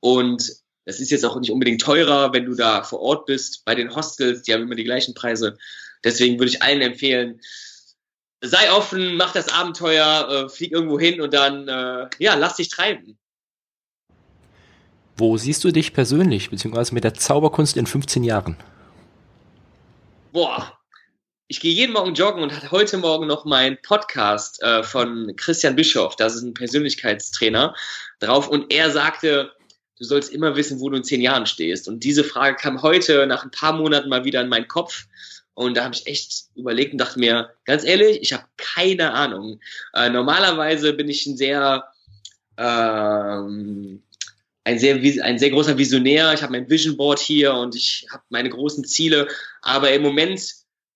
und 0.00 0.50
das 0.86 1.00
ist 1.00 1.10
jetzt 1.10 1.24
auch 1.24 1.38
nicht 1.38 1.50
unbedingt 1.50 1.82
teurer, 1.82 2.32
wenn 2.32 2.46
du 2.46 2.54
da 2.54 2.82
vor 2.82 3.00
Ort 3.00 3.26
bist. 3.26 3.64
Bei 3.64 3.74
den 3.74 3.94
Hostels, 3.94 4.42
die 4.42 4.52
haben 4.52 4.62
immer 4.62 4.74
die 4.74 4.84
gleichen 4.84 5.14
Preise. 5.14 5.56
Deswegen 6.02 6.38
würde 6.38 6.50
ich 6.50 6.62
allen 6.62 6.82
empfehlen, 6.82 7.40
sei 8.44 8.72
offen, 8.72 9.16
mach 9.16 9.32
das 9.32 9.48
Abenteuer, 9.48 10.28
äh, 10.28 10.48
flieg 10.48 10.72
irgendwo 10.72 10.98
hin 10.98 11.20
und 11.20 11.32
dann, 11.34 11.68
äh, 11.68 12.08
ja, 12.18 12.34
lass 12.34 12.56
dich 12.56 12.68
treiben. 12.68 13.18
Wo 15.16 15.36
siehst 15.36 15.62
du 15.64 15.70
dich 15.70 15.92
persönlich, 15.92 16.50
beziehungsweise 16.50 16.94
mit 16.94 17.04
der 17.04 17.14
Zauberkunst 17.14 17.76
in 17.76 17.86
15 17.86 18.24
Jahren? 18.24 18.56
Boah, 20.32 20.76
ich 21.46 21.60
gehe 21.60 21.72
jeden 21.72 21.92
Morgen 21.92 22.14
joggen 22.14 22.42
und 22.42 22.54
hatte 22.54 22.72
heute 22.72 22.96
Morgen 22.98 23.26
noch 23.26 23.44
meinen 23.44 23.78
Podcast 23.82 24.62
äh, 24.62 24.82
von 24.82 25.34
Christian 25.36 25.76
Bischoff, 25.76 26.16
das 26.16 26.34
ist 26.34 26.42
ein 26.42 26.54
Persönlichkeitstrainer, 26.54 27.74
drauf 28.18 28.48
und 28.48 28.72
er 28.72 28.90
sagte, 28.90 29.52
du 29.98 30.04
sollst 30.04 30.32
immer 30.32 30.56
wissen, 30.56 30.80
wo 30.80 30.88
du 30.88 30.96
in 30.96 31.04
zehn 31.04 31.20
Jahren 31.20 31.46
stehst. 31.46 31.86
Und 31.86 32.02
diese 32.02 32.24
Frage 32.24 32.56
kam 32.56 32.82
heute 32.82 33.26
nach 33.26 33.44
ein 33.44 33.50
paar 33.50 33.72
Monaten 33.72 34.08
mal 34.08 34.24
wieder 34.24 34.40
in 34.40 34.48
meinen 34.48 34.66
Kopf 34.66 35.06
und 35.54 35.76
da 35.76 35.84
habe 35.84 35.94
ich 35.94 36.06
echt 36.06 36.46
überlegt 36.56 36.92
und 36.92 36.98
dachte 36.98 37.18
mir, 37.18 37.50
ganz 37.64 37.84
ehrlich, 37.84 38.20
ich 38.20 38.32
habe 38.32 38.44
keine 38.56 39.12
Ahnung. 39.12 39.60
Äh, 39.94 40.10
normalerweise 40.10 40.92
bin 40.92 41.08
ich 41.08 41.26
ein 41.26 41.36
sehr, 41.36 41.84
ähm, 42.58 44.02
ein 44.64 44.78
sehr, 44.78 44.96
ein 45.24 45.38
sehr 45.38 45.50
großer 45.50 45.78
Visionär. 45.78 46.32
Ich 46.34 46.42
habe 46.42 46.52
mein 46.52 46.68
Vision 46.68 46.96
Board 46.96 47.20
hier 47.20 47.54
und 47.54 47.76
ich 47.76 48.06
habe 48.10 48.24
meine 48.30 48.50
großen 48.50 48.84
Ziele. 48.84 49.28
Aber 49.62 49.92
im 49.92 50.02
Moment 50.02 50.42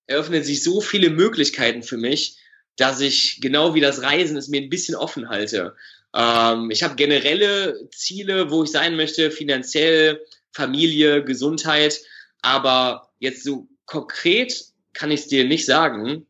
eröffnen 0.07 0.43
sich 0.43 0.61
so 0.61 0.81
viele 0.81 1.09
Möglichkeiten 1.09 1.83
für 1.83 1.97
mich, 1.97 2.37
dass 2.75 2.99
ich 2.99 3.39
genau 3.41 3.75
wie 3.75 3.81
das 3.81 4.01
Reisen 4.01 4.35
es 4.35 4.49
mir 4.49 4.61
ein 4.61 4.69
bisschen 4.69 4.95
offen 4.95 5.29
halte. 5.29 5.75
Ähm, 6.13 6.69
ich 6.69 6.83
habe 6.83 6.95
generelle 6.95 7.87
Ziele, 7.91 8.51
wo 8.51 8.63
ich 8.63 8.71
sein 8.71 8.97
möchte, 8.97 9.31
finanziell, 9.31 10.25
Familie, 10.51 11.23
Gesundheit. 11.23 12.01
Aber 12.41 13.09
jetzt 13.19 13.43
so 13.43 13.67
konkret 13.89 14.65
kann 14.93 15.11
ich 15.11 15.21
es 15.21 15.27
dir 15.27 15.45
nicht 15.45 15.65
sagen. 15.65 16.25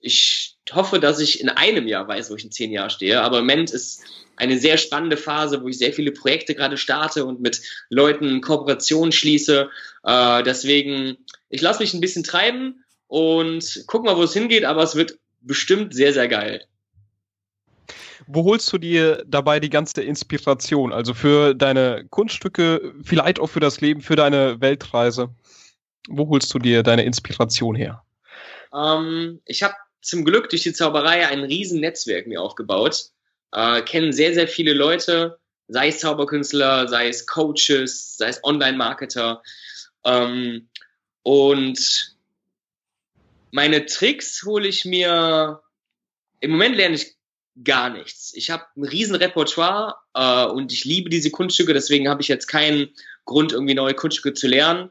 Ich 0.00 0.56
hoffe, 0.70 1.00
dass 1.00 1.18
ich 1.18 1.40
in 1.40 1.48
einem 1.48 1.88
Jahr 1.88 2.06
weiß, 2.06 2.30
wo 2.30 2.36
ich 2.36 2.44
in 2.44 2.52
zehn 2.52 2.70
Jahren 2.70 2.90
stehe. 2.90 3.20
Aber 3.22 3.38
im 3.38 3.46
Moment 3.46 3.70
ist 3.70 4.02
eine 4.36 4.58
sehr 4.58 4.76
spannende 4.76 5.16
Phase, 5.16 5.62
wo 5.62 5.68
ich 5.68 5.78
sehr 5.78 5.92
viele 5.92 6.12
Projekte 6.12 6.54
gerade 6.54 6.76
starte 6.76 7.24
und 7.24 7.40
mit 7.40 7.60
Leuten 7.88 8.40
Kooperationen 8.40 9.12
schließe. 9.12 9.68
Äh, 10.04 10.42
deswegen, 10.44 11.16
ich 11.48 11.62
lasse 11.62 11.80
mich 11.80 11.94
ein 11.94 12.00
bisschen 12.00 12.22
treiben 12.22 12.84
und 13.08 13.84
guck 13.86 14.04
mal, 14.04 14.16
wo 14.16 14.22
es 14.22 14.34
hingeht, 14.34 14.64
aber 14.64 14.82
es 14.82 14.94
wird 14.94 15.18
bestimmt 15.40 15.94
sehr, 15.94 16.12
sehr 16.12 16.28
geil. 16.28 16.64
Wo 18.26 18.44
holst 18.44 18.70
du 18.72 18.78
dir 18.78 19.24
dabei 19.26 19.58
die 19.58 19.70
ganze 19.70 20.02
Inspiration? 20.02 20.92
Also 20.92 21.14
für 21.14 21.54
deine 21.54 22.04
Kunststücke, 22.10 22.92
vielleicht 23.02 23.40
auch 23.40 23.46
für 23.46 23.60
das 23.60 23.80
Leben, 23.80 24.02
für 24.02 24.16
deine 24.16 24.60
Weltreise? 24.60 25.30
Wo 26.08 26.28
holst 26.28 26.52
du 26.54 26.58
dir 26.58 26.82
deine 26.82 27.04
Inspiration 27.04 27.74
her? 27.74 28.02
Ähm, 28.74 29.40
ich 29.44 29.62
habe 29.62 29.74
zum 30.00 30.24
Glück 30.24 30.48
durch 30.48 30.62
die 30.62 30.72
Zauberei 30.72 31.28
ein 31.28 31.44
riesen 31.44 31.80
Netzwerk 31.80 32.26
mir 32.26 32.42
aufgebaut. 32.42 33.10
Äh, 33.52 33.82
kennen 33.82 34.12
sehr, 34.12 34.34
sehr 34.34 34.48
viele 34.48 34.72
Leute, 34.72 35.38
sei 35.68 35.88
es 35.88 36.00
Zauberkünstler, 36.00 36.88
sei 36.88 37.08
es 37.08 37.26
Coaches, 37.26 38.16
sei 38.16 38.28
es 38.28 38.42
Online-Marketer. 38.42 39.42
Ähm, 40.04 40.68
und 41.22 42.16
meine 43.50 43.86
Tricks 43.86 44.42
hole 44.44 44.68
ich 44.68 44.84
mir, 44.84 45.60
im 46.40 46.50
Moment 46.52 46.76
lerne 46.76 46.94
ich 46.96 47.16
gar 47.64 47.90
nichts. 47.90 48.32
Ich 48.34 48.50
habe 48.50 48.64
ein 48.76 48.84
riesen 48.84 49.16
Repertoire 49.16 49.96
äh, 50.14 50.44
und 50.46 50.72
ich 50.72 50.84
liebe 50.84 51.10
diese 51.10 51.30
Kunststücke, 51.30 51.74
deswegen 51.74 52.08
habe 52.08 52.22
ich 52.22 52.28
jetzt 52.28 52.46
keinen 52.46 52.88
Grund, 53.24 53.52
irgendwie 53.52 53.74
neue 53.74 53.94
Kunststücke 53.94 54.34
zu 54.34 54.46
lernen. 54.46 54.90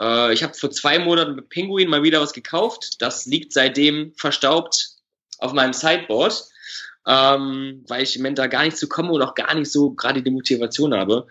Äh, 0.00 0.32
ich 0.32 0.42
habe 0.42 0.54
vor 0.54 0.70
zwei 0.70 0.98
Monaten 0.98 1.34
mit 1.34 1.48
Pinguin 1.48 1.88
mal 1.88 2.02
wieder 2.02 2.20
was 2.20 2.32
gekauft. 2.32 3.00
Das 3.00 3.26
liegt 3.26 3.52
seitdem 3.52 4.12
verstaubt 4.16 4.88
auf 5.38 5.52
meinem 5.52 5.72
Sideboard. 5.72 6.44
ähm, 7.06 7.84
weil 7.88 8.02
ich 8.02 8.16
im 8.16 8.22
Moment 8.22 8.38
da 8.38 8.46
gar 8.46 8.64
nicht 8.64 8.78
zu 8.78 8.88
komme 8.88 9.12
und 9.12 9.22
auch 9.22 9.34
gar 9.34 9.54
nicht 9.54 9.70
so 9.70 9.90
gerade 9.90 10.22
die 10.22 10.30
Motivation 10.30 10.94
habe. 10.94 11.26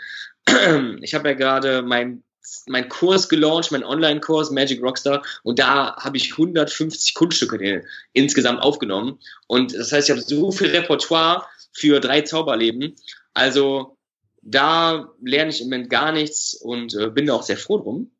Ich 1.01 1.13
habe 1.15 1.29
ja 1.29 1.35
gerade 1.35 1.81
mein 1.81 2.23
mein 2.67 2.89
Kurs 2.89 3.29
gelauncht, 3.29 3.71
mein 3.71 3.85
Online-Kurs 3.85 4.51
Magic 4.51 4.81
Rockstar 4.83 5.23
und 5.43 5.59
da 5.59 5.95
habe 5.95 6.17
ich 6.17 6.33
150 6.33 7.13
Kunststücke 7.15 7.83
insgesamt 8.11 8.61
aufgenommen 8.61 9.19
und 9.47 9.73
das 9.73 9.91
heißt, 9.91 10.09
ich 10.09 10.11
habe 10.15 10.21
so 10.21 10.51
viel 10.51 10.67
Repertoire 10.67 11.45
für 11.71 11.99
drei 12.01 12.21
Zauberleben. 12.21 12.95
Also 13.33 13.97
da 14.41 15.09
lerne 15.21 15.51
ich 15.51 15.61
im 15.61 15.67
Moment 15.67 15.89
gar 15.89 16.11
nichts 16.11 16.53
und 16.53 16.93
äh, 16.95 17.09
bin 17.09 17.27
da 17.27 17.33
auch 17.33 17.43
sehr 17.43 17.57
froh 17.57 17.77
drum. 17.79 18.11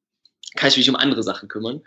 Kann 0.56 0.70
ich 0.70 0.78
mich 0.78 0.90
um 0.90 0.96
andere 0.96 1.24
Sachen 1.24 1.50
kümmern. 1.50 1.82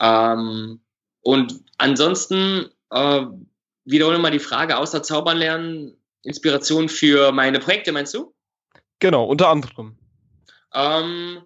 Ähm, 0.00 0.80
und 1.22 1.60
ansonsten 1.78 2.70
äh, 2.90 3.22
wiederhole 3.84 4.18
mal 4.18 4.30
die 4.30 4.38
Frage, 4.38 4.78
außer 4.78 5.02
Zaubern 5.02 5.38
lernen, 5.38 5.96
Inspiration 6.22 6.88
für 6.88 7.32
meine 7.32 7.60
Projekte, 7.60 7.92
meinst 7.92 8.14
du? 8.14 8.34
Genau, 8.98 9.24
unter 9.24 9.48
anderem. 9.48 9.96
Ähm, 10.74 11.42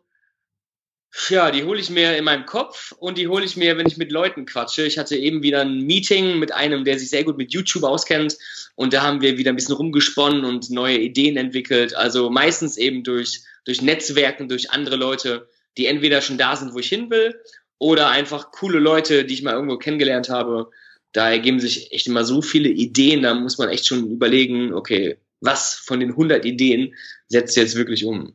ja, 1.29 1.51
die 1.53 1.63
hole 1.65 1.81
ich 1.81 1.91
mir 1.91 2.17
in 2.17 2.25
meinem 2.25 2.45
Kopf 2.45 2.93
und 2.93 3.19
die 3.19 3.29
hole 3.29 3.45
ich 3.45 3.57
mir, 3.57 3.79
wenn 3.79 3.87
ich 3.87 3.97
mit 3.97 4.11
Leuten 4.11 4.47
quatsche. 4.47 4.83
Ich 4.83 4.99
hatte 4.99 5.17
eben 5.17 5.43
wieder 5.43 5.61
ein 5.61 5.83
Meeting 5.83 6.41
mit 6.41 6.53
einem, 6.53 6.85
der 6.85 6.99
sich 6.99 7.11
sehr 7.11 7.23
gut 7.23 7.39
mit 7.39 7.53
YouTube 7.53 7.85
auskennt 7.85 8.37
und 8.75 8.93
da 8.93 9.03
haben 9.03 9.21
wir 9.21 9.39
wieder 9.39 9.53
ein 9.53 9.57
bisschen 9.57 9.77
rumgesponnen 9.77 10.45
und 10.45 10.71
neue 10.71 10.99
Ideen 10.99 11.37
entwickelt. 11.37 11.95
Also 11.95 12.31
meistens 12.31 12.77
eben 12.77 13.05
durch, 13.05 13.43
durch 13.65 13.81
Netzwerken, 13.81 14.49
durch 14.49 14.73
andere 14.73 14.97
Leute, 14.97 15.49
die 15.77 15.87
entweder 15.87 16.21
schon 16.21 16.39
da 16.39 16.57
sind, 16.57 16.75
wo 16.75 16.79
ich 16.79 16.89
hin 16.89 17.11
will 17.11 17.35
oder 17.79 18.09
einfach 18.09 18.53
coole 18.53 18.79
Leute, 18.79 19.25
die 19.25 19.35
ich 19.35 19.43
mal 19.43 19.55
irgendwo 19.55 19.79
kennengelernt 19.79 20.29
habe. 20.29 20.71
Da 21.13 21.31
ergeben 21.31 21.61
sich 21.61 21.93
echt 21.93 22.07
immer 22.07 22.25
so 22.25 22.43
viele 22.43 22.69
Ideen, 22.69 23.23
da 23.23 23.35
muss 23.35 23.59
man 23.59 23.69
echt 23.69 23.87
schon 23.87 24.11
überlegen, 24.11 24.73
okay, 24.73 25.19
was 25.41 25.75
von 25.75 26.01
den 26.01 26.11
100 26.11 26.45
Ideen 26.45 26.95
setzt 27.29 27.57
jetzt 27.57 27.77
wirklich 27.77 28.05
um? 28.05 28.35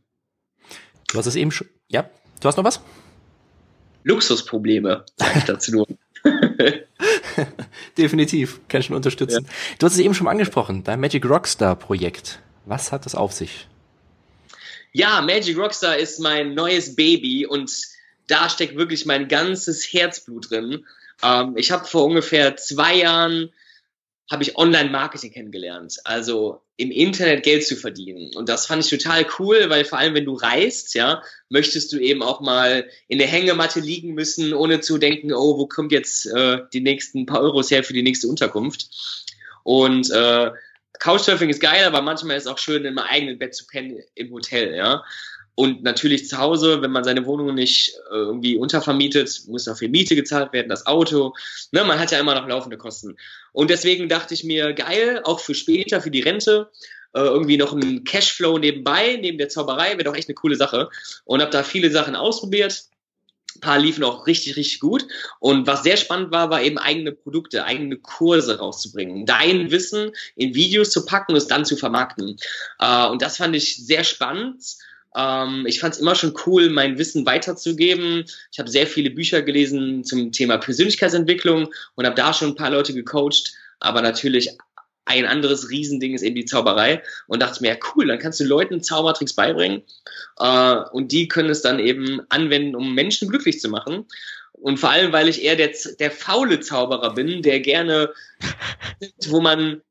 Du 1.07 1.17
hast 1.17 1.25
es 1.25 1.35
eben 1.35 1.51
schon, 1.51 1.67
ja, 1.89 2.09
Du 2.39 2.47
hast 2.47 2.55
noch 2.55 2.63
was? 2.63 2.79
Luxusprobleme, 4.03 5.05
sage 5.17 5.39
ich 5.39 5.43
dazu 5.43 5.71
nur. 5.71 5.87
Definitiv, 7.97 8.61
kann 8.69 8.79
ich 8.79 8.87
schon 8.87 8.95
unterstützen. 8.95 9.45
Ja. 9.45 9.51
Du 9.77 9.85
hast 9.85 9.93
es 9.93 9.99
eben 9.99 10.13
schon 10.13 10.27
angesprochen, 10.27 10.83
dein 10.83 11.01
Magic 11.01 11.25
Rockstar 11.25 11.75
Projekt. 11.75 12.39
Was 12.65 12.91
hat 12.91 13.05
das 13.05 13.15
auf 13.15 13.33
sich? 13.33 13.67
Ja, 14.91 15.21
Magic 15.21 15.57
Rockstar 15.57 15.97
ist 15.97 16.19
mein 16.19 16.53
neues 16.53 16.95
Baby 16.95 17.45
und 17.45 17.71
da 18.27 18.49
steckt 18.49 18.75
wirklich 18.75 19.05
mein 19.05 19.27
ganzes 19.27 19.85
Herzblut 19.91 20.49
drin. 20.49 20.85
Ähm, 21.23 21.55
ich 21.57 21.71
habe 21.71 21.85
vor 21.85 22.05
ungefähr 22.05 22.55
zwei 22.55 22.95
Jahren 22.95 23.51
habe 24.29 24.43
ich 24.43 24.57
Online-Marketing 24.57 25.31
kennengelernt. 25.31 25.97
Also 26.03 26.61
im 26.77 26.91
Internet 26.91 27.43
Geld 27.43 27.65
zu 27.65 27.75
verdienen. 27.75 28.33
Und 28.35 28.47
das 28.47 28.67
fand 28.67 28.83
ich 28.83 28.89
total 28.89 29.25
cool, 29.39 29.69
weil 29.69 29.83
vor 29.85 29.97
allem, 29.97 30.13
wenn 30.13 30.25
du 30.25 30.35
reist, 30.35 30.93
ja, 30.93 31.23
möchtest 31.49 31.91
du 31.91 31.97
eben 31.97 32.21
auch 32.21 32.39
mal 32.39 32.87
in 33.07 33.17
der 33.17 33.27
Hängematte 33.27 33.79
liegen 33.79 34.13
müssen, 34.13 34.53
ohne 34.53 34.79
zu 34.79 34.97
denken, 34.97 35.33
oh, 35.33 35.57
wo 35.57 35.65
kommt 35.65 35.91
jetzt 35.91 36.27
äh, 36.27 36.59
die 36.71 36.81
nächsten 36.81 37.25
paar 37.25 37.41
Euros 37.41 37.71
her 37.71 37.83
für 37.83 37.93
die 37.93 38.03
nächste 38.03 38.27
Unterkunft? 38.27 38.87
Und 39.63 40.09
äh, 40.11 40.51
Couchsurfing 41.00 41.50
ist 41.50 41.62
geil, 41.62 41.86
aber 41.86 42.02
manchmal 42.02 42.38
ist 42.38 42.43
es 42.43 42.52
auch 42.52 42.58
schön, 42.58 42.86
in 42.86 42.93
meinem 42.93 43.08
eigenen 43.08 43.39
Bett 43.39 43.56
zu 43.56 43.66
pennen 43.68 44.00
im 44.16 44.32
Hotel, 44.32 44.76
ja. 44.76 45.04
Und 45.56 45.84
natürlich 45.84 46.30
zu 46.30 46.38
Hause, 46.38 46.82
wenn 46.82 46.91
man 46.91 47.04
seine 47.04 47.26
Wohnung 47.26 47.54
nicht 47.54 47.93
äh, 48.12 48.16
irgendwie 48.16 48.56
untervermietet, 48.56 49.41
muss 49.47 49.68
auch 49.68 49.78
viel 49.78 49.89
Miete 49.89 50.16
gezahlt 50.16 50.54
werden, 50.54 50.70
das 50.70 50.86
Auto. 50.86 51.34
Ne, 51.74 51.84
man 51.84 52.00
hat 52.00 52.12
ja 52.12 52.20
immer 52.20 52.34
noch 52.34 52.47
laufende 52.47 52.78
Kosten. 52.78 53.18
Und 53.52 53.70
deswegen 53.70 54.08
dachte 54.08 54.34
ich 54.34 54.45
mir, 54.45 54.72
geil, 54.72 55.20
auch 55.26 55.41
für 55.41 55.54
später, 55.54 56.00
für 56.00 56.12
die 56.12 56.22
Rente, 56.22 56.72
äh, 57.14 57.20
irgendwie 57.20 57.58
noch 57.58 57.74
ein 57.74 58.06
Cashflow 58.06 58.58
nebenbei, 58.58 59.18
neben 59.20 59.38
der 59.38 59.50
Zauberei, 59.50 59.91
wäre 59.93 60.06
doch 60.06 60.16
echt 60.16 60.30
eine 60.30 60.36
coole 60.36 60.56
Sache. 60.56 60.89
Und 61.26 61.41
habe 61.41 61.52
da 61.52 61.64
viele 61.64 61.91
Sachen 61.91 62.16
ausprobiert. 62.16 62.86
Paar 63.62 63.80
liefen 63.80 64.04
auch 64.04 64.28
richtig, 64.28 64.56
richtig 64.56 64.80
gut. 64.80 65.06
Und 65.39 65.68
was 65.68 65.84
sehr 65.84 65.97
spannend 65.97 66.32
war, 66.32 66.50
war 66.50 66.62
eben 66.62 66.78
eigene 66.78 67.12
Produkte, 67.12 67.66
eigene 67.66 67.97
Kurse 67.97 68.60
rauszubringen. 68.60 69.26
Dein 69.26 69.72
Wissen 69.72 70.12
in 70.36 70.54
Videos 70.54 70.91
zu 70.91 71.06
packen 71.06 71.34
und 71.34 71.38
es 71.38 71.47
dann 71.47 71.66
zu 71.66 71.76
vermarkten. 71.76 72.38
Äh, 72.80 73.08
und 73.08 73.22
das 73.22 73.38
fand 73.38 73.56
ich 73.56 73.76
sehr 73.86 74.04
spannend 74.04 74.64
ähm, 75.16 75.66
ich 75.68 75.80
fand 75.80 75.95
es 75.95 76.00
immer 76.00 76.16
schon 76.16 76.34
cool, 76.45 76.70
mein 76.70 76.97
Wissen 76.97 77.26
weiterzugeben. 77.26 78.26
Ich 78.52 78.60
habe 78.60 78.70
sehr 78.70 78.88
viele 78.88 79.10
Bücher 79.10 79.41
gelesen 79.41 80.04
zum 80.04 80.32
Thema 80.32 80.58
Persönlichkeitsentwicklung 80.58 81.70
und 81.95 82.06
habe 82.06 82.16
da 82.16 82.34
schon 82.34 82.50
ein 82.50 82.56
paar 82.56 82.70
Leute 82.70 82.93
gecoacht. 82.93 83.54
Aber 83.80 84.02
natürlich 84.02 84.58
ein 85.10 85.26
anderes 85.26 85.70
Riesending 85.70 86.14
ist 86.14 86.22
eben 86.22 86.36
die 86.36 86.45
Zauberei 86.45 87.01
und 87.28 87.41
dachte 87.41 87.62
mir, 87.62 87.70
ja 87.70 87.78
cool, 87.95 88.07
dann 88.07 88.20
kannst 88.20 88.39
du 88.39 88.43
Leuten 88.43 88.84
Zaubertricks 88.84 89.34
beibringen 89.34 89.82
äh, 90.38 90.76
und 90.91 91.12
die 91.12 91.28
können 91.28 91.49
es 91.49 91.64
dann 91.64 91.80
eben 91.80 92.22
anwenden, 92.30 92.76
um 92.76 92.93
Menschen 92.93 93.28
glücklich 93.28 93.60
zu 93.60 93.70
machen. 93.70 94.05
Und 94.53 94.78
vor 94.78 94.91
allem, 94.91 95.12
weil 95.12 95.28
ich 95.28 95.43
eher 95.43 95.55
der, 95.55 95.72
der 95.99 96.12
faule 96.12 96.60
Zauberer 96.60 97.16
bin, 97.16 97.41
der 97.41 97.60
gerne, 97.60 98.14
wo 99.28 99.41
man 99.41 99.82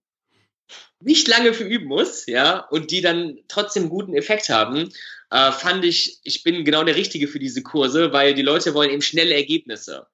nicht 1.00 1.26
lange 1.26 1.52
für 1.52 1.64
üben 1.64 1.86
muss, 1.86 2.26
ja, 2.26 2.60
und 2.70 2.90
die 2.92 3.00
dann 3.00 3.38
trotzdem 3.48 3.88
guten 3.88 4.14
Effekt 4.14 4.48
haben, 4.50 4.92
äh, 5.30 5.50
fand 5.50 5.84
ich, 5.84 6.20
ich 6.22 6.44
bin 6.44 6.64
genau 6.64 6.84
der 6.84 6.96
Richtige 6.96 7.26
für 7.26 7.40
diese 7.40 7.62
Kurse, 7.62 8.12
weil 8.12 8.34
die 8.34 8.42
Leute 8.42 8.72
wollen 8.74 8.90
eben 8.90 9.02
schnelle 9.02 9.34
Ergebnisse. 9.34 10.06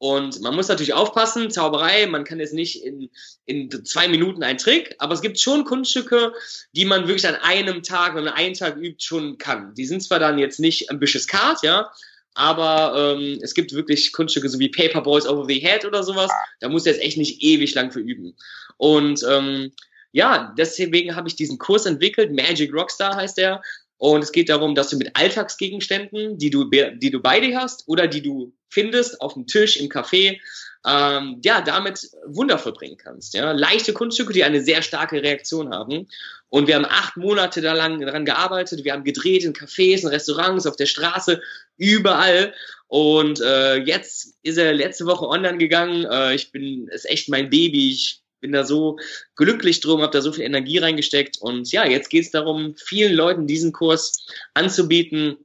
Und 0.00 0.40
man 0.40 0.56
muss 0.56 0.68
natürlich 0.68 0.94
aufpassen, 0.94 1.50
Zauberei, 1.50 2.06
man 2.06 2.24
kann 2.24 2.40
jetzt 2.40 2.54
nicht 2.54 2.82
in, 2.82 3.10
in 3.44 3.70
zwei 3.84 4.08
Minuten 4.08 4.42
einen 4.42 4.56
Trick, 4.56 4.94
aber 4.96 5.12
es 5.12 5.20
gibt 5.20 5.38
schon 5.38 5.64
Kunststücke, 5.64 6.32
die 6.72 6.86
man 6.86 7.06
wirklich 7.06 7.28
an 7.28 7.34
einem 7.34 7.82
Tag, 7.82 8.14
wenn 8.14 8.24
man 8.24 8.32
einen 8.32 8.54
Tag 8.54 8.78
übt, 8.78 9.04
schon 9.04 9.36
kann. 9.36 9.74
Die 9.74 9.84
sind 9.84 10.02
zwar 10.02 10.18
dann 10.18 10.38
jetzt 10.38 10.58
nicht 10.58 10.90
ambitious 10.90 11.26
card, 11.26 11.62
ja, 11.62 11.92
aber 12.32 13.18
ähm, 13.18 13.40
es 13.42 13.52
gibt 13.52 13.74
wirklich 13.74 14.14
Kunststücke 14.14 14.48
so 14.48 14.58
wie 14.58 14.70
Paper 14.70 15.02
Boys 15.02 15.26
Over 15.26 15.44
the 15.46 15.60
Head 15.60 15.84
oder 15.84 16.02
sowas, 16.02 16.30
da 16.60 16.70
muss 16.70 16.86
jetzt 16.86 17.02
echt 17.02 17.18
nicht 17.18 17.42
ewig 17.42 17.74
lang 17.74 17.92
für 17.92 18.00
üben. 18.00 18.34
Und 18.78 19.22
ähm, 19.28 19.70
ja, 20.12 20.54
deswegen 20.56 21.14
habe 21.14 21.28
ich 21.28 21.36
diesen 21.36 21.58
Kurs 21.58 21.84
entwickelt. 21.84 22.32
Magic 22.32 22.72
Rockstar 22.72 23.16
heißt 23.16 23.36
der. 23.36 23.60
Und 24.00 24.24
es 24.24 24.32
geht 24.32 24.48
darum, 24.48 24.74
dass 24.74 24.88
du 24.88 24.96
mit 24.96 25.14
Alltagsgegenständen, 25.14 26.38
die 26.38 26.48
du, 26.48 26.64
die 26.64 27.10
du 27.10 27.20
bei 27.20 27.38
dir 27.38 27.60
hast 27.60 27.86
oder 27.86 28.06
die 28.06 28.22
du 28.22 28.54
findest 28.70 29.20
auf 29.20 29.34
dem 29.34 29.46
Tisch, 29.46 29.76
im 29.76 29.90
Café, 29.90 30.40
ähm, 30.86 31.38
ja, 31.44 31.60
damit 31.60 32.08
Wunder 32.24 32.56
vollbringen 32.56 32.96
kannst. 32.96 33.34
Ja? 33.34 33.52
Leichte 33.52 33.92
Kunststücke, 33.92 34.32
die 34.32 34.42
eine 34.42 34.62
sehr 34.62 34.80
starke 34.80 35.22
Reaktion 35.22 35.74
haben. 35.74 36.08
Und 36.48 36.66
wir 36.66 36.76
haben 36.76 36.86
acht 36.86 37.18
Monate 37.18 37.60
da 37.60 37.74
lang 37.74 38.00
daran 38.00 38.24
gearbeitet. 38.24 38.84
Wir 38.84 38.94
haben 38.94 39.04
gedreht 39.04 39.44
in 39.44 39.52
Cafés, 39.52 40.00
in 40.00 40.08
Restaurants, 40.08 40.66
auf 40.66 40.76
der 40.76 40.86
Straße, 40.86 41.42
überall. 41.76 42.54
Und 42.88 43.42
äh, 43.42 43.76
jetzt 43.82 44.38
ist 44.42 44.56
er 44.56 44.72
letzte 44.72 45.04
Woche 45.04 45.28
online 45.28 45.58
gegangen. 45.58 46.06
Äh, 46.06 46.36
ich 46.36 46.52
bin, 46.52 46.88
ist 46.88 47.04
echt 47.04 47.28
mein 47.28 47.50
Baby. 47.50 47.90
Ich 47.90 48.19
bin 48.40 48.52
da 48.52 48.64
so 48.64 48.98
glücklich 49.36 49.80
drum, 49.80 50.02
habe 50.02 50.12
da 50.12 50.20
so 50.20 50.32
viel 50.32 50.44
Energie 50.44 50.78
reingesteckt. 50.78 51.38
Und 51.40 51.70
ja, 51.72 51.86
jetzt 51.86 52.10
geht 52.10 52.24
es 52.24 52.30
darum, 52.30 52.74
vielen 52.76 53.14
Leuten 53.14 53.46
diesen 53.46 53.72
Kurs 53.72 54.26
anzubieten, 54.54 55.36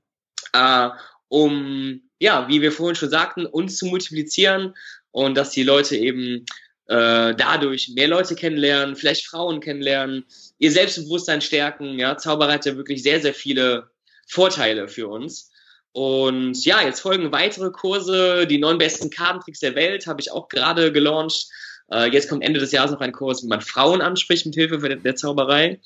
äh, 0.54 0.90
um, 1.28 2.02
ja, 2.20 2.48
wie 2.48 2.62
wir 2.62 2.72
vorhin 2.72 2.96
schon 2.96 3.10
sagten, 3.10 3.46
uns 3.46 3.78
zu 3.78 3.86
multiplizieren 3.88 4.74
und 5.12 5.36
dass 5.36 5.52
die 5.52 5.64
Leute 5.64 5.96
eben 5.96 6.46
äh, 6.88 7.34
dadurch 7.36 7.90
mehr 7.96 8.08
Leute 8.08 8.36
kennenlernen, 8.36 8.96
vielleicht 8.96 9.26
Frauen 9.26 9.60
kennenlernen, 9.60 10.26
ihr 10.60 10.72
Selbstbewusstsein 10.72 11.42
stärken. 11.42 11.98
Ja, 12.00 12.18
Zauberer 12.18 12.54
hat 12.54 12.66
ja 12.66 12.78
wirklich 12.78 13.04
sehr, 13.04 13.22
sehr 13.22 13.34
viele 13.34 13.90
Vorteile 14.28 14.88
für 14.88 15.08
uns. 15.08 15.52
Und 15.92 16.66
ja, 16.66 16.82
jetzt 16.82 17.00
folgen 17.00 17.32
weitere 17.32 17.72
Kurse. 17.72 18.46
Die 18.48 18.58
neun 18.58 18.78
besten 18.78 19.10
Kartentricks 19.10 19.62
der 19.62 19.76
Welt 19.76 20.08
habe 20.08 20.20
ich 20.20 20.32
auch 20.32 20.50
gerade 20.50 20.92
gelauncht. 20.92 21.48
Äh, 21.92 22.12
jetzt 22.12 22.30
kommt 22.30 22.44
Ende 22.44 22.60
des 22.60 22.72
Jahres 22.72 22.92
noch 22.92 23.02
ein 23.02 23.12
Kurs, 23.12 23.44
wie 23.44 23.48
man 23.48 23.62
Frauen 23.62 24.02
anspricht 24.02 24.46
mit 24.46 24.56
Hilfe 24.56 24.78
der, 24.78 25.16
Zauberei. 25.16 25.80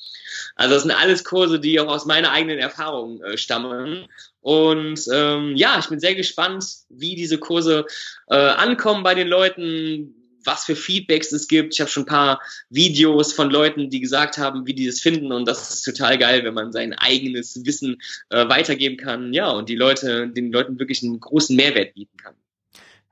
Also 0.56 0.76
das 0.76 0.84
sind 0.84 0.92
alles 0.92 1.24
Kurse, 1.24 1.60
die 1.60 1.80
auch 1.80 1.88
aus 1.88 2.06
meiner 2.06 2.32
eigenen 2.32 2.60
Erfahrung 2.60 3.22
äh, 3.22 3.38
stammen. 3.38 4.08
Und 4.42 5.02
ähm, 5.14 5.56
ja, 5.56 5.78
ich 5.80 5.88
bin 5.88 6.00
sehr 6.00 6.16
gespannt, 6.16 6.66
wie 6.90 7.16
diese 7.16 7.38
Kurse 7.38 7.86
äh, 8.28 8.36
ankommen 8.36 9.04
bei 9.04 9.16
den 9.16 9.28
Leuten, 9.28 10.16
was 10.46 10.66
für 10.66 10.76
Feedbacks 10.76 11.34
es 11.34 11.48
gibt. 11.48 11.74
Ich 11.74 11.82
habe 11.82 11.92
schon 11.92 12.04
ein 12.04 12.08
paar 12.08 12.42
Videos 12.70 13.34
von 13.34 13.50
Leuten, 13.50 13.90
die 13.90 14.00
gesagt 14.00 14.38
haben, 14.38 14.66
wie 14.66 14.74
die 14.74 14.88
das 14.88 15.02
finden. 15.02 15.34
Und 15.34 15.48
das 15.48 15.74
ist 15.74 15.84
total 15.84 16.18
geil, 16.18 16.44
wenn 16.46 16.54
man 16.54 16.72
sein 16.72 16.94
eigenes 16.94 17.66
Wissen 17.66 18.02
äh, 18.30 18.48
weitergeben 18.48 18.96
kann. 18.98 19.34
Ja, 19.34 19.50
und 19.50 19.68
die 19.68 19.76
Leute, 19.76 20.30
den 20.30 20.52
Leuten 20.52 20.80
wirklich 20.80 21.04
einen 21.04 21.20
großen 21.20 21.56
Mehrwert 21.56 21.94
bieten 21.94 22.18
kann. 22.18 22.36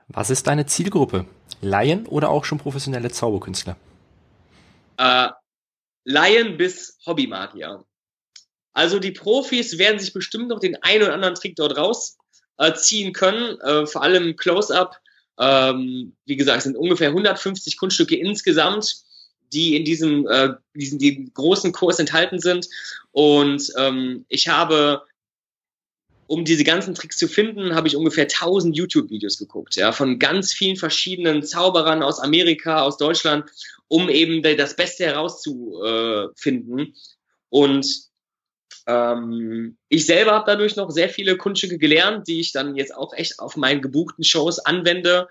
Was 0.07 0.29
ist 0.29 0.47
deine 0.47 0.65
Zielgruppe? 0.65 1.25
Laien 1.61 2.05
oder 2.05 2.29
auch 2.29 2.45
schon 2.45 2.59
professionelle 2.59 3.11
Zauberkünstler? 3.11 3.75
Äh, 4.97 5.29
Laien 6.05 6.57
bis 6.57 6.97
Hobbymagier. 7.05 7.83
Also 8.73 8.99
die 8.99 9.11
Profis 9.11 9.77
werden 9.77 9.99
sich 9.99 10.13
bestimmt 10.13 10.47
noch 10.47 10.59
den 10.59 10.81
einen 10.81 11.03
oder 11.03 11.13
anderen 11.13 11.35
Trick 11.35 11.55
dort 11.55 11.77
rausziehen 11.77 13.09
äh, 13.09 13.11
können, 13.11 13.59
äh, 13.59 13.85
vor 13.85 14.03
allem 14.03 14.35
Close-Up. 14.35 14.97
Ähm, 15.39 16.15
wie 16.25 16.35
gesagt, 16.35 16.59
es 16.59 16.63
sind 16.63 16.77
ungefähr 16.77 17.09
150 17.09 17.77
Kunststücke 17.77 18.15
insgesamt, 18.15 19.03
die 19.51 19.75
in 19.75 19.83
diesem, 19.83 20.27
äh, 20.27 20.53
diesen 20.73 20.99
die 20.99 21.31
großen 21.33 21.71
Kurs 21.71 21.99
enthalten 21.99 22.39
sind. 22.39 22.67
Und 23.11 23.71
ähm, 23.77 24.25
ich 24.29 24.47
habe 24.47 25.03
um 26.27 26.45
diese 26.45 26.63
ganzen 26.63 26.93
Tricks 26.93 27.17
zu 27.17 27.27
finden, 27.27 27.73
habe 27.73 27.87
ich 27.87 27.95
ungefähr 27.95 28.25
1000 28.25 28.75
YouTube-Videos 28.75 29.37
geguckt, 29.37 29.75
ja, 29.75 29.91
von 29.91 30.19
ganz 30.19 30.53
vielen 30.53 30.75
verschiedenen 30.75 31.43
Zauberern 31.43 32.03
aus 32.03 32.19
Amerika, 32.19 32.81
aus 32.81 32.97
Deutschland, 32.97 33.49
um 33.87 34.09
eben 34.09 34.43
das 34.43 34.75
Beste 34.75 35.05
herauszufinden. 35.05 36.93
Und 37.49 38.07
ähm, 38.87 39.77
ich 39.89 40.05
selber 40.05 40.31
habe 40.31 40.45
dadurch 40.47 40.75
noch 40.75 40.89
sehr 40.91 41.09
viele 41.09 41.37
Kunststücke 41.37 41.77
gelernt, 41.77 42.27
die 42.27 42.39
ich 42.39 42.51
dann 42.51 42.75
jetzt 42.75 42.95
auch 42.95 43.13
echt 43.13 43.39
auf 43.39 43.57
meinen 43.57 43.81
gebuchten 43.81 44.23
Shows 44.23 44.59
anwende. 44.59 45.29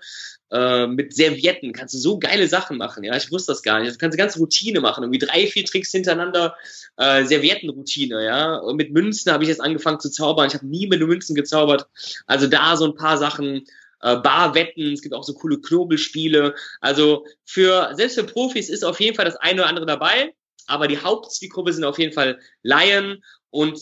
Äh, 0.49 0.87
mit 0.87 1.13
Servietten 1.13 1.73
kannst 1.73 1.93
du 1.93 1.97
so 1.97 2.19
geile 2.19 2.47
Sachen 2.47 2.77
machen. 2.77 3.03
Ja, 3.03 3.15
ich 3.17 3.31
wusste 3.31 3.51
das 3.51 3.63
gar 3.63 3.79
nicht. 3.79 3.93
Du 3.93 3.97
kannst 3.97 4.17
eine 4.17 4.23
ganze 4.23 4.39
Routine 4.39 4.79
machen, 4.79 5.03
irgendwie 5.03 5.19
drei, 5.19 5.47
vier 5.47 5.65
Tricks 5.65 5.91
hintereinander. 5.91 6.55
Äh, 6.95 7.25
Serviettenroutine, 7.25 8.23
ja. 8.23 8.55
Und 8.55 8.77
mit 8.77 8.93
Münzen 8.93 9.31
habe 9.31 9.43
ich 9.43 9.49
jetzt 9.49 9.61
angefangen 9.61 9.99
zu 9.99 10.09
zaubern. 10.09 10.47
Ich 10.47 10.53
habe 10.53 10.67
nie 10.67 10.87
mit 10.87 11.01
Münzen 11.01 11.35
gezaubert. 11.35 11.87
Also 12.25 12.47
da 12.47 12.77
so 12.77 12.85
ein 12.85 12.95
paar 12.95 13.17
Sachen. 13.17 13.65
Äh, 14.01 14.17
Barwetten, 14.17 14.93
es 14.93 15.01
gibt 15.01 15.15
auch 15.15 15.23
so 15.23 15.33
coole 15.33 15.59
Knobelspiele. 15.59 16.53
Also 16.81 17.25
für 17.45 17.93
selbst 17.95 18.15
für 18.15 18.23
Profis 18.23 18.69
ist 18.69 18.85
auf 18.85 18.99
jeden 18.99 19.15
Fall 19.15 19.25
das 19.25 19.37
eine 19.37 19.61
oder 19.61 19.69
andere 19.69 19.85
dabei. 19.85 20.33
Aber 20.67 20.87
die 20.87 20.99
Hauptzielgruppe 20.99 21.73
sind 21.73 21.83
auf 21.83 21.97
jeden 21.97 22.13
Fall 22.13 22.39
Laien 22.61 23.23
und 23.49 23.79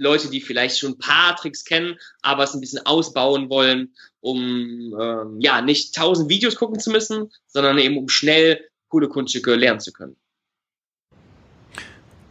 Leute, 0.00 0.30
die 0.30 0.40
vielleicht 0.40 0.78
schon 0.78 0.92
ein 0.92 0.98
paar 0.98 1.36
Tricks 1.36 1.64
kennen, 1.64 1.96
aber 2.22 2.44
es 2.44 2.54
ein 2.54 2.60
bisschen 2.60 2.84
ausbauen 2.86 3.50
wollen, 3.50 3.94
um 4.20 4.96
ähm, 4.98 5.40
ja 5.40 5.60
nicht 5.60 5.94
tausend 5.94 6.30
Videos 6.30 6.56
gucken 6.56 6.80
zu 6.80 6.90
müssen, 6.90 7.30
sondern 7.46 7.76
eben 7.78 7.98
um 7.98 8.08
schnell 8.08 8.64
coole 8.88 9.08
Kunststücke 9.08 9.54
lernen 9.54 9.80
zu 9.80 9.92
können. 9.92 10.16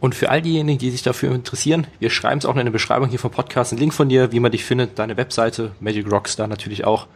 Und 0.00 0.14
für 0.14 0.30
all 0.30 0.42
diejenigen, 0.42 0.78
die 0.78 0.90
sich 0.90 1.02
dafür 1.02 1.32
interessieren, 1.32 1.86
wir 2.00 2.10
schreiben 2.10 2.38
es 2.38 2.46
auch 2.46 2.56
in 2.56 2.64
der 2.64 2.72
Beschreibung 2.72 3.08
hier 3.08 3.18
vom 3.18 3.30
Podcast, 3.30 3.72
einen 3.72 3.80
Link 3.80 3.94
von 3.94 4.08
dir, 4.08 4.32
wie 4.32 4.40
man 4.40 4.50
dich 4.50 4.64
findet, 4.64 4.98
deine 4.98 5.16
Webseite, 5.16 5.72
Magic 5.78 6.10
Rockstar 6.10 6.48
natürlich 6.48 6.84
auch, 6.84 7.06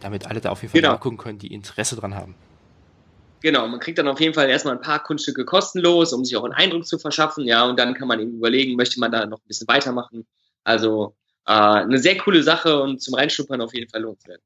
damit 0.00 0.26
alle 0.26 0.40
da 0.40 0.50
auf 0.50 0.62
jeden 0.62 0.72
Fall 0.72 0.80
genau. 0.80 0.94
nachgucken 0.94 1.18
können, 1.18 1.38
die 1.38 1.52
Interesse 1.52 1.96
dran 1.96 2.14
haben. 2.14 2.34
Genau, 3.40 3.68
man 3.68 3.78
kriegt 3.78 3.98
dann 3.98 4.08
auf 4.08 4.20
jeden 4.20 4.34
Fall 4.34 4.48
erstmal 4.48 4.74
ein 4.74 4.80
paar 4.80 5.02
Kunststücke 5.02 5.44
kostenlos, 5.44 6.12
um 6.12 6.24
sich 6.24 6.36
auch 6.36 6.44
einen 6.44 6.54
Eindruck 6.54 6.86
zu 6.86 6.98
verschaffen, 6.98 7.44
ja, 7.44 7.64
und 7.64 7.78
dann 7.78 7.94
kann 7.94 8.08
man 8.08 8.20
eben 8.20 8.32
überlegen, 8.32 8.76
möchte 8.76 8.98
man 8.98 9.12
da 9.12 9.26
noch 9.26 9.38
ein 9.38 9.46
bisschen 9.46 9.68
weitermachen. 9.68 10.26
Also 10.64 11.14
äh, 11.46 11.52
eine 11.52 11.98
sehr 11.98 12.18
coole 12.18 12.42
Sache 12.42 12.82
und 12.82 13.00
zum 13.00 13.14
Reinschnuppern 13.14 13.60
auf 13.60 13.74
jeden 13.74 13.88
Fall 13.88 14.02
lohnenswert. 14.02 14.40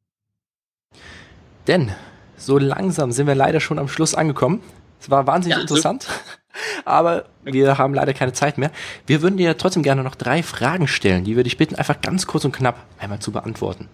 Denn 1.66 1.92
so 2.36 2.58
langsam 2.58 3.12
sind 3.12 3.26
wir 3.26 3.34
leider 3.34 3.60
schon 3.60 3.78
am 3.78 3.88
Schluss 3.88 4.14
angekommen. 4.14 4.62
Es 5.00 5.10
war 5.10 5.26
wahnsinnig 5.26 5.56
ja, 5.56 5.62
interessant, 5.62 6.06
aber 6.84 7.24
wir 7.44 7.78
haben 7.78 7.94
leider 7.94 8.12
keine 8.12 8.34
Zeit 8.34 8.58
mehr. 8.58 8.70
Wir 9.06 9.22
würden 9.22 9.36
dir 9.36 9.56
trotzdem 9.56 9.82
gerne 9.82 10.02
noch 10.04 10.16
drei 10.16 10.42
Fragen 10.42 10.86
stellen, 10.86 11.24
die 11.24 11.36
wir 11.36 11.44
dich 11.44 11.56
bitten, 11.56 11.76
einfach 11.76 12.00
ganz 12.02 12.26
kurz 12.26 12.44
und 12.44 12.52
knapp 12.52 12.84
einmal 12.98 13.20
zu 13.20 13.32
beantworten. 13.32 13.88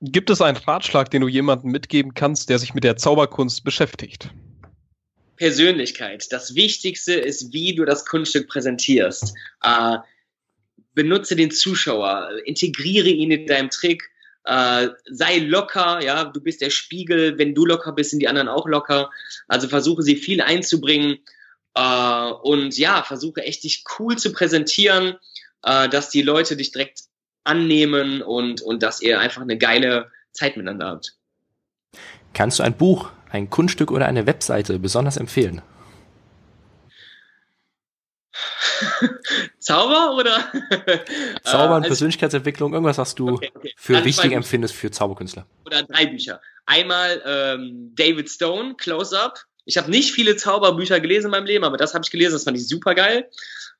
Gibt 0.00 0.30
es 0.30 0.40
einen 0.40 0.56
Ratschlag, 0.56 1.10
den 1.10 1.22
du 1.22 1.28
jemandem 1.28 1.70
mitgeben 1.70 2.14
kannst, 2.14 2.48
der 2.48 2.58
sich 2.58 2.74
mit 2.74 2.84
der 2.84 2.96
Zauberkunst 2.96 3.64
beschäftigt? 3.64 4.30
Persönlichkeit. 5.36 6.32
Das 6.32 6.54
Wichtigste 6.54 7.14
ist, 7.14 7.52
wie 7.52 7.74
du 7.74 7.84
das 7.84 8.06
Kunststück 8.06 8.48
präsentierst. 8.48 9.34
Äh, 9.62 9.98
benutze 10.94 11.36
den 11.36 11.50
Zuschauer, 11.50 12.30
integriere 12.44 13.08
ihn 13.08 13.30
in 13.30 13.46
deinem 13.46 13.70
Trick, 13.70 14.10
äh, 14.44 14.88
sei 15.10 15.38
locker, 15.38 16.00
ja, 16.02 16.24
du 16.24 16.40
bist 16.40 16.60
der 16.60 16.70
Spiegel, 16.70 17.36
wenn 17.36 17.54
du 17.54 17.66
locker 17.66 17.92
bist, 17.92 18.10
sind 18.10 18.20
die 18.20 18.28
anderen 18.28 18.48
auch 18.48 18.66
locker. 18.66 19.10
Also 19.48 19.68
versuche 19.68 20.02
sie 20.02 20.16
viel 20.16 20.40
einzubringen 20.40 21.18
äh, 21.74 22.30
und 22.42 22.78
ja, 22.78 23.02
versuche 23.02 23.42
echt 23.42 23.64
dich 23.64 23.84
cool 23.98 24.16
zu 24.16 24.32
präsentieren, 24.32 25.16
äh, 25.64 25.88
dass 25.88 26.10
die 26.10 26.22
Leute 26.22 26.56
dich 26.56 26.70
direkt 26.70 27.00
annehmen 27.46 28.22
und, 28.22 28.62
und 28.62 28.82
dass 28.82 29.00
ihr 29.00 29.20
einfach 29.20 29.42
eine 29.42 29.58
geile 29.58 30.10
Zeit 30.32 30.56
miteinander 30.56 30.88
habt. 30.88 31.14
Kannst 32.34 32.58
du 32.58 32.62
ein 32.62 32.76
Buch, 32.76 33.10
ein 33.30 33.48
Kunststück 33.50 33.90
oder 33.90 34.06
eine 34.06 34.26
Webseite 34.26 34.78
besonders 34.78 35.16
empfehlen? 35.16 35.62
Zauber 39.58 40.16
oder? 40.16 40.52
Zauber 41.42 41.76
und 41.76 41.82
also, 41.82 41.88
Persönlichkeitsentwicklung, 41.88 42.72
irgendwas, 42.72 42.98
was 42.98 43.14
du 43.14 43.30
okay, 43.30 43.50
okay. 43.54 43.72
für 43.76 43.94
also 43.96 44.06
wichtig 44.06 44.32
empfindest 44.32 44.74
für 44.74 44.90
Zauberkünstler. 44.90 45.46
Oder 45.64 45.82
drei 45.84 46.06
Bücher. 46.06 46.40
Einmal 46.66 47.22
ähm, 47.24 47.92
David 47.94 48.28
Stone, 48.28 48.74
Close 48.76 49.18
Up. 49.18 49.38
Ich 49.66 49.76
habe 49.76 49.90
nicht 49.90 50.12
viele 50.12 50.36
Zauberbücher 50.36 51.00
gelesen 51.00 51.26
in 51.26 51.32
meinem 51.32 51.46
Leben, 51.46 51.64
aber 51.64 51.76
das 51.76 51.92
habe 51.92 52.02
ich 52.04 52.10
gelesen, 52.10 52.32
das 52.32 52.44
fand 52.44 52.56
ich 52.56 52.66
super 52.66 52.94
geil 52.94 53.28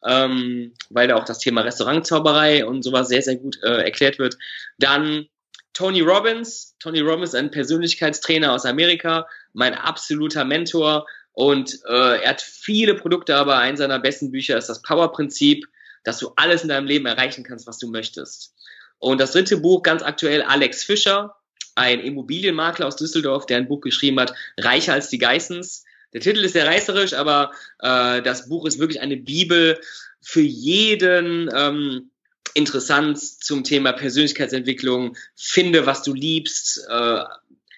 ähm, 0.04 0.72
weil 0.90 1.08
da 1.08 1.16
auch 1.16 1.24
das 1.24 1.38
Thema 1.38 1.62
Restaurantzauberei 1.62 2.64
und 2.64 2.82
sowas 2.82 3.08
sehr, 3.08 3.22
sehr 3.22 3.36
gut 3.36 3.58
äh, 3.62 3.82
erklärt 3.82 4.18
wird. 4.18 4.36
Dann 4.78 5.26
Tony 5.72 6.00
Robbins. 6.00 6.76
Tony 6.78 7.00
Robbins, 7.00 7.34
ein 7.34 7.50
Persönlichkeitstrainer 7.50 8.52
aus 8.52 8.64
Amerika, 8.64 9.26
mein 9.52 9.74
absoluter 9.74 10.44
Mentor. 10.44 11.06
Und 11.32 11.78
äh, 11.86 12.22
er 12.22 12.30
hat 12.30 12.40
viele 12.40 12.94
Produkte, 12.94 13.36
aber 13.36 13.58
eins 13.58 13.78
seiner 13.78 13.98
besten 13.98 14.30
Bücher 14.30 14.56
ist 14.56 14.68
das 14.68 14.82
Power-Prinzip, 14.82 15.66
dass 16.04 16.18
du 16.18 16.32
alles 16.36 16.62
in 16.62 16.68
deinem 16.68 16.86
Leben 16.86 17.06
erreichen 17.06 17.44
kannst, 17.44 17.66
was 17.66 17.78
du 17.78 17.90
möchtest. 17.90 18.54
Und 18.98 19.20
das 19.20 19.32
dritte 19.32 19.58
Buch, 19.58 19.82
ganz 19.82 20.02
aktuell, 20.02 20.42
Alex 20.42 20.84
Fischer, 20.84 21.36
ein 21.76 22.00
Immobilienmakler 22.00 22.86
aus 22.86 22.96
Düsseldorf, 22.96 23.46
der 23.46 23.58
ein 23.58 23.68
Buch 23.68 23.80
geschrieben 23.80 24.18
hat, 24.18 24.34
Reicher 24.58 24.94
als 24.94 25.08
die 25.08 25.18
Geissens. 25.18 25.84
Der 26.12 26.20
Titel 26.20 26.44
ist 26.44 26.52
sehr 26.52 26.66
reißerisch, 26.66 27.14
aber 27.14 27.52
äh, 27.80 28.22
das 28.22 28.48
Buch 28.48 28.66
ist 28.66 28.78
wirklich 28.78 29.00
eine 29.00 29.16
Bibel 29.16 29.78
für 30.20 30.40
jeden 30.40 31.50
ähm, 31.54 32.10
interessant 32.54 33.18
zum 33.18 33.64
Thema 33.64 33.92
Persönlichkeitsentwicklung. 33.92 35.16
Finde, 35.36 35.86
was 35.86 36.02
du 36.02 36.14
liebst. 36.14 36.86
Äh, 36.88 37.24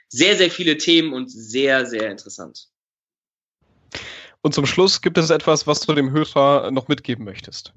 sehr, 0.09 0.37
sehr 0.37 0.51
viele 0.51 0.79
Themen 0.79 1.13
und 1.13 1.31
sehr, 1.31 1.85
sehr 1.85 2.11
interessant. 2.11 2.69
Und 4.41 4.55
zum 4.55 4.67
Schluss 4.67 5.01
gibt 5.03 5.19
es 5.19 5.31
etwas, 5.31 5.67
was 5.67 5.81
du 5.81 5.95
dem 5.95 6.13
Hörer 6.13 6.71
noch 6.71 6.89
mitgeben 6.89 7.25
möchtest. 7.25 7.75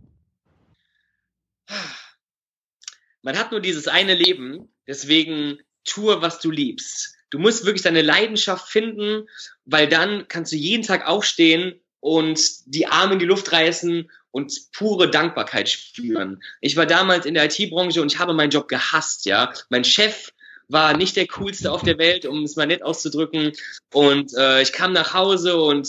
Man 3.23 3.37
hat 3.37 3.51
nur 3.51 3.59
dieses 3.59 3.87
eine 3.87 4.15
Leben, 4.15 4.69
deswegen 4.87 5.59
tue, 5.85 6.21
was 6.21 6.39
du 6.39 6.51
liebst. 6.51 7.15
Du 7.29 7.39
musst 7.39 7.65
wirklich 7.65 7.81
deine 7.81 8.01
Leidenschaft 8.01 8.69
finden, 8.69 9.27
weil 9.65 9.87
dann 9.87 10.27
kannst 10.27 10.51
du 10.51 10.57
jeden 10.57 10.83
Tag 10.83 11.07
aufstehen 11.07 11.79
und 11.99 12.39
die 12.65 12.87
Arme 12.87 13.13
in 13.13 13.19
die 13.19 13.25
Luft 13.25 13.51
reißen 13.51 14.11
und 14.31 14.53
pure 14.73 15.09
Dankbarkeit 15.09 15.69
spüren. 15.69 16.41
Ich 16.59 16.75
war 16.75 16.85
damals 16.85 17.25
in 17.25 17.33
der 17.33 17.45
IT-Branche 17.45 18.01
und 18.01 18.11
ich 18.11 18.19
habe 18.19 18.33
meinen 18.33 18.49
Job 18.49 18.67
gehasst, 18.67 19.25
ja. 19.25 19.53
Mein 19.69 19.83
Chef 19.83 20.31
war 20.67 20.95
nicht 20.95 21.15
der 21.15 21.27
coolste 21.27 21.71
auf 21.71 21.83
der 21.83 21.97
Welt, 21.97 22.25
um 22.25 22.43
es 22.43 22.55
mal 22.55 22.67
nett 22.67 22.81
auszudrücken. 22.81 23.51
Und 23.93 24.33
äh, 24.37 24.61
ich 24.61 24.71
kam 24.71 24.93
nach 24.93 25.13
Hause 25.13 25.57
und 25.57 25.87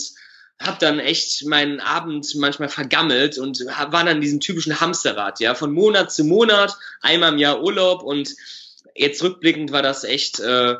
habe 0.59 0.77
dann 0.79 0.99
echt 0.99 1.45
meinen 1.45 1.79
Abend 1.79 2.35
manchmal 2.35 2.69
vergammelt 2.69 3.37
und 3.37 3.59
war 3.65 3.89
dann 3.89 4.07
in 4.07 4.21
diesem 4.21 4.39
typischen 4.39 4.79
Hamsterrad, 4.79 5.39
ja, 5.39 5.55
von 5.55 5.73
Monat 5.73 6.11
zu 6.11 6.23
Monat, 6.23 6.77
einmal 7.01 7.33
im 7.33 7.37
Jahr 7.37 7.61
Urlaub 7.61 8.03
und 8.03 8.29
jetzt 8.95 9.23
rückblickend 9.23 9.71
war 9.71 9.81
das 9.81 10.03
echt 10.03 10.39
äh, 10.39 10.75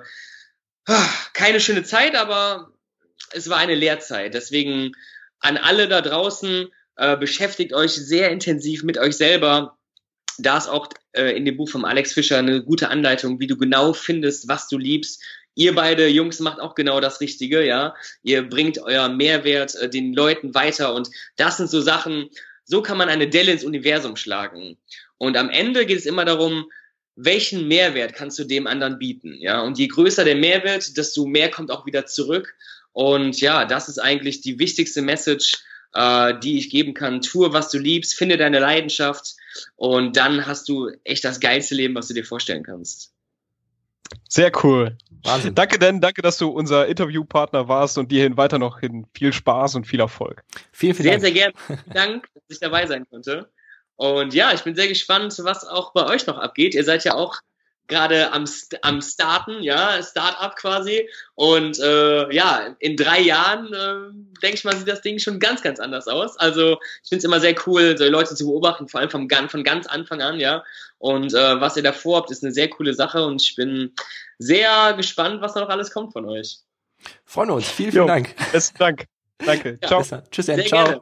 keine 1.34 1.60
schöne 1.60 1.84
Zeit, 1.84 2.16
aber 2.16 2.72
es 3.32 3.50
war 3.50 3.58
eine 3.58 3.76
Lehrzeit. 3.76 4.34
Deswegen 4.34 4.92
an 5.40 5.58
alle 5.58 5.88
da 5.88 6.02
draußen, 6.02 6.70
äh, 6.96 7.18
beschäftigt 7.18 7.74
euch 7.74 7.92
sehr 7.92 8.30
intensiv 8.30 8.84
mit 8.84 8.98
euch 8.98 9.16
selber. 9.16 9.78
Da 10.38 10.58
ist 10.58 10.68
auch 10.68 10.90
äh, 11.14 11.36
in 11.36 11.46
dem 11.46 11.58
Buch 11.58 11.70
von 11.70 11.86
Alex 11.86 12.14
Fischer 12.14 12.38
eine 12.38 12.64
gute 12.64 12.90
Anleitung, 12.90 13.40
wie 13.40 13.48
du 13.48 13.58
genau 13.58 13.94
findest, 13.94 14.48
was 14.48 14.68
du 14.68 14.78
liebst. 14.78 15.24
Ihr 15.56 15.76
beide 15.76 16.08
Jungs 16.08 16.40
macht 16.40 16.60
auch 16.60 16.74
genau 16.76 17.00
das 17.00 17.22
Richtige, 17.22 17.66
ja. 17.66 17.96
Ihr 18.24 18.48
bringt 18.48 18.80
euer 18.80 19.10
Mehrwert 19.10 19.76
äh, 19.76 19.90
den 19.90 20.14
Leuten 20.14 20.56
weiter 20.56 20.94
und 20.94 21.10
das 21.36 21.58
sind 21.58 21.70
so 21.70 21.82
Sachen, 21.82 22.30
so 22.66 22.82
kann 22.82 22.98
man 22.98 23.10
eine 23.10 23.28
Delle 23.28 23.52
ins 23.52 23.64
Universum 23.64 24.16
schlagen. 24.16 24.78
Und 25.18 25.38
am 25.38 25.50
Ende 25.50 25.86
geht 25.86 26.00
es 26.00 26.06
immer 26.06 26.26
darum, 26.26 26.70
welchen 27.16 27.68
Mehrwert 27.68 28.14
kannst 28.14 28.40
du 28.40 28.44
dem 28.44 28.68
anderen 28.68 28.98
bieten, 28.98 29.36
ja? 29.40 29.62
Und 29.62 29.78
je 29.78 29.88
größer 29.88 30.24
der 30.24 30.36
Mehrwert, 30.36 30.98
desto 30.98 31.26
mehr 31.26 31.52
kommt 31.52 31.72
auch 31.72 31.86
wieder 31.86 32.06
zurück. 32.06 32.56
Und 32.92 33.42
ja, 33.42 33.66
das 33.66 33.90
ist 33.90 34.00
eigentlich 34.00 34.42
die 34.42 34.60
wichtigste 34.60 35.02
Message, 35.02 35.64
äh, 35.94 36.38
die 36.40 36.58
ich 36.58 36.70
geben 36.70 36.94
kann. 36.94 37.22
Tue, 37.22 37.54
was 37.54 37.70
du 37.70 37.78
liebst, 37.78 38.16
finde 38.16 38.38
deine 38.38 38.60
Leidenschaft 38.60 39.36
und 39.76 40.18
dann 40.18 40.46
hast 40.46 40.70
du 40.70 40.92
echt 41.04 41.24
das 41.24 41.40
geilste 41.40 41.76
Leben, 41.76 41.96
was 41.96 42.08
du 42.08 42.14
dir 42.14 42.26
vorstellen 42.26 42.64
kannst. 42.64 43.12
Sehr 44.30 44.52
cool. 44.64 44.98
Wahnsinn. 45.24 45.56
Danke, 45.56 45.80
denn, 45.80 46.02
danke, 46.02 46.22
dass 46.22 46.38
du 46.38 46.50
unser 46.50 46.88
Interviewpartner 46.88 47.68
warst 47.68 47.98
und 47.98 48.12
dir 48.12 48.24
hin 48.24 48.38
weiter 48.38 48.60
noch 48.60 48.80
hin 48.80 49.08
viel 49.14 49.32
Spaß 49.32 49.76
und 49.76 49.86
viel 49.86 50.00
Erfolg. 50.00 50.44
Vielen, 50.72 50.96
vielen 50.96 51.22
sehr, 51.22 51.32
Dank. 51.32 51.58
Sehr, 51.68 51.78
sehr 51.78 51.78
gerne. 51.78 51.84
Dank, 51.94 52.28
dass 52.34 52.44
ich 52.50 52.60
dabei 52.60 52.86
sein 52.86 53.06
konnte. 53.10 53.50
Und 53.96 54.34
ja, 54.34 54.54
ich 54.54 54.64
bin 54.64 54.76
sehr 54.76 54.88
gespannt, 54.88 55.36
was 55.40 55.66
auch 55.66 55.94
bei 55.94 56.06
euch 56.06 56.26
noch 56.28 56.38
abgeht. 56.38 56.74
Ihr 56.76 56.84
seid 56.84 57.04
ja 57.04 57.14
auch 57.14 57.42
gerade 57.88 58.32
am, 58.32 58.46
am 58.82 59.02
Starten, 59.02 59.62
ja, 59.62 60.02
Start-up 60.02 60.56
quasi. 60.56 61.10
Und 61.36 61.80
äh, 61.80 62.34
ja, 62.34 62.76
in 62.80 62.96
drei 62.96 63.20
Jahren, 63.20 63.74
äh, 63.74 64.40
denke 64.42 64.56
ich 64.56 64.64
mal, 64.64 64.76
sieht 64.76 64.88
das 64.88 65.02
Ding 65.02 65.20
schon 65.20 65.40
ganz, 65.40 65.62
ganz 65.62 65.80
anders 65.80 66.08
aus. 66.08 66.38
Also 66.38 66.78
ich 67.04 67.10
finde 67.10 67.20
es 67.20 67.24
immer 67.26 67.40
sehr 67.40 67.56
cool, 67.68 67.98
so 67.98 68.06
Leute 68.06 68.36
zu 68.36 68.46
beobachten, 68.46 68.88
vor 68.88 69.00
allem 69.00 69.10
vom, 69.10 69.30
von 69.30 69.64
ganz 69.64 69.88
Anfang 69.88 70.22
an, 70.22 70.40
ja. 70.40 70.64
Und 70.98 71.34
äh, 71.34 71.60
was 71.60 71.76
ihr 71.76 71.84
davor 71.84 72.18
habt, 72.18 72.32
ist 72.32 72.44
eine 72.44 72.54
sehr 72.54 72.70
coole 72.70 72.94
Sache 72.94 73.26
und 73.26 73.42
ich 73.42 73.56
bin 73.56 73.94
sehr 74.40 74.94
gespannt, 74.94 75.42
was 75.42 75.54
da 75.54 75.62
noch 75.62 75.70
alles 75.70 75.92
kommt 75.92 76.14
von 76.14 76.26
euch. 76.26 76.60
Freuen 77.26 77.52
uns. 77.52 77.68
Vielen, 77.68 77.92
vielen 77.92 78.04
jo, 78.04 78.08
Dank. 78.08 78.34
Besten 78.52 78.78
Dank. 78.78 79.06
Danke. 79.46 79.78
Ja, 79.82 79.88
ciao. 79.88 80.22
Tschüss, 80.32 80.48
Ed. 80.48 80.68
Ciao. 80.68 80.86
Gerne. 80.86 81.02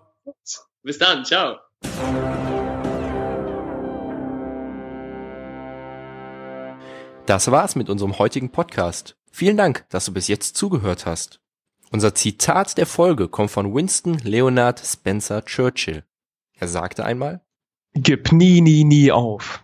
Bis 0.84 0.98
dann. 0.98 1.24
Ciao. 1.24 1.60
Das 7.32 7.50
war's 7.50 7.78
mit 7.78 7.90
unserem 7.90 8.20
heutigen 8.20 8.50
Podcast. 8.50 9.16
Vielen 9.32 9.56
Dank, 9.56 9.86
dass 9.88 10.04
du 10.04 10.12
bis 10.12 10.28
jetzt 10.28 10.58
zugehört 10.58 11.06
hast. 11.06 11.40
Unser 11.90 12.14
Zitat 12.14 12.78
der 12.78 12.86
Folge 12.86 13.30
kommt 13.30 13.52
von 13.52 13.74
Winston 13.74 14.16
Leonard 14.16 14.82
Spencer 14.86 15.46
Churchill. 15.46 16.04
Er 16.60 16.68
sagte 16.68 17.06
einmal, 17.06 17.40
Gib 17.94 18.34
nie, 18.34 18.60
nie, 18.60 18.84
nie 18.84 19.14
auf. 19.14 19.64